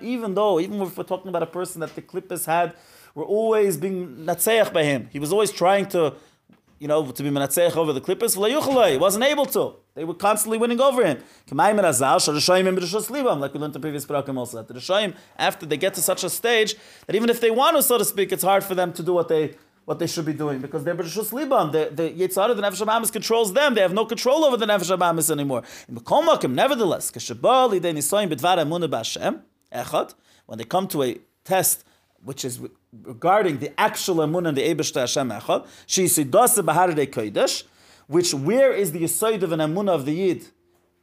Even 0.02 0.34
though, 0.34 0.60
even 0.60 0.82
if 0.82 0.96
we're 0.96 1.04
talking 1.04 1.28
about 1.28 1.42
a 1.42 1.46
person 1.46 1.80
that 1.80 1.94
the 1.94 2.02
klippus 2.02 2.46
had 2.46 2.74
were 3.16 3.24
always 3.24 3.76
being 3.78 4.08
natseach 4.18 4.72
by 4.72 4.84
him. 4.84 5.08
He 5.10 5.18
was 5.18 5.32
always 5.32 5.50
trying 5.50 5.86
to, 5.86 6.14
you 6.78 6.86
know, 6.86 7.10
to 7.10 7.22
be 7.22 7.30
menatzeach 7.30 7.74
over 7.76 7.92
the 7.92 8.00
Clippers. 8.00 8.34
He 8.34 8.96
wasn't 8.98 9.24
able 9.24 9.46
to. 9.46 9.74
They 9.94 10.04
were 10.04 10.14
constantly 10.14 10.58
winning 10.58 10.80
over 10.80 11.02
him. 11.02 11.16
Er 11.50 11.54
like 11.54 11.74
we 11.74 11.88
learned 13.60 13.72
the 13.72 13.80
previous 13.80 14.04
parakim 14.04 14.36
also. 14.36 14.58
That 14.58 14.68
the 14.68 14.74
Rishayim, 14.74 15.14
after 15.38 15.64
they 15.64 15.78
get 15.78 15.94
to 15.94 16.02
such 16.02 16.22
a 16.22 16.28
stage, 16.28 16.76
that 17.06 17.16
even 17.16 17.30
if 17.30 17.40
they 17.40 17.50
want 17.50 17.78
to, 17.78 17.82
so 17.82 17.96
to 17.96 18.04
speak, 18.04 18.30
it's 18.30 18.44
hard 18.44 18.62
for 18.62 18.74
them 18.74 18.92
to 18.92 19.02
do 19.02 19.14
what 19.14 19.28
they 19.28 19.54
what 19.86 20.00
they 20.00 20.06
should 20.06 20.26
be 20.26 20.32
doing 20.32 20.58
because 20.60 20.84
they're 20.84 20.96
B'Rishus 20.96 21.30
Libam. 21.30 21.70
The, 21.72 21.90
the 21.94 22.10
Yitzhara, 22.10 22.54
the 22.54 22.62
Nefesh 22.62 22.84
HaBamis 22.84 23.10
controls 23.12 23.52
them. 23.52 23.74
They 23.74 23.80
have 23.80 23.94
no 23.94 24.04
control 24.04 24.44
over 24.44 24.56
the 24.56 24.66
Nefesh 24.66 24.94
HaBamis 24.94 25.30
anymore. 25.30 25.62
In 25.88 25.94
Bekomakim, 25.94 26.52
nevertheless, 26.52 27.12
when 30.46 30.58
they 30.58 30.64
come 30.64 30.88
to 30.88 31.02
a 31.04 31.18
test 31.44 31.84
which 32.22 32.44
is 32.44 32.60
regarding 33.02 33.58
the 33.58 33.80
actual 33.80 34.20
Amun 34.22 34.46
and 34.46 34.56
the 34.56 34.62
Ebeshta 34.74 35.00
Hashem 35.00 35.30
Echad, 35.30 35.68
she 35.86 36.06
Sidasa 36.06 36.64
Baharade 36.64 37.06
Kodesh, 37.08 37.62
which 38.08 38.34
where 38.34 38.72
is 38.72 38.90
the 38.90 39.02
Yisoid 39.02 39.42
of 39.42 39.52
an 39.52 39.60
Amun 39.60 39.88
of 39.88 40.04
the 40.04 40.12
Yid? 40.12 40.46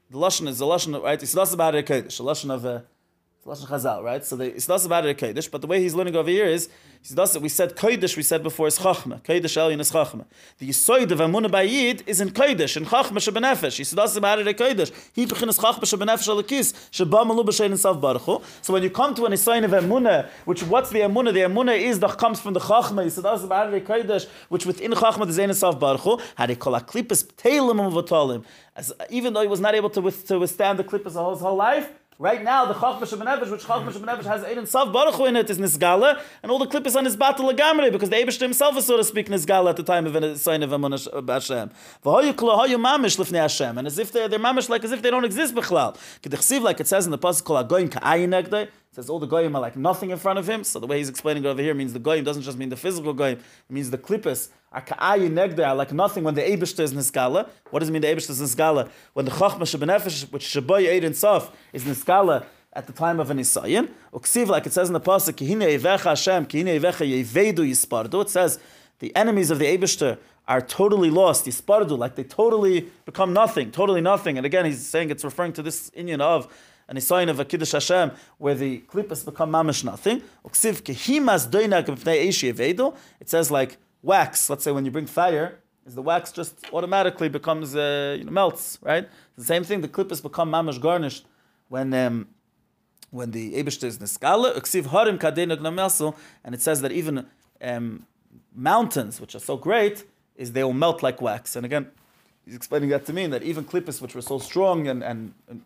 The 0.09 0.17
Lashon 0.17 0.49
is 0.49 0.59
the 0.59 0.65
Lashon, 0.65 1.01
right? 1.01 1.19
Sidasa 1.19 1.55
Baharade 1.55 1.85
Kodesh, 1.85 2.17
the 2.17 2.23
Lashon 2.23 2.53
of 2.53 2.65
a 2.65 2.83
Lashon 3.45 3.67
Chazal, 3.67 4.03
right? 4.03 4.23
So 4.23 4.37
the, 4.37 4.45
it's 4.45 4.69
not 4.69 4.85
about 4.85 5.05
a 5.05 5.13
Kodesh, 5.13 5.51
but 5.51 5.59
the 5.59 5.67
way 5.67 5.81
he's 5.81 5.93
learning 5.93 6.15
over 6.15 6.29
here 6.29 6.45
is, 6.45 6.69
he 7.01 7.13
does, 7.13 7.37
we 7.37 7.49
said 7.49 7.75
Kodesh, 7.75 8.15
we 8.15 8.23
said 8.23 8.41
before, 8.41 8.67
is 8.67 8.79
Chachma. 8.79 9.21
Kodesh 9.21 9.57
Elyon 9.57 9.81
is 9.81 9.91
Chachma. 9.91 10.23
The 10.59 10.69
Yisoid 10.69 11.11
of 11.11 11.19
Amunah 11.19 11.51
Bayid 11.51 12.03
is 12.07 12.21
in 12.21 12.29
Kodesh, 12.29 12.77
in 12.77 12.85
Chachma 12.85 13.17
Shebenefesh. 13.17 13.75
He 13.75 13.95
does 13.95 14.15
about 14.15 14.39
a 14.39 14.53
Kodesh. 14.53 14.93
He 15.11 15.25
bechinas 15.25 15.59
Chachma 15.59 15.81
Shebenefesh 15.81 16.29
Alakis, 16.29 16.87
Sheba 16.91 17.25
Malu 17.25 17.43
B'Shein 17.43 17.77
Sav 17.77 17.99
Baruch 17.99 18.41
So 18.61 18.71
when 18.71 18.81
you 18.81 18.89
come 18.89 19.13
to 19.15 19.25
an 19.25 19.33
Yisoid 19.33 19.65
of 19.65 19.71
Amunah, 19.71 20.29
which 20.45 20.63
what's 20.63 20.91
the 20.91 20.99
Amunah? 20.99 21.33
The 21.33 21.41
Amunah 21.41 21.77
is 21.77 21.99
that 21.99 22.17
comes 22.17 22.39
from 22.39 22.53
the 22.53 22.61
Chachma. 22.61 23.03
He 23.03 23.21
does 23.21 23.43
about 23.43 23.73
a 23.73 23.81
Kodesh, 23.81 24.25
which 24.47 24.65
within 24.65 24.91
Chachma 24.91 25.25
the 25.27 25.41
Zayin 25.41 25.53
Sav 25.53 25.77
Baruch 25.81 26.21
How 26.35 26.45
they 26.45 26.55
call 26.55 26.75
a 26.75 26.81
Klippus 26.81 27.25
Talim 27.33 27.91
Uvatalim. 27.91 28.45
As 28.75 28.93
even 29.09 29.33
though 29.33 29.41
he 29.41 29.47
was 29.47 29.59
not 29.59 29.75
able 29.75 29.89
to, 29.89 30.01
withstand 30.01 30.79
the 30.79 30.83
Klippus 30.83 31.31
his 31.31 31.41
whole 31.41 31.55
life, 31.55 31.91
Right 32.19 32.43
now, 32.43 32.65
the 32.65 32.75
Chachma 32.75 33.01
Shebenefesh, 33.01 33.49
which 33.49 33.63
Chachma 33.63 33.91
Shebenefesh 33.91 34.25
has 34.25 34.43
Ein 34.43 34.65
Sav 34.67 34.93
Baruch 34.93 35.19
in 35.27 35.35
it, 35.35 35.49
is 35.49 35.57
Nisgala, 35.57 36.21
and 36.43 36.51
all 36.51 36.59
the 36.59 36.67
clip 36.67 36.85
is 36.85 36.95
on 36.95 37.05
his 37.05 37.15
battle 37.15 37.51
Lagamre, 37.51 37.91
because 37.91 38.09
the 38.09 38.17
Abishter 38.17 38.41
himself 38.41 38.77
is, 38.77 38.85
so 38.85 38.97
to 38.97 39.03
speak, 39.03 39.29
Nisgala 39.29 39.71
at 39.71 39.77
the 39.77 39.83
time 39.83 40.05
of 40.05 40.13
the 40.13 40.37
sign 40.37 40.61
of 40.61 40.71
Amun 40.71 40.91
Hashem. 40.91 41.71
V'hoyu 42.05 42.33
klohoyu 42.33 42.75
mamish 42.75 43.17
lifnei 43.17 43.41
Hashem, 43.41 43.79
and 43.79 43.87
as 43.87 43.97
if 43.97 44.11
they're, 44.11 44.27
they're 44.27 44.39
mamish 44.39 44.69
like 44.69 44.83
as 44.83 44.91
if 44.91 45.01
they 45.01 45.09
don't 45.09 45.25
exist 45.25 45.55
b'chlal. 45.55 45.97
K'dechsiv, 46.21 46.61
like 46.61 46.79
it 46.79 46.87
says 46.87 47.05
in 47.05 47.11
the 47.11 47.17
Pasuk, 47.17 47.45
kol 47.45 47.55
ha-goyim 47.57 47.89
ka'ayin 47.89 48.69
says 48.95 49.09
all 49.09 49.19
the 49.19 49.25
goyim 49.27 49.55
are 49.55 49.61
like 49.61 49.75
nothing 49.75 50.11
in 50.11 50.17
front 50.17 50.39
of 50.39 50.47
him. 50.47 50.63
So 50.63 50.79
the 50.79 50.87
way 50.87 50.99
he's 50.99 51.09
explaining 51.09 51.45
it 51.45 51.47
over 51.47 51.61
here 51.61 51.73
means 51.73 51.93
the 51.93 51.99
goyim 51.99 52.23
doesn't 52.23 52.43
just 52.43 52.57
mean 52.57 52.69
the 52.69 52.77
physical 52.77 53.13
goyim, 53.13 53.39
it 53.39 53.73
means 53.73 53.89
the 53.89 53.97
klippus 53.97 54.49
are 54.71 55.75
like 55.75 55.93
nothing 55.93 56.23
when 56.23 56.33
the 56.35 56.41
Abishta 56.41 56.79
is 56.79 56.93
Niskala. 56.93 57.47
What 57.69 57.79
does 57.79 57.89
it 57.89 57.91
mean 57.91 58.01
the 58.01 58.07
Abishta 58.07 58.31
is 58.31 58.41
Niskala? 58.41 58.89
When 59.13 59.25
the 59.25 59.31
Chachma 59.31 59.61
Shebenefesh, 59.61 60.31
which 60.31 60.45
Shaboy 60.45 60.91
Eid 60.91 61.03
and 61.03 61.15
Sof, 61.15 61.55
is 61.71 61.83
Niskala 61.83 62.45
at 62.73 62.87
the 62.87 62.93
time 62.93 63.19
of 63.19 63.29
an 63.29 63.37
Isayin. 63.37 63.89
Uksiv, 64.13 64.47
like 64.47 64.65
it 64.65 64.73
says 64.73 64.89
in 64.89 64.93
the 64.93 65.01
Pasuk, 65.01 65.33
Kihine 65.33 65.79
Evecha 65.79 66.05
Hashem, 66.05 66.47
Kihine 66.47 66.79
Evecha 66.79 67.07
Yevedu 67.07 67.59
Yispardu. 67.59 68.23
It 68.23 68.29
says 68.29 68.59
the 68.99 69.15
enemies 69.15 69.51
of 69.51 69.59
the 69.59 69.65
Abishta 69.65 70.17
are 70.47 70.61
totally 70.61 71.09
lost, 71.09 71.45
Yispardu, 71.45 71.97
like 71.97 72.15
they 72.15 72.23
totally 72.23 72.89
become 73.05 73.31
nothing, 73.31 73.71
totally 73.71 74.01
nothing. 74.01 74.37
And 74.37 74.45
again, 74.45 74.65
he's 74.65 74.85
saying 74.85 75.09
it's 75.09 75.23
referring 75.23 75.53
to 75.53 75.61
this 75.61 75.89
Inyan 75.91 76.19
of 76.19 76.51
an 76.95 77.01
sign 77.01 77.29
of 77.29 77.39
a 77.39 77.45
Kiddush 77.45 77.71
Hashem, 77.71 78.11
where 78.37 78.55
the 78.55 78.79
klippas 78.87 79.25
become 79.25 79.51
mamish 79.51 79.83
nothing. 79.83 80.21
It 83.19 83.29
says 83.29 83.51
like 83.51 83.77
wax, 84.01 84.49
let's 84.49 84.63
say 84.63 84.71
when 84.71 84.85
you 84.85 84.91
bring 84.91 85.05
fire, 85.05 85.59
is 85.85 85.95
the 85.95 86.01
wax 86.01 86.31
just 86.31 86.55
automatically 86.71 87.29
becomes 87.29 87.75
uh, 87.75 88.15
you 88.17 88.25
know, 88.25 88.31
melts, 88.31 88.77
right? 88.81 89.09
The 89.37 89.43
same 89.43 89.63
thing. 89.63 89.81
The 89.81 89.87
klippas 89.87 90.21
become 90.21 90.51
mamish 90.51 90.79
garnished 90.79 91.25
when 91.67 91.93
um, 91.93 92.27
when 93.09 93.31
the 93.31 93.53
Eibushter 93.55 93.85
is 93.85 93.97
niskala. 93.99 94.55
Uksiv 94.55 94.87
harim 94.87 96.15
and 96.43 96.55
it 96.55 96.61
says 96.61 96.81
that 96.81 96.91
even 96.91 97.25
um, 97.61 98.05
mountains, 98.55 99.19
which 99.19 99.35
are 99.35 99.39
so 99.39 99.57
great, 99.57 100.03
is 100.35 100.53
they 100.53 100.63
will 100.63 100.73
melt 100.73 101.03
like 101.03 101.21
wax. 101.21 101.55
And 101.55 101.65
again, 101.65 101.91
he's 102.45 102.55
explaining 102.55 102.89
that 102.89 103.05
to 103.07 103.13
mean 103.13 103.29
that 103.31 103.43
even 103.43 103.65
klippas, 103.65 104.01
which 104.01 104.15
were 104.15 104.21
so 104.21 104.39
strong 104.39 104.87
and, 104.87 105.03
and, 105.03 105.33
and 105.47 105.61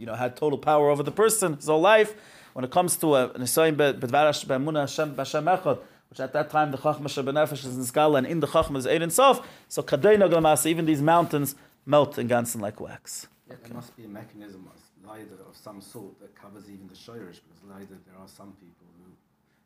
you 0.00 0.06
know 0.06 0.14
had 0.14 0.36
total 0.36 0.58
power 0.58 0.90
over 0.92 1.04
the 1.10 1.12
person 1.12 1.48
his 1.56 1.66
whole 1.66 1.80
life, 1.80 2.10
when 2.54 2.64
it 2.64 2.72
comes 2.76 2.96
to 2.96 3.14
a 3.14 3.28
nisayim 3.30 3.76
bedvarash 3.76 4.48
be'emunah 4.48 4.80
Hashem 4.80 5.14
echad, 5.14 5.78
which 6.08 6.20
at 6.26 6.32
that 6.32 6.50
time 6.50 6.68
the 6.74 6.78
Chachma 6.78 7.08
Shebenefesh 7.14 7.64
is 7.64 7.76
in 7.76 7.84
Skala, 7.84 8.18
and 8.18 8.26
in 8.26 8.40
the 8.40 8.46
Chachma 8.48 8.78
is 8.78 8.86
Ein 8.86 9.10
Sof, 9.10 9.46
so 9.68 9.82
Glamasa, 9.82 10.66
even 10.66 10.84
these 10.86 11.02
mountains 11.02 11.54
melt 11.86 12.18
in 12.18 12.26
Gansen 12.26 12.60
like 12.60 12.80
wax. 12.80 13.28
Yeah, 13.48 13.56
there 13.62 13.74
must 13.74 13.96
be 13.96 14.04
a 14.04 14.08
mechanism 14.08 14.66
either 15.10 15.38
of 15.48 15.56
some 15.56 15.80
sort 15.80 16.18
that 16.20 16.34
covers 16.34 16.64
even 16.70 16.86
the 16.86 16.94
Shoirish, 16.94 17.40
because 17.42 17.60
either 17.74 17.96
there 18.06 18.16
are 18.20 18.28
some 18.28 18.52
people 18.52 18.86
who... 18.98 19.10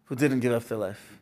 Who 0.07 0.15
didn't 0.17 0.41
give 0.41 0.53
up 0.53 0.65
their 0.65 0.79
life. 0.79 1.21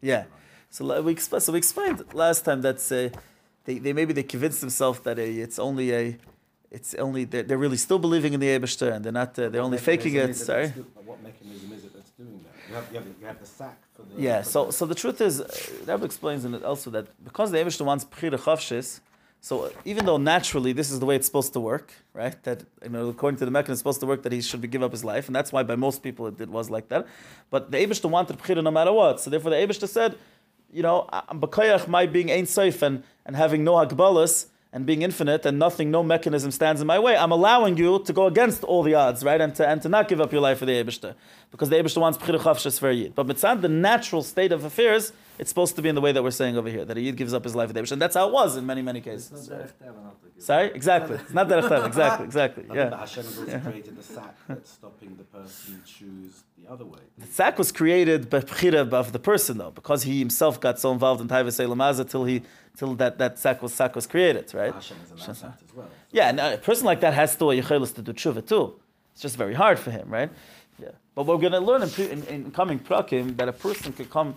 Yeah. 0.00 0.24
So 0.70 1.00
we, 1.02 1.12
explained, 1.12 1.42
so 1.42 1.52
we 1.52 1.58
explained 1.58 2.04
last 2.14 2.44
time 2.44 2.62
that 2.62 2.76
uh, 2.92 3.16
they, 3.64 3.78
they 3.78 3.92
maybe 3.92 4.12
they 4.12 4.22
convinced 4.22 4.60
themselves 4.60 5.00
that 5.00 5.18
a, 5.18 5.28
it's 5.28 5.58
only 5.58 5.92
a 5.94 6.18
it's 6.72 6.94
only 6.94 7.24
they're, 7.24 7.42
they're 7.42 7.64
really 7.66 7.76
still 7.76 7.98
believing 7.98 8.32
in 8.32 8.40
the 8.40 8.48
Eberster 8.56 8.92
and 8.94 9.04
they're 9.04 9.12
not 9.22 9.38
uh, 9.38 9.48
they're 9.50 9.66
only 9.70 9.78
faking 9.78 10.14
it. 10.16 10.34
Sorry. 10.34 10.68
What 11.10 11.22
mechanism 11.22 11.70
is 11.72 11.84
it 11.84 11.92
that's 11.94 12.10
doing 12.10 12.40
that? 12.44 12.54
You 12.68 12.74
have, 12.74 12.86
you 12.90 12.98
have, 12.98 13.06
you 13.20 13.26
have 13.26 13.40
the 13.40 13.46
sack 13.46 13.78
for 13.94 14.02
the. 14.02 14.22
Yeah. 14.28 14.40
So 14.42 14.70
so 14.70 14.86
the 14.86 14.94
truth 14.94 15.20
is, 15.20 15.34
uh, 15.40 15.46
Rebbe 15.86 16.04
explains 16.04 16.44
in 16.46 16.54
it 16.54 16.64
also 16.64 16.88
that 16.90 17.06
because 17.28 17.50
the 17.50 17.58
Eberster 17.58 17.84
wants 17.84 18.04
pchira 18.06 18.38
chavshis, 18.46 19.00
so 19.40 19.70
even 19.84 20.06
though 20.06 20.16
naturally 20.16 20.72
this 20.72 20.90
is 20.90 20.98
the 20.98 21.06
way 21.06 21.16
it's 21.16 21.26
supposed 21.26 21.52
to 21.52 21.60
work, 21.60 21.92
right? 22.14 22.42
That 22.44 22.64
you 22.82 22.88
know, 22.94 23.08
according 23.08 23.38
to 23.40 23.44
the 23.44 23.50
mechanism, 23.50 23.74
it's 23.74 23.80
supposed 23.80 24.00
to 24.00 24.06
work 24.06 24.22
that 24.22 24.32
he 24.32 24.40
should 24.40 24.62
be 24.62 24.68
give 24.68 24.82
up 24.82 24.92
his 24.92 25.04
life, 25.04 25.26
and 25.26 25.36
that's 25.36 25.52
why 25.52 25.62
by 25.62 25.76
most 25.76 26.02
people 26.02 26.26
it, 26.28 26.40
it 26.40 26.48
was 26.48 26.70
like 26.70 26.88
that. 26.88 27.06
But 27.50 27.70
the 27.70 27.78
Eberster 27.84 28.08
wanted 28.08 28.38
pchira 28.38 28.62
no 28.62 28.70
matter 28.70 28.92
what. 28.92 29.20
So 29.20 29.28
therefore, 29.28 29.50
the 29.50 29.58
Eberster 29.64 29.88
said, 29.88 30.16
you 30.72 30.82
know, 30.82 31.06
I'm 31.12 31.42
my 31.88 32.06
being 32.06 32.30
ain't 32.30 32.48
safe 32.48 32.80
and 32.80 33.02
and 33.26 33.36
having 33.36 33.62
no 33.62 33.74
hakbalas 33.74 34.46
and 34.72 34.86
being 34.86 35.02
infinite 35.02 35.44
and 35.44 35.58
nothing, 35.58 35.90
no 35.90 36.02
mechanism 36.02 36.50
stands 36.50 36.80
in 36.80 36.86
my 36.86 36.98
way, 36.98 37.14
I'm 37.16 37.30
allowing 37.30 37.76
you 37.76 38.02
to 38.04 38.12
go 38.12 38.26
against 38.26 38.64
all 38.64 38.82
the 38.82 38.94
odds, 38.94 39.22
right? 39.22 39.40
And 39.40 39.54
to, 39.56 39.68
and 39.68 39.82
to 39.82 39.88
not 39.88 40.08
give 40.08 40.20
up 40.20 40.32
your 40.32 40.40
life 40.40 40.58
for 40.58 40.66
the 40.66 40.72
Ebishter. 40.72 41.14
Because 41.50 41.68
the 41.68 41.76
Ebishter 41.76 42.00
wants 42.00 42.16
Pchir 42.16 42.38
Chavshas 42.40 42.78
for 42.78 42.88
a 42.88 42.94
Yid. 42.94 43.14
But 43.14 43.26
mitzad, 43.26 43.60
the 43.60 43.68
natural 43.68 44.22
state 44.22 44.50
of 44.50 44.64
affairs, 44.64 45.12
it's 45.38 45.50
supposed 45.50 45.76
to 45.76 45.82
be 45.82 45.90
in 45.90 45.94
the 45.94 46.00
way 46.00 46.12
that 46.12 46.22
we're 46.22 46.30
saying 46.30 46.56
over 46.56 46.70
here, 46.70 46.86
that 46.86 46.96
a 46.96 47.00
Yid 47.00 47.16
gives 47.16 47.34
up 47.34 47.44
his 47.44 47.54
life 47.54 47.68
for 47.68 47.74
the 47.74 47.82
Ebishter. 47.82 47.92
And 47.92 48.02
that's 48.02 48.14
how 48.14 48.26
it 48.28 48.32
was 48.32 48.56
in 48.56 48.64
many, 48.64 48.80
many 48.80 49.02
cases. 49.02 49.50
Sorry? 50.38 50.70
Exactly. 50.74 51.16
It's 51.16 51.34
not 51.34 51.48
Derech 51.48 51.86
Exactly, 51.86 52.24
exactly. 52.24 52.64
Yeah. 52.74 52.96
Hashem 52.96 53.24
has 53.24 53.38
also 53.38 53.58
created 53.60 53.96
the 53.96 54.02
sack 54.02 54.34
that's 54.48 54.70
stopping 54.70 55.16
the 55.16 55.24
person 55.24 55.82
choose 55.84 56.44
the 56.56 56.70
other 56.70 56.84
way. 56.84 56.98
The 57.18 57.26
sack 57.26 57.58
was 57.58 57.70
created 57.70 58.28
by 58.28 58.40
Pchira 58.40 58.90
of 58.92 59.12
the 59.12 59.18
person, 59.18 59.58
though, 59.58 59.70
because 59.70 60.02
he 60.04 60.18
himself 60.18 60.60
got 60.60 60.80
so 60.80 60.92
involved 60.92 61.20
in 61.20 61.28
Taiva 61.28 61.48
Seilamaza 61.48 62.08
till 62.08 62.24
he 62.24 62.42
till 62.76 62.94
that, 62.94 63.18
that 63.18 63.38
sack 63.38 63.62
was, 63.62 63.72
sack 63.74 63.94
was 63.94 64.06
created, 64.06 64.52
right? 64.54 64.74
Well. 65.74 65.88
Yeah, 66.10 66.28
and 66.28 66.40
a 66.40 66.58
person 66.58 66.86
like 66.86 67.00
that 67.00 67.14
has 67.14 67.32
still 67.32 67.50
a 67.50 67.58
uh, 67.58 67.62
yichelis 67.62 67.94
to 67.94 68.02
do 68.02 68.12
tshuva 68.12 68.46
too. 68.46 68.74
It's 69.12 69.22
just 69.22 69.36
very 69.36 69.54
hard 69.54 69.78
for 69.78 69.90
him, 69.90 70.08
right? 70.08 70.30
Yeah. 70.78 70.88
But 71.14 71.26
we're 71.26 71.38
going 71.38 71.52
to 71.52 71.60
learn 71.60 71.82
in, 71.82 71.90
in, 71.98 72.22
in, 72.24 72.50
coming 72.50 72.78
prakim 72.78 73.36
that 73.36 73.48
a 73.48 73.52
person 73.52 73.92
could 73.92 74.10
come 74.10 74.34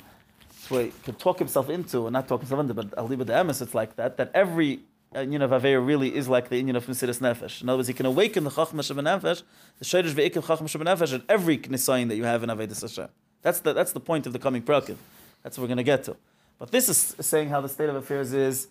to 0.67 0.79
a, 0.79 0.87
could 1.03 1.17
talk 1.17 1.39
himself 1.39 1.69
into, 1.69 2.07
and 2.07 2.13
not 2.13 2.27
talk 2.27 2.41
himself 2.41 2.59
into, 2.61 2.73
but 2.73 2.91
aliba 2.91 3.25
the 3.25 3.33
emes, 3.33 3.61
it's 3.61 3.73
like 3.73 3.95
that, 3.95 4.17
that 4.17 4.31
every 4.33 4.81
Inyan 5.13 5.41
of 5.43 5.51
Aveir 5.51 5.85
really 5.85 6.13
is 6.13 6.27
like 6.27 6.49
the 6.49 6.61
Inyan 6.61 6.75
of 6.75 6.85
Mesiris 6.87 7.19
Nefesh. 7.19 7.61
In 7.61 7.69
other 7.69 7.77
words, 7.77 7.87
he 7.87 7.93
can 7.93 8.05
awaken 8.05 8.43
the 8.43 8.49
Chachma 8.49 8.81
Nefesh, 8.81 9.43
the 9.79 9.85
Shadish 9.85 10.11
Ve'ikil 10.11 10.43
Chachma 10.43 10.67
Nefesh, 10.67 11.13
at 11.13 11.21
every 11.29 11.57
Knisayin 11.57 12.09
that 12.09 12.15
you 12.15 12.25
have 12.25 12.43
in 12.43 12.49
Avedis 12.49 12.81
Hashem. 12.81 13.07
That's 13.41 13.59
the, 13.59 13.73
that's 13.73 13.93
the 13.93 13.99
point 13.99 14.27
of 14.27 14.33
the 14.33 14.39
coming 14.39 14.61
prakim. 14.61 14.97
That's 15.41 15.57
what 15.57 15.63
we're 15.63 15.67
going 15.69 15.77
to 15.77 15.83
get 15.83 16.03
to. 16.05 16.17
But 16.57 16.71
this 16.71 16.89
is 16.89 17.15
saying 17.19 17.49
how 17.49 17.61
the 17.61 17.69
state 17.69 17.89
of 17.89 17.95
affairs 17.95 18.33
is 18.33 18.67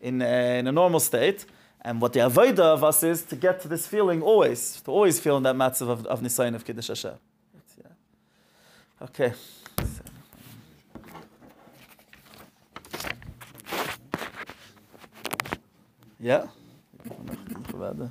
in, 0.00 0.20
uh, 0.20 0.24
in 0.26 0.66
a 0.66 0.72
normal 0.72 1.00
state. 1.00 1.44
And 1.82 2.00
what 2.00 2.12
the 2.12 2.20
avodah 2.20 2.58
of 2.58 2.82
us 2.82 3.02
is 3.02 3.22
to 3.22 3.36
get 3.36 3.60
to 3.62 3.68
this 3.68 3.86
feeling 3.86 4.20
always, 4.20 4.80
to 4.82 4.90
always 4.90 5.20
feel 5.20 5.36
in 5.36 5.44
that 5.44 5.54
matzav 5.54 5.88
of, 5.88 6.06
of 6.06 6.20
Nisayin 6.20 6.54
of 6.54 6.64
Kiddush 6.64 6.88
Hashem. 6.88 7.14
Yeah. 7.78 7.86
Okay. 9.02 9.32
Yeah? 16.20 16.48